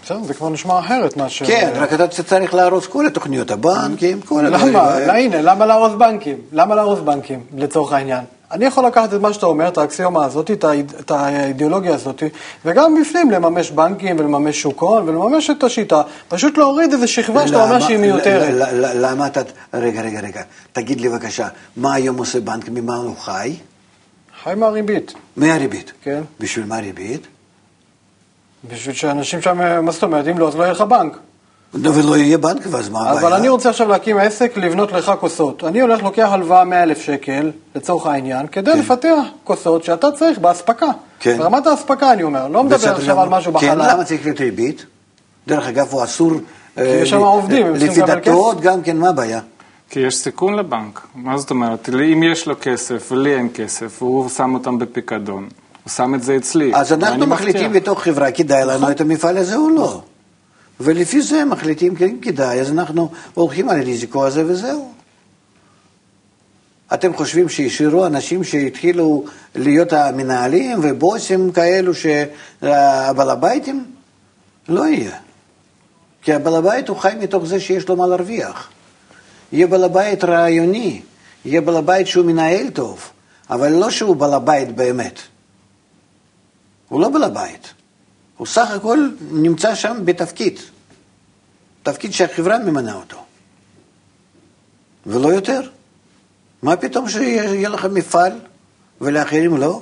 בסדר, 0.04 0.22
זה 0.24 0.34
כבר 0.34 0.48
נשמע 0.48 0.78
אחרת 0.78 1.16
מאשר... 1.16 1.46
כן, 1.46 1.70
רק 1.74 1.92
אתה 1.92 2.08
צריך 2.08 2.54
להרוס 2.54 2.86
כל 2.86 3.06
התוכניות 3.06 3.50
הבנקים, 3.50 4.20
כל 4.20 4.46
הדברים 4.46 4.68
למה? 4.74 5.00
לא, 5.00 5.12
הנה, 5.12 5.42
למה 5.42 5.66
להרוס 5.66 5.92
בנקים? 5.98 6.36
למה 6.52 6.74
להרוס 6.74 6.98
בנקים, 7.00 7.40
לצורך 7.56 7.92
העניין? 7.92 8.24
אני 8.52 8.64
יכול 8.64 8.86
לקחת 8.86 9.14
את 9.14 9.20
מה 9.20 9.32
שאתה 9.32 9.46
אומר, 9.46 9.68
את 9.68 9.78
האקסיומה 9.78 10.24
הזאת, 10.24 10.50
את 10.50 10.64
האיד- 10.64 10.92
את 11.00 11.10
האידיאולוגיה 11.10 11.94
הזאת, 11.94 12.22
וגם 12.64 12.94
בפנים 13.00 13.30
לממש 13.30 13.70
בנקים 13.70 14.16
ולממש 14.18 14.62
שוק 14.62 14.82
הון 14.82 15.08
ולממש 15.08 15.50
את 15.50 15.62
השיטה. 15.64 16.02
פשוט 16.28 16.58
להוריד 16.58 16.92
איזו 16.92 17.08
שכבה 17.08 17.46
שאתה 17.48 17.62
אומר 17.64 17.80
שהיא 17.80 17.96
מיותרת. 17.98 18.54
למה 18.94 19.26
אתה... 19.26 19.40
רגע, 19.74 20.02
רגע, 20.02 20.20
רגע. 20.20 20.42
תגיד 20.72 21.00
לי 21.00 21.08
בבקשה, 21.08 21.48
מה 21.76 21.94
היום 21.94 22.16
עושה 22.16 22.40
בנק, 22.40 22.68
ממה 22.68 22.96
הוא 22.96 23.16
חי? 23.16 23.54
חי 24.44 24.54
מהריבית, 24.56 25.14
מהריבית. 25.36 25.92
כן. 26.02 26.20
בשביל 26.40 26.66
מה 26.66 26.76
ריבית? 26.78 27.26
בשביל 28.68 28.94
שאנשים 28.94 29.42
שם, 29.42 29.84
מה 29.84 29.92
זאת 29.92 30.02
אומרת, 30.02 30.28
אם 30.28 30.38
לא, 30.38 30.48
אז 30.48 30.56
לא 30.56 30.62
יהיה 30.62 30.72
לך 30.72 30.80
בנק. 30.80 31.18
ולא 31.74 32.16
יהיה 32.16 32.38
בנק, 32.38 32.62
ואז 32.70 32.88
מה 32.88 33.00
הבעיה? 33.00 33.20
אבל 33.20 33.32
אני 33.32 33.48
רוצה 33.48 33.70
עכשיו 33.70 33.88
להקים 33.88 34.18
עסק, 34.18 34.56
לבנות 34.56 34.92
לך 34.92 35.12
כוסות. 35.20 35.64
אני 35.64 35.80
הולך, 35.80 36.02
לוקח 36.02 36.28
הלוואה 36.32 36.64
100 36.64 36.82
אלף 36.82 37.02
שקל, 37.02 37.50
לצורך 37.74 38.06
העניין, 38.06 38.46
כדי 38.46 38.78
לפתח 38.78 39.18
כוסות 39.44 39.84
שאתה 39.84 40.10
צריך 40.12 40.38
באספקה. 40.38 40.86
כן. 41.20 41.38
ברמת 41.38 41.66
האספקה 41.66 42.12
אני 42.12 42.22
אומר, 42.22 42.48
לא 42.48 42.64
מדבר 42.64 42.94
עכשיו 42.94 43.20
על. 43.20 43.28
משהו 43.28 43.52
כן, 43.52 43.58
בחלל. 43.58 43.92
למה 43.92 44.04
צריך 44.04 44.24
להיות 44.24 44.40
ריבית? 44.40 44.86
דרך 45.46 45.68
אגב, 45.68 45.88
הוא 45.90 46.04
אסור... 46.04 46.32
אה, 46.78 47.00
יש 47.02 47.10
שם 47.10 47.18
עובדים, 47.18 47.66
הם 47.66 47.78
צריכים 47.78 47.90
לפי 47.90 48.00
לקבל 48.00 48.20
דתות 48.20 48.60
גם 48.60 48.82
כן, 48.82 48.96
מה 48.96 49.08
הבעיה? 49.08 49.40
כי 49.90 50.00
יש 50.00 50.16
סיכון 50.16 50.54
לבנק. 50.54 51.06
מה 51.14 51.38
זאת 51.38 51.50
אומרת? 51.50 51.88
אם 52.12 52.22
יש 52.22 52.46
לו 52.46 52.54
כסף 52.60 53.12
ולי 53.12 53.34
אין 53.34 53.48
כסף, 53.54 54.02
הוא 54.02 54.28
שם 54.28 54.54
אותם 54.54 54.78
בפיקדון, 54.78 55.48
הוא 55.84 55.90
שם 55.90 56.14
את 56.14 56.22
זה 56.22 56.36
אצלי. 56.36 56.74
אז 56.74 56.92
אנחנו 56.92 57.26
מחליטים. 57.26 57.72
בתוך 57.72 58.02
חברה, 58.02 58.30
כדאי. 58.30 58.64
לנו 58.64 58.90
את 58.90 59.00
המפעל 59.00 59.36
הזה 59.36 59.56
או 59.56 59.70
לא. 59.70 60.02
ולפי 60.80 61.22
זה 61.22 61.44
מחליטים, 61.44 61.94
כן, 61.96 62.16
כדאי, 62.22 62.60
אז 62.60 62.70
אנחנו 62.70 63.10
הולכים 63.34 63.68
על 63.68 63.80
הריזיקו 63.80 64.26
הזה 64.26 64.44
וזהו. 64.46 64.92
אתם 66.94 67.14
חושבים 67.14 67.48
שהשאירו 67.48 68.06
אנשים 68.06 68.44
שהתחילו 68.44 69.24
להיות 69.54 69.92
המנהלים 69.92 70.78
ובוסים 70.82 71.52
כאלו 71.52 71.92
שהבעל 71.94 73.30
הביתים? 73.30 73.84
לא 74.68 74.86
יהיה. 74.86 75.16
כי 76.22 76.32
הבעל 76.32 76.54
הבית 76.54 76.88
הוא 76.88 76.96
חי 76.96 77.12
מתוך 77.20 77.44
זה 77.44 77.60
שיש 77.60 77.88
לו 77.88 77.96
מה 77.96 78.06
להרוויח. 78.06 78.68
יהיה 79.52 79.66
בעל 79.66 79.84
הבית 79.84 80.24
רעיוני, 80.24 81.00
יהיה 81.44 81.60
בעל 81.60 81.76
הבית 81.76 82.06
שהוא 82.06 82.26
מנהל 82.26 82.70
טוב, 82.70 83.10
אבל 83.50 83.72
לא 83.72 83.90
שהוא 83.90 84.16
בעל 84.16 84.34
הבית 84.34 84.74
באמת. 84.74 85.18
הוא 86.88 87.00
לא 87.00 87.08
בעל 87.08 87.24
הבית, 87.24 87.74
הוא 88.36 88.46
סך 88.46 88.70
הכל 88.70 89.08
נמצא 89.30 89.74
שם 89.74 89.96
בתפקיד, 90.04 90.58
תפקיד 91.82 92.12
שהחברה 92.12 92.58
ממנה 92.58 92.94
אותו, 92.94 93.16
ולא 95.06 95.28
יותר. 95.28 95.60
מה 96.62 96.76
פתאום 96.76 97.08
שיהיה 97.08 97.68
לך 97.68 97.84
מפעל 97.84 98.32
ולאחרים 99.00 99.56
לא? 99.56 99.80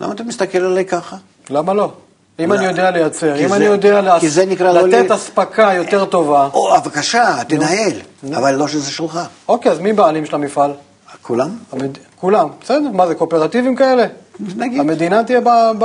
למה 0.00 0.12
אתה 0.12 0.22
מסתכל 0.22 0.58
עליי 0.58 0.84
ככה? 0.84 1.16
למה 1.50 1.74
לא? 1.74 1.92
אם 2.38 2.52
אני 2.52 2.64
יודע 2.64 2.90
לייצר, 2.90 3.46
אם 3.46 3.52
אני 3.54 3.64
יודע 3.64 4.00
לא 4.00 4.88
לתת 4.88 5.10
אספקה 5.10 5.72
יותר 5.76 6.04
טובה, 6.04 6.48
או, 6.52 6.80
בבקשה, 6.80 7.44
תנהל, 7.48 7.92
אבל 8.36 8.54
לא 8.54 8.68
שזה 8.68 8.90
שלך. 8.90 9.20
אוקיי, 9.48 9.72
אז 9.72 9.78
מי 9.78 9.92
בעלים 9.92 10.26
של 10.26 10.34
המפעל? 10.34 10.72
כולם? 11.22 11.56
המד... 11.72 11.98
כולם, 12.16 12.48
בסדר, 12.60 12.90
מה 12.92 13.06
זה, 13.06 13.14
קואופרטיבים 13.14 13.76
כאלה? 13.76 14.06
נגיד. 14.40 14.80
המדינה 14.80 15.24
תהיה 15.24 15.40
ב... 15.40 15.48
ב... 15.78 15.84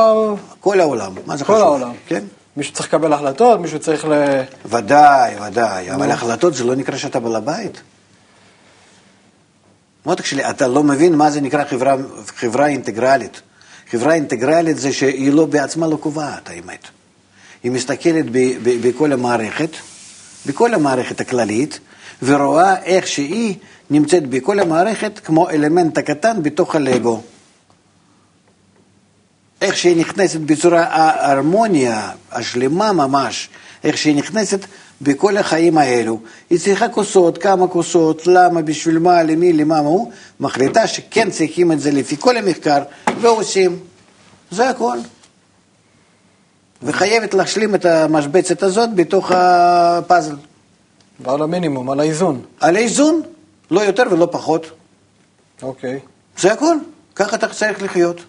כל 0.60 0.80
העולם, 0.80 1.14
מה 1.26 1.38
זה 1.38 1.46
כל 1.46 1.54
חשוב? 1.54 1.66
העולם. 1.66 1.92
כן. 2.08 2.24
מישהו 2.58 2.74
צריך 2.74 2.88
לקבל 2.88 3.14
החלטות, 3.14 3.60
מישהו 3.60 3.80
צריך 3.80 4.06
ל... 4.06 4.42
ודאי, 4.66 5.34
ודאי, 5.48 5.92
אבל 5.92 6.12
החלטות 6.12 6.54
זה 6.54 6.64
לא 6.64 6.76
נקרא 6.76 6.98
שאתה 6.98 7.20
בעל 7.20 7.36
הבית. 7.36 7.82
מותק 10.06 10.26
שלי, 10.26 10.50
אתה 10.50 10.68
לא 10.68 10.84
מבין 10.84 11.16
מה 11.16 11.32
זה 11.32 11.42
נקרא 11.42 11.64
חברה, 11.64 11.96
חברה 12.26 12.68
אינטגרלית. 12.68 13.42
חברה 13.92 14.14
אינטגרלית 14.14 14.78
זה 14.78 14.94
שהיא 14.94 15.34
לא 15.34 15.46
בעצמה 15.46 15.88
לא 15.88 15.96
קובעת, 15.96 16.50
האמת. 16.50 16.88
היא 17.64 17.72
מסתכלת 17.72 18.26
ב, 18.32 18.38
ב, 18.64 18.88
בכל 18.88 19.12
המערכת, 19.12 19.70
בכל 20.46 20.74
המערכת 20.74 21.22
הכללית, 21.22 21.80
ורואה 22.24 22.84
איך 22.84 23.08
שהיא 23.08 23.56
נמצאת 23.94 24.30
בכל 24.30 24.60
המערכת 24.60 25.20
כמו 25.20 25.50
אלמנט 25.50 25.98
הקטן 25.98 26.44
בתוך 26.44 26.76
הלגו. 26.76 27.22
איך 29.62 29.78
שהיא 29.78 29.98
נכנסת 29.98 30.40
בצורה 30.40 30.84
ההרמוניה 30.84 32.12
השלמה 32.32 32.92
ממש, 32.92 33.50
איך 33.84 33.98
שהיא 33.98 34.16
נכנסת 34.16 34.66
בכל 35.02 35.38
החיים 35.38 35.78
האלו. 35.78 36.20
היא 36.50 36.60
צריכה 36.60 36.90
כוסות, 36.90 37.38
כמה 37.38 37.68
כוסות, 37.68 38.28
למה, 38.28 38.62
בשביל 38.62 39.00
מה, 39.00 39.24
למי, 39.24 39.54
למה, 39.54 39.82
מה 39.82 39.88
הוא, 39.88 40.12
מחליטה 40.40 40.88
שכן 40.88 41.30
צריכים 41.30 41.72
את 41.72 41.80
זה 41.80 41.92
לפי 41.92 42.16
כל 42.20 42.38
המחקר, 42.38 42.84
ועושים. 43.22 43.80
זה 44.52 44.70
הכל. 44.70 44.98
וחייבת 46.84 47.34
להשלים 47.34 47.76
את 47.76 47.86
המשבצת 47.86 48.64
הזאת 48.64 48.96
בתוך 48.96 49.32
הפאזל. 49.36 50.36
ועל 51.20 51.42
המינימום, 51.42 51.90
על 51.90 52.00
האיזון. 52.00 52.42
על 52.60 52.76
האיזון, 52.76 53.22
לא 53.72 53.82
יותר 53.82 54.04
ולא 54.12 54.28
פחות. 54.32 54.72
אוקיי. 55.62 56.00
זה 56.38 56.54
הכל, 56.54 56.76
ככה 57.16 57.36
אתה 57.36 57.48
צריך 57.48 57.82
לחיות. 57.82 58.22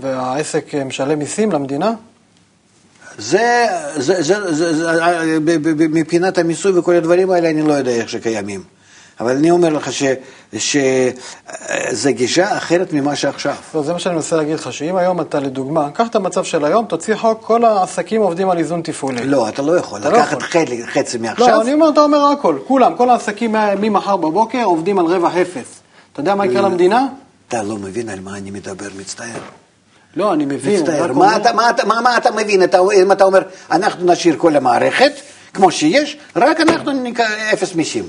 והעסק 0.00 0.74
אה, 0.74 0.84
משלם 0.84 1.18
מיסים 1.18 1.52
למדינה? 1.52 1.92
זה, 3.18 3.66
זה, 3.96 4.22
זה, 4.22 4.52
זה, 4.54 4.74
זה 4.74 5.38
ב- 5.44 5.86
מבחינת 5.98 6.38
המיסוי 6.38 6.78
וכל 6.78 6.94
הדברים 6.94 7.30
האלה, 7.30 7.50
אני 7.50 7.62
לא 7.62 7.72
יודע 7.72 7.90
איך 7.90 8.08
שקיימים. 8.08 8.62
אבל 9.20 9.36
אני 9.36 9.50
אומר 9.50 9.68
לך 9.68 9.90
שזה 10.52 12.12
גישה 12.12 12.56
אחרת 12.56 12.92
ממה 12.92 13.16
שעכשיו. 13.16 13.54
לא, 13.74 13.82
זה 13.82 13.92
מה 13.92 13.98
שאני 13.98 14.14
מנסה 14.14 14.36
להגיד 14.36 14.54
לך, 14.54 14.72
שאם 14.72 14.96
היום 14.96 15.20
אתה 15.20 15.40
לדוגמה, 15.40 15.90
קח 15.90 16.06
את 16.08 16.14
המצב 16.16 16.44
של 16.44 16.64
היום, 16.64 16.84
תוציא 16.84 17.14
חוק, 17.16 17.44
כל 17.44 17.64
העסקים 17.64 18.20
עובדים 18.22 18.50
על 18.50 18.58
איזון 18.58 18.82
תפעולי. 18.82 19.24
לא, 19.26 19.48
אתה 19.48 19.62
לא 19.62 19.76
יכול 19.78 20.00
אתה 20.00 20.10
לא 20.10 20.18
לקחת 20.18 20.38
יכול. 20.42 20.62
חצי, 20.86 21.18
מעכשיו. 21.18 21.48
לא, 21.48 21.62
אני 21.62 21.72
אומר, 21.72 21.88
אתה 21.88 22.00
אומר 22.00 22.18
הכל, 22.32 22.58
כולם, 22.66 22.96
כל 22.96 23.10
העסקים 23.10 23.54
ממחר 23.80 24.16
בבוקר 24.16 24.62
עובדים 24.64 24.98
על 24.98 25.06
רווח 25.06 25.36
אפס. 25.36 25.66
אתה 26.12 26.20
יודע 26.20 26.34
מה 26.34 26.46
יקרה 26.46 26.62
למדינה? 26.62 27.06
אתה 27.48 27.62
לא 27.62 27.76
מבין 27.76 28.08
על 28.08 28.20
מה 28.20 28.36
אני 28.36 28.50
מדבר, 28.50 28.88
מצטער. 29.00 29.26
לא, 30.16 30.32
אני 30.32 30.44
מבין. 30.44 30.80
מצטער. 30.80 31.12
מה 31.12 31.24
אומר- 31.26 31.36
אתה, 31.36 31.52
מה, 31.52 31.70
מה, 31.86 32.00
מה 32.00 32.16
אתה 32.16 32.30
מבין? 32.30 32.62
אתה, 32.64 32.78
אם 33.02 33.12
אתה 33.12 33.24
אומר, 33.24 33.42
אנחנו 33.70 34.12
נשאיר 34.12 34.34
כל 34.38 34.56
המערכת, 34.56 35.12
כמו 35.54 35.70
שיש, 35.70 36.16
רק 36.36 36.60
אנחנו 36.60 36.92
ניקח 36.92 37.30
אפס 37.52 37.74
מיסים. 37.74 38.04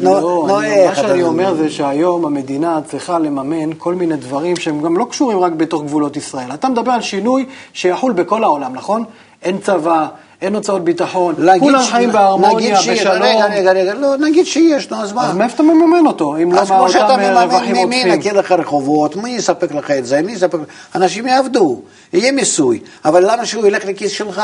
לא, 0.00 0.46
אני- 0.60 0.74
איך 0.74 0.98
מה 0.98 1.04
שאני 1.08 1.22
אומר 1.22 1.54
זה 1.54 1.70
שהיום 1.70 2.26
המדינה 2.26 2.80
צריכה 2.90 3.18
לממן 3.18 3.70
כל 3.78 3.94
מיני 3.94 4.16
דברים 4.16 4.56
שהם 4.56 4.82
גם 4.82 4.96
לא 4.96 5.06
קשורים 5.10 5.38
רק 5.38 5.52
בתוך 5.52 5.82
גבולות 5.82 6.16
ישראל. 6.16 6.52
אתה 6.54 6.68
מדבר 6.68 6.92
על 6.92 7.02
שינוי 7.02 7.46
שיחול 7.72 8.12
בכל 8.12 8.44
העולם, 8.44 8.74
נכון? 8.74 9.04
אין 9.42 9.58
צבא, 9.58 10.06
אין 10.42 10.54
הוצאות 10.54 10.84
ביטחון, 10.84 11.34
כולם 11.60 11.82
ש- 11.82 11.88
חיים 11.90 12.02
נגיד 12.08 12.12
בהרמוניה, 12.20 12.78
בשלום. 12.80 13.22
רגע, 13.22 13.46
רגע, 13.46 13.72
רגע, 13.72 13.94
לא, 13.94 14.16
נגיד 14.16 14.46
שיש, 14.46 14.90
נו, 14.90 14.96
אז 14.96 15.12
מה? 15.12 15.30
אז 15.30 15.36
מאיפה 15.36 15.54
אתה 15.54 15.62
מממן 15.62 16.06
אותו, 16.06 16.36
אם 16.42 16.52
לא 16.52 16.60
אז 16.60 16.68
כמו 16.70 16.88
שאתה 16.88 17.06
מאותם 17.06 17.22
מממן, 17.22 17.42
רווחים 17.42 17.72
מי- 17.72 17.82
עודפים? 17.82 18.06
ינקה 18.08 18.32
לך 18.32 18.52
רחובות, 18.52 19.16
מי 19.16 19.30
יספק 19.30 19.72
לך 19.74 19.90
את 19.90 20.06
זה, 20.06 20.22
מי 20.22 20.32
יספק... 20.32 20.58
אנשים 20.94 21.26
יעבדו, 21.26 21.80
יהיה 22.12 22.32
מיסוי, 22.32 22.80
אבל 23.04 23.30
למה 23.32 23.46
שהוא 23.46 23.66
ילך 23.66 23.84
לכיס 23.84 24.10
שלך? 24.12 24.42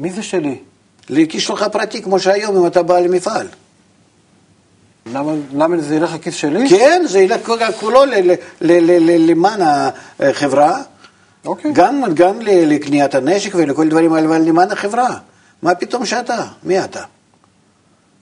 מי 0.00 0.10
זה 0.10 0.22
שלי? 0.22 0.56
לכיס 1.10 1.42
שלך 1.42 1.62
פרטי, 1.72 2.02
כמו 2.02 2.18
שהיום 2.20 2.56
אם 2.56 2.66
אתה 2.66 2.82
בא 2.82 2.98
למפעל. 2.98 3.46
למה, 5.06 5.32
למה 5.54 5.78
זה 5.78 5.94
ילך 5.94 6.14
לכיס 6.14 6.34
שלי? 6.34 6.68
כן, 6.68 7.02
זה 7.06 7.20
ילך 7.20 7.40
כולו 7.80 8.04
ל- 8.04 8.14
ל- 8.14 8.30
ל- 8.30 8.36
ל- 8.60 9.10
ל- 9.10 9.30
למען 9.30 9.60
החברה, 10.20 10.82
אוקיי. 11.44 11.72
גם, 11.74 12.02
גם 12.14 12.40
לקניית 12.42 13.14
הנשק 13.14 13.54
ולכל 13.54 13.88
דברים 13.88 14.12
האלה, 14.12 14.26
אבל 14.26 14.42
למען 14.42 14.70
החברה. 14.70 15.18
מה 15.62 15.74
פתאום 15.74 16.06
שאתה? 16.06 16.44
מי 16.62 16.84
אתה? 16.84 17.02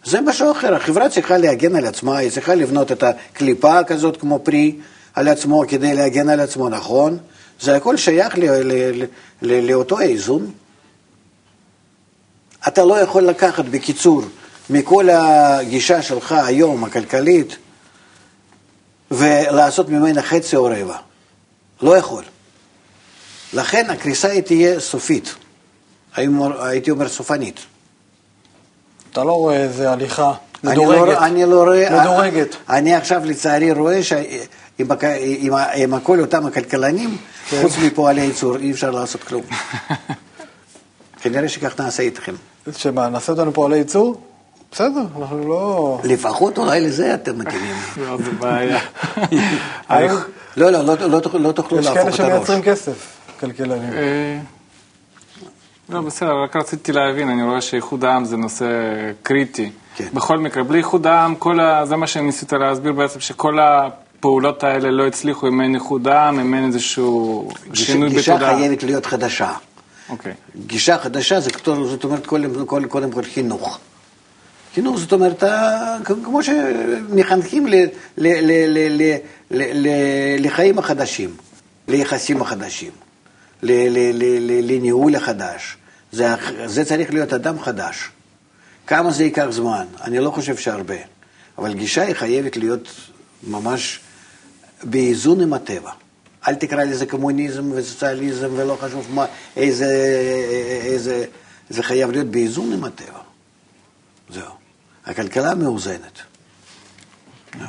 זה 0.04 0.20
משהו 0.20 0.52
אחר, 0.52 0.74
החברה 0.74 1.08
צריכה 1.08 1.38
להגן 1.38 1.76
על 1.76 1.86
עצמה, 1.86 2.18
היא 2.18 2.30
צריכה 2.30 2.54
לבנות 2.54 2.92
את 2.92 3.02
הקליפה 3.02 3.84
כזאת 3.84 4.16
כמו 4.16 4.38
פרי 4.38 4.76
על 5.14 5.28
עצמו 5.28 5.62
כדי 5.68 5.94
להגן 5.94 6.28
על 6.28 6.40
עצמו, 6.40 6.68
נכון? 6.68 7.18
זה 7.60 7.76
הכל 7.76 7.96
שייך 7.96 8.38
ל- 8.38 8.44
ל- 8.44 9.02
ל- 9.02 9.04
ל- 9.42 9.70
לאותו 9.70 9.98
האיזון. 9.98 10.50
אתה 12.68 12.84
לא 12.84 12.98
יכול 12.98 13.22
לקחת, 13.22 13.64
בקיצור, 13.64 14.22
מכל 14.70 15.10
הגישה 15.10 16.02
שלך 16.02 16.32
היום, 16.32 16.84
הכלכלית, 16.84 17.56
ולעשות 19.10 19.88
ממנה 19.88 20.22
חצי 20.22 20.56
או 20.56 20.64
רבע. 20.64 20.96
לא 21.82 21.96
יכול. 21.96 22.24
לכן 23.52 23.90
הקריסה 23.90 24.28
היא 24.28 24.42
תהיה 24.42 24.80
סופית. 24.80 25.34
הייתי 26.16 26.90
אומר 26.90 27.08
סופנית. 27.08 27.60
אתה 29.12 29.24
לא 29.24 29.32
רואה 29.32 29.56
איזה 29.56 29.90
הליכה 29.90 30.34
אני 30.64 30.76
לא, 30.76 30.82
מדורגת. 30.82 31.18
אני 31.18 31.44
לא 31.44 31.62
רואה... 31.62 32.00
מדורגת. 32.00 32.56
אני 32.68 32.94
עכשיו 32.94 33.22
לצערי 33.24 33.72
רואה 33.72 34.02
שעם 34.02 34.88
עם 35.18 35.52
עם 35.74 36.00
כל 36.00 36.20
אותם 36.20 36.46
הכלכלנים, 36.46 37.16
כן. 37.48 37.62
חוץ 37.62 37.72
מפועלי 37.78 38.20
ייצור, 38.20 38.56
אי 38.56 38.70
אפשר 38.70 38.90
לעשות 38.90 39.24
כלום. 39.24 39.42
כנראה 41.22 41.48
שכך 41.48 41.80
נעשה 41.80 42.02
איתכם. 42.02 42.34
שמה, 42.76 43.08
נעשה 43.08 43.32
אותנו 43.32 43.52
פועלי 43.52 43.76
ייצור? 43.76 44.20
בסדר, 44.72 45.02
אנחנו 45.20 45.48
לא... 45.48 46.00
לפחות 46.04 46.58
אולי 46.58 46.80
לזה 46.80 47.14
אתם 47.14 47.38
מתאימים. 47.38 47.76
לא, 48.02 48.16
זה 48.16 48.30
בעיה. 48.30 48.80
לא, 50.56 50.70
לא, 50.70 50.84
לא, 50.84 50.94
לא, 51.00 51.20
לא 51.40 51.52
תוכלו 51.52 51.78
יש 51.78 51.86
להפוך 51.86 51.94
כאלה 51.94 52.08
את 52.08 52.08
הראש. 52.08 52.16
שמייצרים 52.16 52.62
כסף, 52.62 53.16
כלכלנים. 53.40 53.92
אה, 53.92 54.38
לא, 55.88 56.00
בסדר, 56.00 56.32
רק 56.44 56.56
רציתי 56.56 56.92
להבין, 56.92 57.28
אני 57.28 57.42
רואה 57.42 57.60
שאיחוד 57.60 58.04
העם 58.04 58.24
זה 58.24 58.36
נושא 58.36 58.66
קריטי. 59.22 59.70
כן. 59.96 60.08
בכל 60.14 60.38
מקרה, 60.38 60.62
בלי 60.62 60.78
איחוד 60.78 61.06
העם, 61.06 61.34
כל 61.34 61.60
ה... 61.60 61.86
זה 61.86 61.96
מה 61.96 62.06
שניסית 62.06 62.52
להסביר 62.52 62.92
בעצם, 62.92 63.20
שכל 63.20 63.58
הפעולות 63.60 64.64
האלה 64.64 64.90
לא 64.90 65.06
הצליחו 65.06 65.48
אם 65.48 65.60
אין 65.60 65.74
איחוד 65.74 66.08
העם, 66.08 66.40
אם 66.40 66.54
אין 66.54 66.66
איזשהו 66.66 67.48
שינוי 67.74 68.08
גישה 68.08 68.34
בתודעה. 68.34 68.56
חייבת 68.56 68.82
להיות 68.82 69.06
חדשה. 69.06 69.52
אוקיי. 70.08 70.32
גישה 70.66 70.98
חדשה 70.98 71.40
זה 71.40 71.50
זאת 71.64 72.04
אומרת 72.04 72.26
קודם 72.26 72.66
כל, 72.66 72.84
קודם 72.86 73.10
כל 73.10 73.22
חינוך. 73.22 73.78
חינוך 74.74 74.98
זאת 74.98 75.12
אומרת, 75.12 75.42
כמו 76.04 76.42
שמחנכים 76.42 77.66
ל- 77.66 77.74
ל- 77.74 77.86
ל- 78.18 78.66
ל- 78.68 79.16
ל- 79.50 79.86
ל- 79.86 80.46
לחיים 80.46 80.78
החדשים, 80.78 81.36
ליחסים 81.88 82.42
החדשים, 82.42 82.90
ל- 83.62 83.72
ל- 83.72 84.12
ל- 84.12 84.50
ל- 84.50 84.72
לניהול 84.72 85.16
החדש. 85.16 85.76
זה, 86.12 86.28
זה 86.66 86.84
צריך 86.84 87.12
להיות 87.12 87.32
אדם 87.32 87.60
חדש. 87.60 88.10
כמה 88.86 89.10
זה 89.10 89.24
ייקח 89.24 89.46
זמן? 89.50 89.84
אני 90.00 90.18
לא 90.18 90.30
חושב 90.30 90.56
שהרבה. 90.56 90.94
אבל 91.58 91.74
גישה 91.74 92.02
היא 92.02 92.14
חייבת 92.14 92.56
להיות 92.56 92.88
ממש 93.42 94.00
באיזון 94.82 95.40
עם 95.40 95.52
הטבע. 95.52 95.90
אל 96.48 96.54
תקרא 96.54 96.84
לזה 96.84 97.06
קומוניזם 97.06 97.72
וסוציאליזם 97.74 98.50
ולא 98.56 98.76
חשוב 98.80 99.06
מה, 99.10 99.26
איזה, 99.56 99.86
איזה, 100.84 101.24
זה 101.70 101.82
חייב 101.82 102.10
להיות 102.10 102.26
באיזון 102.26 102.72
עם 102.72 102.84
הטבע. 102.84 103.18
זהו. 104.30 104.59
הכלכלה 105.10 105.54
מאוזנת. 105.54 106.18
זהו. 107.58 107.66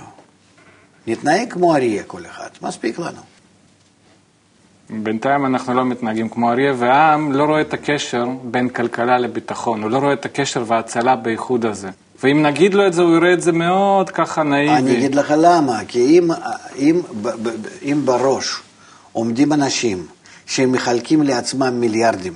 נתנהג 1.08 1.54
כמו 1.54 1.76
אריה 1.76 2.04
כל 2.04 2.26
אחד, 2.26 2.50
מספיק 2.62 3.00
לנו. 3.00 3.22
בינתיים 4.90 5.46
אנחנו 5.46 5.74
לא 5.74 5.86
מתנהגים 5.86 6.30
כמו 6.30 6.52
אריה, 6.52 6.74
והעם 6.78 7.32
לא 7.32 7.44
רואה 7.44 7.62
את 7.62 7.74
הקשר 7.74 8.26
בין 8.44 8.70
כלכלה 8.70 9.18
לביטחון, 9.18 9.84
הוא 9.84 9.92
לא 9.92 9.98
רואה 9.98 10.14
את 10.14 10.26
הקשר 10.26 10.64
וההצלה 10.68 11.16
באיחוד 11.16 11.66
הזה. 11.66 11.90
ואם 12.24 12.44
נגיד 12.46 12.74
לו 12.74 12.88
את 12.88 12.94
זה, 12.94 13.02
הוא 13.02 13.16
יראה 13.16 13.34
את 13.34 13.42
זה 13.42 13.52
מאוד 13.52 14.10
ככה 14.10 14.44
נאיבי. 14.44 14.74
אני 14.74 14.98
אגיד 14.98 15.16
לך 15.16 15.34
למה, 15.38 15.80
כי 15.88 16.00
אם, 16.00 16.32
אם, 16.76 17.02
אם 17.84 18.02
בראש 18.06 18.62
עומדים 19.12 19.54
אנשים 19.54 20.08
שהם 20.46 20.72
מחלקים 20.72 21.24
לעצמם 21.24 21.80
מיליארדים 21.80 22.34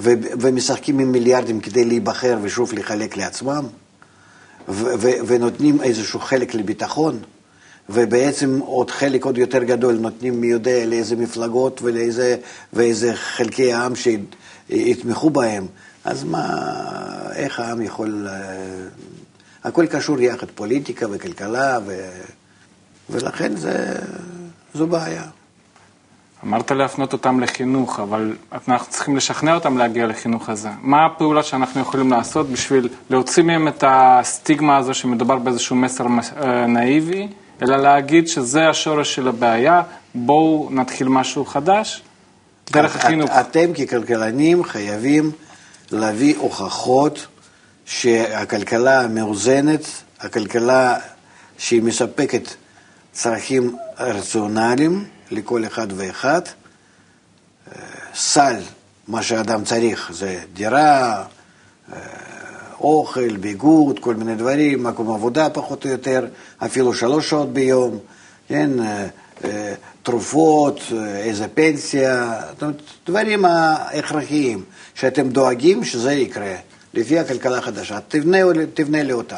ו- 0.00 0.12
ומשחקים 0.40 0.98
עם 0.98 1.12
מיליארדים 1.12 1.60
כדי 1.60 1.84
להיבחר 1.84 2.38
ושוב 2.42 2.72
לחלק 2.72 3.16
לעצמם 3.16 3.64
ונותנים 5.26 5.82
איזשהו 5.82 6.20
חלק 6.20 6.54
לביטחון 6.54 7.18
ובעצם 7.88 8.58
עוד 8.58 8.90
חלק 8.90 9.24
עוד 9.24 9.38
יותר 9.38 9.64
גדול 9.64 9.94
נותנים 9.94 10.40
מי 10.40 10.46
יודע 10.46 10.86
לאיזה 10.86 11.16
מפלגות 11.16 11.82
ולאיזה 11.82 12.36
ואיזה 12.72 13.14
חלקי 13.14 13.72
העם 13.72 13.92
שיתמכו 13.96 15.30
בהם, 15.30 15.66
אז 16.04 16.24
מה, 16.24 16.72
איך 17.32 17.60
העם 17.60 17.82
יכול... 17.82 18.28
אה, 18.28 18.34
הכל 19.64 19.86
קשור 19.86 20.20
יחד, 20.20 20.46
פוליטיקה 20.54 21.06
וכלכלה, 21.10 21.78
ו... 21.86 22.08
ולכן 23.10 23.56
זה, 23.56 23.94
זו 24.74 24.86
בעיה. 24.86 25.24
אמרת 26.44 26.70
להפנות 26.70 27.12
אותם 27.12 27.40
לחינוך, 27.40 28.00
אבל 28.00 28.36
אנחנו 28.68 28.92
צריכים 28.92 29.16
לשכנע 29.16 29.54
אותם 29.54 29.78
להגיע 29.78 30.06
לחינוך 30.06 30.48
הזה. 30.48 30.68
מה 30.82 31.06
הפעולות 31.06 31.44
שאנחנו 31.44 31.80
יכולים 31.80 32.10
לעשות 32.10 32.48
בשביל 32.50 32.88
להוציא 33.10 33.42
מהם 33.42 33.68
את 33.68 33.84
הסטיגמה 33.86 34.76
הזו 34.76 34.94
שמדובר 34.94 35.36
באיזשהו 35.36 35.76
מסר 35.76 36.06
אה, 36.42 36.66
נאיבי, 36.66 37.28
אלא 37.62 37.76
להגיד 37.76 38.28
שזה 38.28 38.68
השורש 38.68 39.14
של 39.14 39.28
הבעיה, 39.28 39.82
בואו 40.14 40.68
נתחיל 40.72 41.08
משהו 41.08 41.44
חדש 41.44 42.02
דרך 42.70 42.96
את- 42.96 43.04
החינוך. 43.04 43.30
את- 43.30 43.46
אתם 43.50 43.72
ככלכלנים 43.74 44.64
חייבים 44.64 45.30
להביא 45.90 46.34
הוכחות 46.38 47.26
שהכלכלה 47.84 49.06
מאוזנת, 49.08 49.84
הכלכלה 50.20 50.96
שהיא 51.58 51.82
מספקת 51.82 52.48
צרכים 53.12 53.76
רציונליים 53.98 55.04
לכל 55.30 55.64
אחד 55.66 55.86
ואחד. 55.96 56.40
אה, 57.68 57.82
סל, 58.14 58.56
מה 59.08 59.22
שאדם 59.22 59.64
צריך, 59.64 60.10
זה 60.12 60.40
דירה, 60.52 61.24
אה, 61.92 61.98
אוכל, 62.80 63.36
ביגוד, 63.36 63.98
כל 63.98 64.14
מיני 64.14 64.34
דברים, 64.34 64.82
מקום 64.82 65.10
עבודה 65.10 65.50
פחות 65.50 65.84
או 65.84 65.90
יותר, 65.90 66.26
אפילו 66.58 66.94
שלוש 66.94 67.30
שעות 67.30 67.52
ביום, 67.52 67.98
כן, 68.48 68.70
אה, 69.44 69.74
תרופות, 70.02 70.80
איזה 71.16 71.48
פנסיה, 71.48 72.40
זאת 72.50 72.62
אומרת, 72.62 72.82
דברים 73.06 73.44
ההכרחיים, 73.44 74.64
שאתם 74.94 75.28
דואגים 75.28 75.84
שזה 75.84 76.12
יקרה, 76.12 76.54
לפי 76.94 77.18
הכלכלה 77.18 77.58
החדשה, 77.58 77.98
תבנה, 78.08 78.38
תבנה 78.74 79.02
לי 79.02 79.12
אותה. 79.12 79.36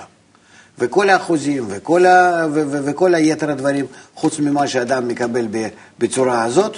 וכל 0.78 1.10
האחוזים 1.10 1.64
וכל, 1.68 2.06
ה, 2.06 2.46
ו, 2.52 2.62
ו, 2.70 2.84
וכל 2.84 3.14
היתר 3.14 3.50
הדברים, 3.50 3.86
חוץ 4.14 4.38
ממה 4.38 4.66
שאדם 4.66 5.08
מקבל 5.08 5.46
בצורה 5.98 6.44
הזאת, 6.44 6.76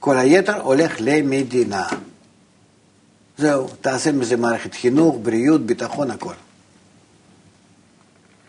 כל 0.00 0.18
היתר 0.18 0.60
הולך 0.60 0.96
למדינה. 1.00 1.84
זהו, 3.38 3.68
תעשה 3.80 4.12
מזה 4.12 4.36
מערכת 4.36 4.74
חינוך, 4.74 5.16
בריאות, 5.22 5.66
ביטחון, 5.66 6.10
הכל. 6.10 6.34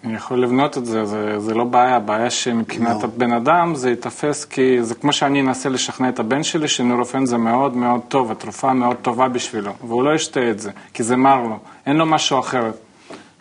אני 0.04 0.16
יכול 0.16 0.44
לבנות 0.44 0.78
את 0.78 0.86
זה, 0.86 1.06
זה, 1.06 1.39
זה 1.39 1.54
לא 1.54 1.64
בעיה, 1.64 1.96
הבעיה 1.96 2.30
שמבחינת 2.30 3.02
no. 3.02 3.06
הבן 3.06 3.34
אדם 3.34 3.76
זה 3.76 3.89
ייתפס 3.89 4.46
כי 4.46 4.84
זה 4.84 4.96
כמו 4.96 5.14
שאני 5.14 5.41
אנסה 5.41 5.70
לשכנע 5.70 6.10
את 6.10 6.20
הבן 6.20 6.44
שלי 6.44 6.68
שנורופן 6.68 7.26
זה 7.26 7.38
מאוד 7.38 7.76
מאוד 7.76 8.02
טוב, 8.08 8.32
התרופה 8.32 8.74
מאוד 8.74 8.96
טובה 9.02 9.28
בשבילו, 9.28 9.74
והוא 9.88 10.04
לא 10.04 10.16
ישתה 10.16 10.50
את 10.50 10.60
זה, 10.60 10.72
כי 10.94 11.04
זה 11.04 11.16
מר 11.16 11.41
לו, 11.41 11.60
אין 11.86 11.96
לו 11.96 12.06
משהו 12.06 12.39
אחר. 12.39 12.72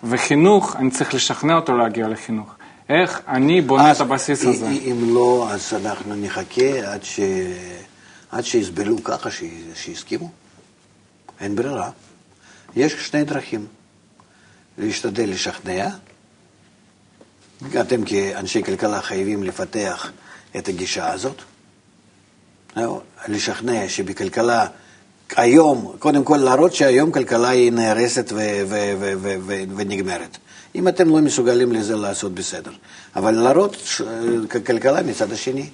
וחינוך, 0.03 0.77
אני 0.77 0.91
צריך 0.91 1.15
לשכנע 1.15 1.57
אותו 1.57 1.77
להגיע 1.77 2.09
לחינוך. 2.09 2.55
איך 2.89 3.21
אני 3.29 3.61
בונה 3.61 3.93
את 3.93 4.01
הבסיס 4.01 4.45
הזה? 4.45 4.69
אם 4.69 5.15
לא, 5.15 5.49
אז 5.51 5.75
אנחנו 5.75 6.15
נחכה 6.15 6.93
עד, 6.93 7.05
ש... 7.05 7.21
עד 8.31 8.45
שיסבלו 8.45 9.05
ככה, 9.05 9.31
ש... 9.31 9.43
שיסכימו. 9.75 10.31
אין 11.41 11.57
ברירה. 11.57 11.91
יש 12.77 12.93
שני 12.93 13.25
דרכים. 13.25 13.67
להשתדל 14.79 15.31
לשכנע, 15.31 15.89
אתם 17.81 18.05
כאנשי 18.05 18.63
כלכלה 18.63 19.03
חייבים 19.03 19.43
לפתח 19.43 20.11
את 20.57 20.69
הגישה 20.69 21.13
הזאת, 21.13 21.43
לשכנע 23.29 23.89
שבכלכלה 23.89 24.67
היום, 25.37 25.97
קודם 25.99 26.24
כל 26.24 26.37
להראות 26.37 26.74
שהיום 26.74 27.12
כלכלה 27.12 27.49
היא 27.49 27.72
נהרסת 27.72 28.33
ונגמרת. 29.76 30.39
אם 30.74 30.89
אתם 30.89 31.09
לא 31.09 31.20
מסוגלים 31.20 31.72
לזה 31.72 31.97
לעשות 31.97 32.35
בסדר. 32.35 32.70
אבל 33.16 33.30
להראות 33.30 33.76
כלכלה 34.66 35.03
מצד 35.03 35.33
השני. 35.33 35.68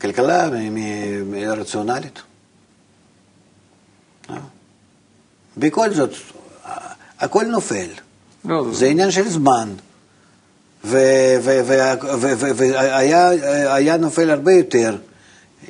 כלכלה 0.00 0.48
רציונלית. 1.46 2.18
אה? 4.30 4.36
בכל 5.56 5.94
זאת, 5.94 6.10
הכל 7.18 7.44
נופל. 7.44 7.88
לא, 8.44 8.66
זה 8.72 8.86
עניין 8.86 9.10
של 9.10 9.28
זמן. 9.28 9.68
והיה 10.84 11.96
נופל 13.96 14.30
הרבה 14.30 14.52
יותר 14.52 14.96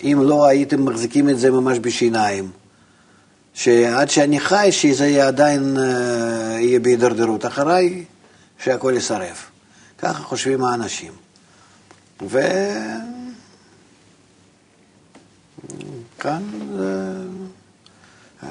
אם 0.02 0.18
לא 0.22 0.46
הייתם 0.46 0.84
מחזיקים 0.84 1.28
את 1.28 1.38
זה 1.38 1.50
ממש 1.50 1.78
בשיניים. 1.78 2.50
שעד 3.54 4.10
שאני 4.10 4.40
חי, 4.40 4.68
שזה 4.70 5.06
יהיה 5.06 5.26
עדיין 5.26 5.76
אה, 5.76 5.82
יהיה 6.60 6.80
בהידרדרות. 6.80 7.46
אחריי, 7.46 8.04
שהכל 8.64 8.92
יישרף. 8.94 9.50
ככה 9.98 10.22
חושבים 10.22 10.64
האנשים. 10.64 11.12
וכאן 12.22 12.42
אה, 16.80 18.48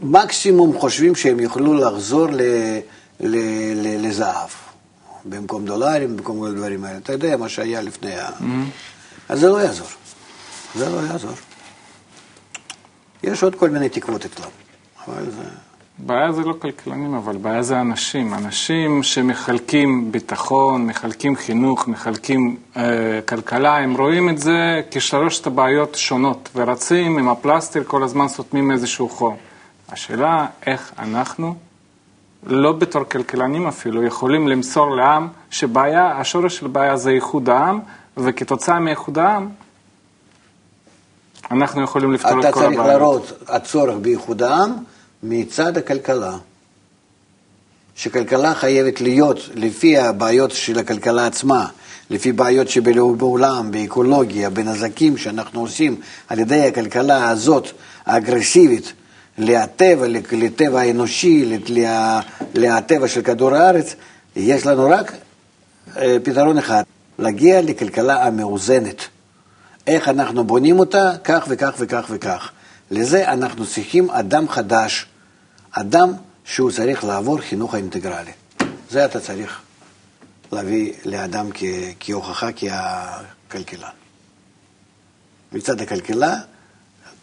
מקסימום 0.00 0.78
חושבים 0.78 1.14
שהם 1.14 1.40
יוכלו 1.40 1.74
לחזור 1.74 2.26
ל, 2.30 2.40
ל, 3.20 3.36
ל, 3.74 4.06
לזהב. 4.06 4.48
במקום 5.24 5.64
דולרים, 5.64 6.16
במקום 6.16 6.40
כל 6.40 6.46
הדברים 6.46 6.84
האלה. 6.84 6.98
אתה 6.98 7.12
יודע 7.12 7.36
מה 7.36 7.48
שהיה 7.48 7.82
לפני 7.82 8.14
ה... 8.14 8.28
Mm-hmm. 8.28 8.91
אז 9.28 9.40
זה 9.40 9.48
לא 9.48 9.62
יעזור. 9.62 9.86
זה 10.74 10.90
לא 10.90 11.06
יעזור. 11.06 11.32
יש 13.22 13.42
עוד 13.42 13.54
כל 13.54 13.70
מיני 13.70 13.88
תקוות 13.88 14.24
אצלם, 14.24 14.48
אבל 15.06 15.30
זה... 15.30 15.42
בעיה 15.98 16.32
זה 16.32 16.42
לא 16.42 16.54
כלכלנים, 16.58 17.14
אבל 17.14 17.36
בעיה 17.36 17.62
זה 17.62 17.80
אנשים. 17.80 18.34
אנשים 18.34 19.02
שמחלקים 19.02 20.12
ביטחון, 20.12 20.86
מחלקים 20.86 21.36
חינוך, 21.36 21.88
מחלקים 21.88 22.56
אה, 22.76 23.20
כלכלה, 23.28 23.78
הם 23.78 23.96
רואים 23.96 24.28
את 24.28 24.38
זה 24.38 24.80
כשלושת 24.90 25.46
הבעיות 25.46 25.94
שונות, 25.94 26.48
ורצים 26.54 27.18
עם 27.18 27.28
הפלסטר 27.28 27.82
כל 27.86 28.02
הזמן 28.02 28.28
סותמים 28.28 28.70
איזשהו 28.70 29.08
חור. 29.08 29.36
השאלה 29.88 30.46
איך 30.66 30.92
אנחנו 30.98 31.54
לא 32.46 32.72
בתור 32.72 33.04
כלכלנים 33.04 33.66
אפילו, 33.66 34.04
יכולים 34.04 34.48
למסור 34.48 34.96
לעם 34.96 35.28
שבעיה, 35.50 36.18
השורש 36.18 36.56
של 36.56 36.66
בעיה 36.66 36.96
זה 36.96 37.10
איחוד 37.10 37.48
העם, 37.48 37.80
וכתוצאה 38.16 38.80
מאיחוד 38.80 39.18
העם, 39.18 39.48
אנחנו 41.50 41.82
יכולים 41.82 42.12
לפתור 42.12 42.40
את 42.40 42.54
כל 42.54 42.64
הבעיות. 42.64 42.72
אתה 42.72 42.76
צריך 42.76 42.86
להראות 42.86 43.32
הצורך 43.48 43.96
באיחוד 43.96 44.42
העם 44.42 44.72
מצד 45.22 45.76
הכלכלה. 45.76 46.36
שכלכלה 47.96 48.54
חייבת 48.54 49.00
להיות 49.00 49.38
לפי 49.54 49.98
הבעיות 49.98 50.50
של 50.50 50.78
הכלכלה 50.78 51.26
עצמה, 51.26 51.66
לפי 52.10 52.32
בעיות 52.32 52.68
שבעולם, 52.68 53.70
באקולוגיה, 53.70 54.50
בנזקים 54.50 55.16
שאנחנו 55.16 55.60
עושים 55.60 56.00
על 56.28 56.38
ידי 56.38 56.66
הכלכלה 56.66 57.30
הזאת, 57.30 57.68
האגרסיבית, 58.06 58.92
לטבע, 59.38 60.06
לטבע 60.32 60.80
האנושי, 60.80 61.58
לטבע 62.54 63.08
של 63.08 63.22
כדור 63.22 63.54
הארץ, 63.54 63.94
יש 64.36 64.66
לנו 64.66 64.90
רק 64.90 65.12
אה, 65.96 66.16
פתרון 66.22 66.58
אחד, 66.58 66.82
להגיע 67.18 67.62
לכלכלה 67.62 68.26
המאוזנת. 68.26 69.02
איך 69.86 70.08
אנחנו 70.08 70.44
בונים 70.44 70.78
אותה, 70.78 71.12
כך 71.24 71.44
וכך 71.48 71.74
וכך 71.78 72.06
וכך. 72.10 72.50
לזה 72.90 73.32
אנחנו 73.32 73.66
צריכים 73.66 74.10
אדם 74.10 74.48
חדש, 74.48 75.06
אדם 75.70 76.12
שהוא 76.44 76.70
צריך 76.70 77.04
לעבור 77.04 77.38
חינוך 77.38 77.74
האינטגרלי. 77.74 78.32
זה 78.90 79.04
אתה 79.04 79.20
צריך 79.20 79.60
להביא 80.52 80.92
לאדם 81.04 81.50
כהוכחה 82.00 82.48
ככלכלן. 82.52 83.88
מצד 85.52 85.80
הכלכלה, 85.80 86.36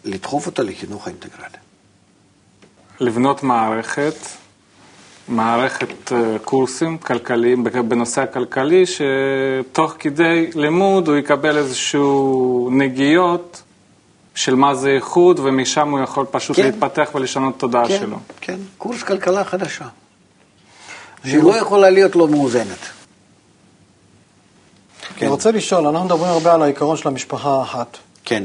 לדחוף 0.05 0.45
אותו 0.45 0.63
לחינוך 0.63 1.07
האינטגרלי. 1.07 1.57
לבנות 2.99 3.43
מערכת, 3.43 4.15
מערכת 5.29 6.11
אה, 6.11 6.39
קורסים 6.43 6.97
כלכליים 6.97 7.63
בנושא 7.63 8.21
הכלכלי, 8.21 8.83
שתוך 8.85 9.93
כדי 9.99 10.49
לימוד 10.55 11.07
הוא 11.07 11.17
יקבל 11.17 11.57
איזשהו 11.57 12.69
נגיעות 12.71 13.61
של 14.35 14.55
מה 14.55 14.75
זה 14.75 14.89
איכות, 14.89 15.39
ומשם 15.39 15.89
הוא 15.89 15.99
יכול 15.99 16.25
פשוט 16.31 16.55
כן. 16.55 16.63
להתפתח 16.63 17.09
ולשנות 17.15 17.59
תודעה 17.59 17.87
כן, 17.87 17.99
שלו. 17.99 18.17
כן, 18.41 18.57
קורס 18.77 19.03
כלכלה 19.03 19.43
חדשה, 19.43 19.85
שהיא 21.23 21.43
לא 21.43 21.57
יכולה 21.57 21.89
להיות 21.89 22.15
לא 22.15 22.27
מאוזנת. 22.27 22.77
כן. 25.15 25.25
אני 25.25 25.27
רוצה 25.27 25.51
לשאול, 25.51 25.87
אנחנו 25.87 26.05
מדברים 26.05 26.31
הרבה 26.31 26.53
על 26.53 26.61
העיקרון 26.61 26.97
של 26.97 27.07
המשפחה 27.07 27.59
האחת. 27.59 27.97
כן. 28.25 28.43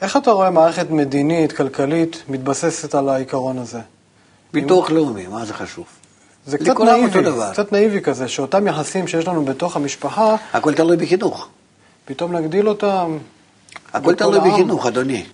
איך 0.00 0.16
אתה 0.16 0.30
רואה 0.30 0.50
מערכת 0.50 0.90
מדינית, 0.90 1.52
כלכלית, 1.52 2.22
מתבססת 2.28 2.94
על 2.94 3.08
העיקרון 3.08 3.58
הזה? 3.58 3.80
ביטוח 4.52 4.90
לאומי, 4.90 5.26
מה 5.26 5.44
זה 5.44 5.54
חשוב? 5.54 5.86
זה 6.46 6.58
קצת 6.58 6.80
נאיבי, 6.80 7.20
קצת 7.52 7.72
נאיבי 7.72 8.00
כזה, 8.00 8.28
שאותם 8.28 8.66
יחסים 8.66 9.08
שיש 9.08 9.28
לנו 9.28 9.44
בתוך 9.44 9.76
המשפחה... 9.76 10.36
הכל 10.52 10.74
תלוי 10.74 10.96
בחינוך. 10.96 11.48
פתאום 12.04 12.36
נגדיל 12.36 12.68
אותם... 12.68 13.18
הכל 13.92 14.14
תלוי 14.14 14.50
בחינוך, 14.50 14.86
אדוני. 14.86 15.26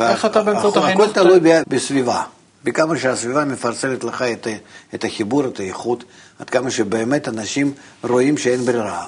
איך 0.00 0.24
אתה 0.24 0.42
באמצעות 0.42 0.76
החינוך... 0.76 1.00
הכל 1.00 1.12
תלוי 1.12 1.40
בסביבה. 1.68 2.22
בכמה 2.64 2.98
שהסביבה 2.98 3.44
מפרסמת 3.44 4.04
לך 4.04 4.22
את, 4.22 4.46
את 4.94 5.04
החיבור, 5.04 5.44
את 5.46 5.60
האיכות, 5.60 6.04
עד 6.38 6.50
כמה 6.50 6.70
שבאמת 6.70 7.28
אנשים 7.28 7.72
רואים 8.04 8.38
שאין 8.38 8.60
ברירה. 8.60 9.06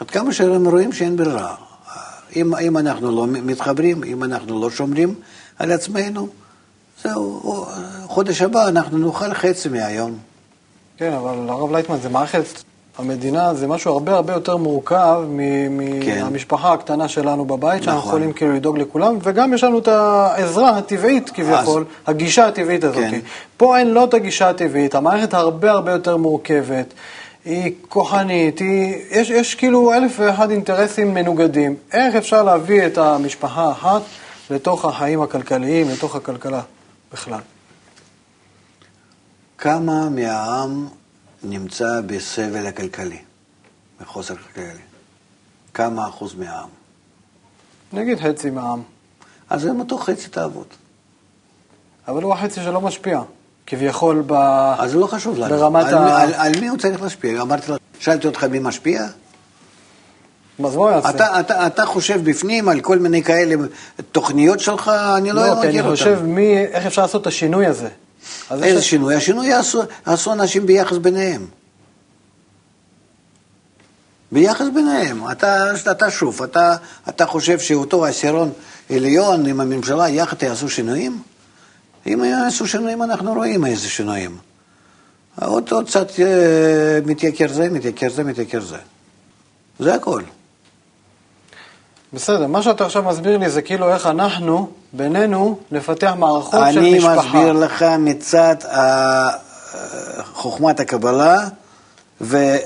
עד 0.00 0.10
כמה 0.10 0.32
שהם 0.32 0.68
רואים 0.68 0.92
שאין 0.92 1.16
ברירה. 1.16 1.54
אם, 2.36 2.54
אם 2.54 2.78
אנחנו 2.78 3.16
לא 3.16 3.26
מתחברים, 3.26 4.04
אם 4.04 4.24
אנחנו 4.24 4.60
לא 4.60 4.70
שומרים 4.70 5.14
על 5.58 5.72
עצמנו, 5.72 6.28
זהו, 7.02 7.66
חודש 8.06 8.42
הבא 8.42 8.68
אנחנו 8.68 8.98
נאכל 8.98 9.34
חצי 9.34 9.68
מהיום. 9.68 10.18
כן, 10.96 11.12
אבל 11.12 11.48
הרב 11.48 11.72
לייטמן, 11.72 11.96
זה 12.02 12.08
מערכת, 12.08 12.44
המדינה 12.98 13.54
זה 13.54 13.66
משהו 13.66 13.92
הרבה 13.92 14.12
הרבה 14.12 14.32
יותר 14.32 14.56
מורכב 14.56 15.22
כן. 16.02 16.20
מהמשפחה 16.20 16.68
כן. 16.68 16.74
הקטנה 16.74 17.08
שלנו 17.08 17.44
בבית, 17.44 17.82
שאנחנו 17.82 17.98
נכון. 17.98 18.08
יכולים 18.10 18.32
כאילו 18.32 18.52
לדאוג 18.52 18.78
לכולם, 18.78 19.18
וגם 19.22 19.54
יש 19.54 19.64
לנו 19.64 19.78
את 19.78 19.88
העזרה 19.88 20.78
הטבעית 20.78 21.30
כביכול, 21.30 21.84
אז... 21.88 22.14
הגישה 22.14 22.46
הטבעית 22.46 22.84
הזאת. 22.84 23.04
כן. 23.10 23.18
פה 23.56 23.78
אין 23.78 23.90
לא 23.90 24.04
את 24.04 24.14
הגישה 24.14 24.50
הטבעית, 24.50 24.94
המערכת 24.94 25.34
הרבה 25.34 25.70
הרבה 25.70 25.92
יותר 25.92 26.16
מורכבת. 26.16 26.94
היא 27.44 27.72
כוחנית, 27.88 28.58
היא, 28.58 28.94
יש, 29.10 29.30
יש 29.30 29.54
כאילו 29.54 29.92
אלף 29.94 30.12
ואחד 30.18 30.50
אינטרסים 30.50 31.14
מנוגדים. 31.14 31.74
איך 31.92 32.14
אפשר 32.14 32.42
להביא 32.42 32.86
את 32.86 32.98
המשפחה 32.98 33.62
האחת 33.62 34.02
לתוך 34.50 34.84
החיים 34.84 35.22
הכלכליים, 35.22 35.88
לתוך 35.88 36.16
הכלכלה 36.16 36.60
בכלל? 37.12 37.40
כמה 39.58 40.08
מהעם 40.08 40.88
נמצא 41.42 42.00
בסבל 42.06 42.66
הכלכלי, 42.66 43.18
בחוסר 44.00 44.34
כלכלי. 44.36 44.80
כמה 45.74 46.08
אחוז 46.08 46.34
מהעם? 46.34 46.68
נגיד 47.92 48.18
חצי 48.20 48.50
מהעם. 48.50 48.82
אז 49.50 49.64
הם 49.64 49.80
אותו 49.80 49.98
חצי 49.98 50.28
תאוות. 50.28 50.76
אבל 52.08 52.22
הוא 52.22 52.34
החצי 52.34 52.54
שלא 52.62 52.80
משפיע. 52.80 53.20
כביכול 53.66 54.22
ב... 54.26 54.32
אז 54.78 54.90
זה 54.90 54.98
לא 54.98 55.06
חשוב 55.06 55.38
לנו. 55.38 55.56
ברמת 55.56 55.84
על, 55.86 55.94
ה- 55.94 56.22
על, 56.22 56.34
על 56.34 56.52
מי 56.60 56.68
הוא 56.68 56.78
צריך 56.78 57.02
להשפיע? 57.02 57.42
אמרתי 57.42 57.72
לך, 57.72 57.78
שאלתי 58.00 58.26
אותך 58.26 58.44
מי 58.44 58.58
משפיע? 58.58 59.06
אז 60.64 60.74
מה 60.76 60.80
הוא 60.82 60.90
יעשה? 60.90 61.10
אתה, 61.10 61.40
אתה, 61.40 61.66
אתה 61.66 61.86
חושב 61.86 62.30
בפנים 62.30 62.68
על 62.68 62.80
כל 62.80 62.98
מיני 62.98 63.22
כאלה 63.22 63.54
תוכניות 64.12 64.60
שלך, 64.60 64.88
אני 65.16 65.32
לא, 65.32 65.46
לא, 65.46 65.52
כי 65.52 65.58
מכיר 65.58 65.70
אני 65.70 65.80
אותן. 65.80 65.90
חושב 65.90 66.22
מי, 66.22 66.58
איך 66.58 66.86
אפשר 66.86 67.02
לעשות 67.02 67.22
את 67.22 67.26
השינוי 67.26 67.66
הזה. 67.66 67.88
איזה 68.50 68.66
יש- 68.78 68.90
שינוי? 68.90 69.14
השינוי 69.14 69.46
יעשו, 69.46 69.82
יעשו 70.06 70.32
אנשים 70.32 70.66
ביחס 70.66 70.96
ביניהם. 70.96 71.46
ביחס 74.32 74.66
ביניהם. 74.74 75.30
אתה, 75.30 75.64
אתה 75.90 76.10
שוב, 76.10 76.42
אתה, 76.42 76.76
אתה 77.08 77.26
חושב 77.26 77.58
שאותו 77.58 78.04
עשירון 78.06 78.50
עליון 78.90 79.46
עם 79.46 79.60
הממשלה 79.60 80.08
יחד 80.08 80.42
יעשו 80.42 80.68
שינויים? 80.68 81.22
אם 82.06 82.24
יעשו 82.24 82.66
שינויים, 82.66 83.02
אנחנו 83.02 83.32
רואים 83.34 83.66
איזה 83.66 83.88
שינויים. 83.88 84.36
עוד, 85.40 85.70
עוד 85.70 85.86
קצת 85.86 86.08
מתייקר 87.06 87.48
זה, 87.52 87.68
מתייקר 87.70 88.08
זה, 88.10 88.24
מתייקר 88.24 88.60
זה. 88.60 88.76
זה 89.78 89.94
הכל. 89.94 90.22
בסדר, 92.12 92.46
מה 92.46 92.62
שאתה 92.62 92.86
עכשיו 92.86 93.02
מסביר 93.02 93.38
לי 93.38 93.50
זה 93.50 93.62
כאילו 93.62 93.92
איך 93.94 94.06
אנחנו, 94.06 94.70
בינינו, 94.92 95.58
נפתח 95.70 96.14
מערכות 96.18 96.60
של 96.72 96.78
אני 96.78 96.98
משפחה. 96.98 97.16
מסביר 97.16 97.52
לך 97.52 97.82
מצד 97.98 98.56
חוכמת 100.32 100.80
הקבלה 100.80 101.48
ו- 102.20 102.56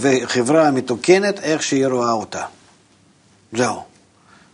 וחברה 0.00 0.70
מתוקנת, 0.70 1.40
איך 1.40 1.62
שהיא 1.62 1.86
רואה 1.86 2.12
אותה. 2.12 2.42
זהו. 3.52 3.82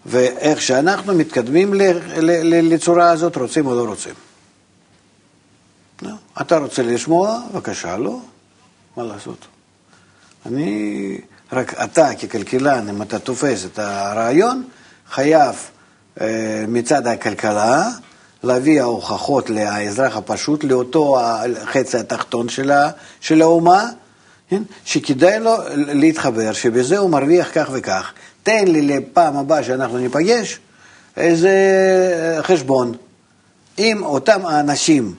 ואיך 0.07 0.63
שאנחנו 0.63 1.15
מתקדמים 1.15 1.75
ל- 1.75 1.83
ל- 2.17 2.55
ל- 2.55 2.75
לצורה 2.75 3.11
הזאת, 3.11 3.37
רוצים 3.37 3.67
או 3.67 3.75
לא 3.75 3.91
רוצים. 3.91 4.15
אתה 6.41 6.59
רוצה 6.59 6.83
לשמוע? 6.83 7.41
בבקשה, 7.53 7.97
לא. 7.97 8.19
מה 8.97 9.03
לעשות? 9.03 9.47
אני, 10.47 11.19
רק 11.53 11.75
אתה 11.85 12.15
ככלכלן, 12.15 12.89
אם 12.89 13.03
אתה 13.03 13.19
תופס 13.19 13.65
את 13.65 13.79
הרעיון, 13.79 14.63
חייב 15.11 15.55
אה, 16.21 16.65
מצד 16.69 17.07
הכלכלה 17.07 17.89
להביא 18.43 18.81
ההוכחות 18.81 19.51
לאזרח 19.51 20.17
הפשוט, 20.17 20.65
לאותו 20.65 21.21
החצי 21.21 21.99
התחתון 21.99 22.49
של, 22.49 22.73
של 23.21 23.43
האומה, 23.43 23.89
כן? 24.49 24.63
שכדאי 24.85 25.41
לו 25.41 25.53
להתחבר, 25.75 26.53
שבזה 26.53 26.99
הוא 26.99 27.11
מרוויח 27.11 27.49
כך 27.55 27.71
וכך. 27.73 28.13
תן 28.43 28.65
לי 28.69 28.83
לפעם 28.83 29.37
הבאה 29.37 29.65
שאנחנו 29.65 29.99
ניפגש 29.99 30.59
איזה 31.17 31.51
חשבון. 32.43 32.95
עם 33.77 34.03
אותם 34.03 34.47
האנשים, 34.47 35.15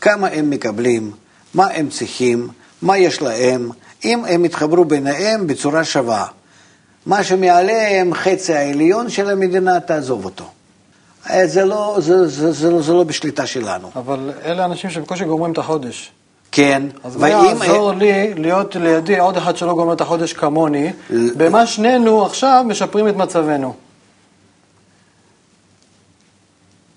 כמה 0.00 0.28
הם 0.28 0.50
מקבלים, 0.50 1.12
מה 1.54 1.66
הם 1.66 1.88
צריכים, 1.88 2.48
מה 2.82 2.98
יש 2.98 3.22
להם, 3.22 3.70
אם 4.04 4.24
הם 4.24 4.44
יתחברו 4.44 4.84
ביניהם 4.84 5.46
בצורה 5.46 5.84
שווה. 5.84 6.26
מה 7.06 7.24
שמעליהם, 7.24 8.14
חצי 8.14 8.54
העליון 8.54 9.10
של 9.10 9.30
המדינה, 9.30 9.80
תעזוב 9.80 10.24
אותו. 10.24 10.50
אה, 11.30 11.46
זה 11.46 11.64
לא, 11.64 11.96
זה, 12.00 12.28
זה, 12.28 12.52
זה, 12.52 12.70
לא- 12.70 12.82
זה 12.82 12.92
לא 12.92 13.04
בשליטה 13.04 13.46
שלנו. 13.46 13.90
אבל 13.96 14.30
אלה 14.44 14.64
אנשים 14.64 14.90
שבקושי 14.90 15.24
גומרים 15.24 15.52
את 15.52 15.58
החודש. 15.58 16.10
כן, 16.52 16.82
אז 17.04 17.16
מה 17.16 17.28
יעזור 17.28 17.92
לי 17.92 18.34
להיות 18.34 18.76
לידי 18.76 19.18
עוד 19.18 19.36
אחד 19.36 19.56
שלא 19.56 19.74
גומר 19.74 19.92
את 19.92 20.00
החודש 20.00 20.32
כמוני, 20.32 20.92
ל- 21.10 21.34
במה 21.36 21.66
שנינו 21.66 22.26
עכשיו 22.26 22.64
משפרים 22.68 23.08
את 23.08 23.16
מצבנו. 23.16 23.74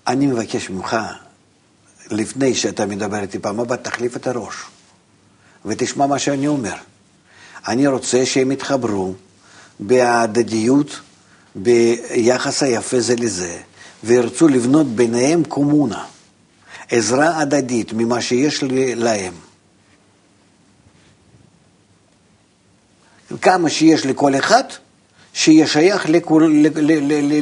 אני 0.06 0.26
מבקש 0.26 0.70
ממך, 0.70 0.96
לפני 2.10 2.54
שאתה 2.54 2.86
מדבר 2.86 3.18
איתי 3.20 3.38
פעם 3.38 3.60
הבאה, 3.60 3.76
תחליף 3.76 4.16
את 4.16 4.26
הראש 4.26 4.54
ותשמע 5.64 6.06
מה 6.06 6.18
שאני 6.18 6.46
אומר. 6.48 6.74
אני 7.68 7.86
רוצה 7.86 8.26
שהם 8.26 8.52
יתחברו 8.52 9.14
בהדדיות, 9.80 11.00
ביחס 11.54 12.62
היפה 12.62 13.00
זה 13.00 13.14
לזה, 13.16 13.58
וירצו 14.04 14.48
לבנות 14.48 14.86
ביניהם 14.86 15.44
קומונה, 15.44 16.04
עזרה 16.90 17.40
הדדית 17.40 17.92
ממה 17.92 18.20
שיש 18.20 18.64
להם. 18.96 19.32
כמה 23.42 23.70
שיש 23.70 24.06
לכל 24.06 24.36
אחד, 24.36 24.64
שיהיה 25.32 25.66
שייך 25.66 26.08
לכול, 26.08 26.66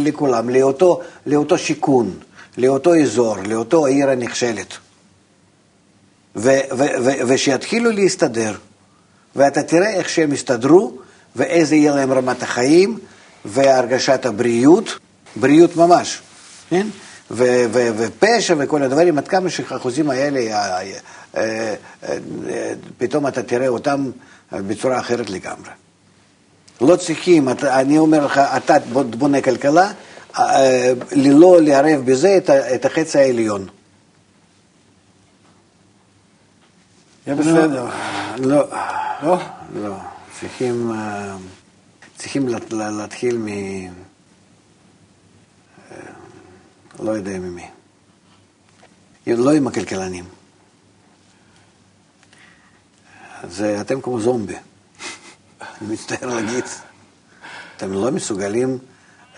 לכולם, 0.05 0.51
לאותו, 0.51 1.01
לאותו 1.27 1.59
שיכון, 1.59 2.19
לאותו 2.59 2.95
אזור, 3.03 3.37
לאותו 3.37 3.87
ו- 6.37 6.61
ו- 6.79 7.29
ושיתחילו 7.29 7.91
להסתדר, 7.91 8.57
ואתה 9.37 9.63
תראה 9.63 9.91
איך 9.91 10.09
שהם 10.09 10.33
יסתדרו, 10.33 10.93
ואיזה 11.37 11.77
יהיה 11.77 11.95
להם 11.95 12.13
רמת 12.13 12.43
החיים, 12.43 12.99
והרגשת 13.45 14.27
הבריאות, 14.27 14.99
בריאות 15.37 15.77
ממש, 15.77 16.21
כן? 16.71 16.87
ו- 17.31 17.65
ו- 17.73 17.91
ופשע 17.97 18.55
וכל 18.59 18.83
הדברים, 18.83 19.19
עד 19.19 19.29
כמה 19.29 19.51
שהאחוזים 19.51 20.11
האלה, 20.11 20.57
ה- 20.59 20.79
ה- 20.79 20.83
אה, 21.37 21.75
אה, 22.03 22.17
פתאום 22.99 23.27
אתה 23.27 23.43
תראה 23.43 23.69
אותם 23.69 24.11
בצורה 24.53 24.99
אחרת 25.01 25.31
לגמרי. 25.31 25.71
לא 26.81 26.97
צריכים, 26.97 27.49
אתה- 27.49 27.81
אני 27.81 27.99
אומר 27.99 28.27
לך, 28.27 28.39
אתה 28.57 28.75
בונה 29.19 29.41
כלכלה, 29.41 29.93
אה, 30.39 30.93
ללא 31.13 31.59
לערב 31.63 32.01
בזה 32.05 32.37
את 32.37 32.51
את 32.51 32.85
החצי 32.85 33.19
העליון. 33.19 33.67
בסדר. 37.27 37.87
לא, 38.39 38.65
לא? 39.25 39.39
לא. 39.75 39.97
צריכים, 40.41 40.93
אה, 40.93 41.37
צריכים 42.17 42.49
להתחיל 42.71 43.39
מ... 43.39 43.49
אה, 43.49 43.87
לא 47.01 47.11
יודע 47.11 47.39
ממי. 47.39 47.71
לא 49.27 49.53
עם 49.53 49.67
הכלכלנים. 49.67 50.25
זה, 53.49 53.81
אתם 53.81 54.01
כמו 54.01 54.21
זומבי. 54.21 54.55
אני 55.61 55.93
מצטער 55.93 56.27
להגיד. 56.27 56.65
אתם 57.77 57.93
לא 57.93 58.11
מסוגלים 58.11 58.79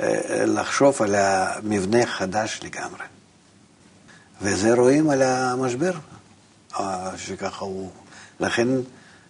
אה, 0.01 0.45
לחשוב 0.47 1.03
על 1.03 1.14
המבנה 1.14 2.07
חדש 2.07 2.61
לגמרי. 2.62 3.05
וזה 4.43 4.74
רואים 4.74 5.11
על 5.11 5.22
המשבר, 5.22 5.93
שככה 7.16 7.64
הוא... 7.64 7.91
לכן 8.41 8.68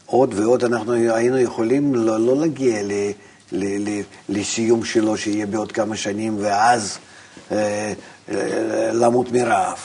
עוד 0.07 0.35
ועוד 0.35 0.65
אנחנו 0.65 0.93
היינו 0.93 1.39
יכולים 1.39 1.95
לא, 1.95 2.21
לא 2.21 2.37
להגיע 2.37 2.83
ל, 2.83 2.93
ל, 3.53 3.89
ל, 3.89 4.03
לסיום 4.29 4.85
שלו, 4.85 5.17
שיהיה 5.17 5.47
בעוד 5.47 5.73
כמה 5.73 5.97
שנים, 5.97 6.37
ואז 6.41 6.99
אה, 7.53 7.93
אה, 8.29 8.35
למות 8.93 9.33
מרעב. 9.33 9.79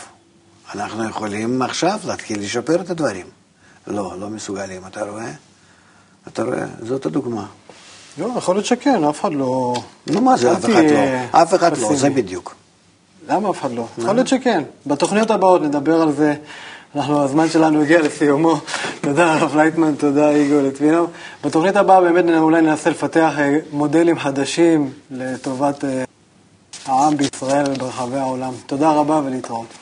אנחנו 0.76 1.10
יכולים 1.10 1.62
עכשיו 1.62 2.00
להתחיל 2.08 2.40
לשפר 2.40 2.82
את 2.82 2.90
הדברים. 2.90 3.26
לא, 3.88 4.14
לא 4.20 4.30
מסוגלים, 4.30 4.82
אתה 4.88 5.04
רואה? 5.04 5.32
אתה 6.28 6.44
רואה? 6.44 6.66
זאת 6.82 7.06
הדוגמה. 7.06 7.46
לא, 8.18 8.30
יכול 8.38 8.56
להיות 8.56 8.66
שכן, 8.66 9.04
אף 9.04 9.22
אחד 9.22 9.34
לא... 9.34 9.74
נו, 10.08 10.22
מה 10.22 10.38
זה 10.38 10.52
אף 10.54 10.66
אחד 10.66 10.84
לא? 10.84 11.42
אף 11.42 11.54
אחד 11.54 11.78
לא. 11.78 11.96
זה 11.96 12.10
בדיוק. 12.10 12.56
למה 13.30 13.50
אף 13.50 13.62
אחד 13.62 13.72
לא? 13.72 13.86
יכול 13.98 14.16
להיות 14.16 14.28
שכן. 14.28 14.64
בתוכניות 14.86 15.32
הבאות 15.32 15.62
נדבר 15.62 16.02
על 16.02 16.12
זה. 16.12 16.36
אנחנו, 16.96 17.24
הזמן 17.24 17.50
שלנו 17.50 17.82
הגיע 17.82 18.02
לסיומו. 18.02 18.56
תודה 19.02 19.34
הרב 19.34 19.56
לייטמן, 19.56 19.96
תודה 19.96 20.32
יגאל 20.32 20.68
לטבינוב. 20.68 21.10
בתוכנית 21.44 21.76
הבאה 21.76 22.02
באמת 22.02 22.26
אולי 22.38 22.62
ננסה 22.62 22.90
לפתח 22.90 23.34
אה, 23.38 23.58
מודלים 23.72 24.20
חדשים 24.20 24.92
לטובת 25.12 25.86
אה, 25.86 26.04
העם 26.86 27.18
בישראל 27.18 27.66
וברחבי 27.72 28.18
העולם. 28.18 28.54
תודה 28.66 28.92
רבה 28.92 29.22
ולהתראות. 29.26 29.81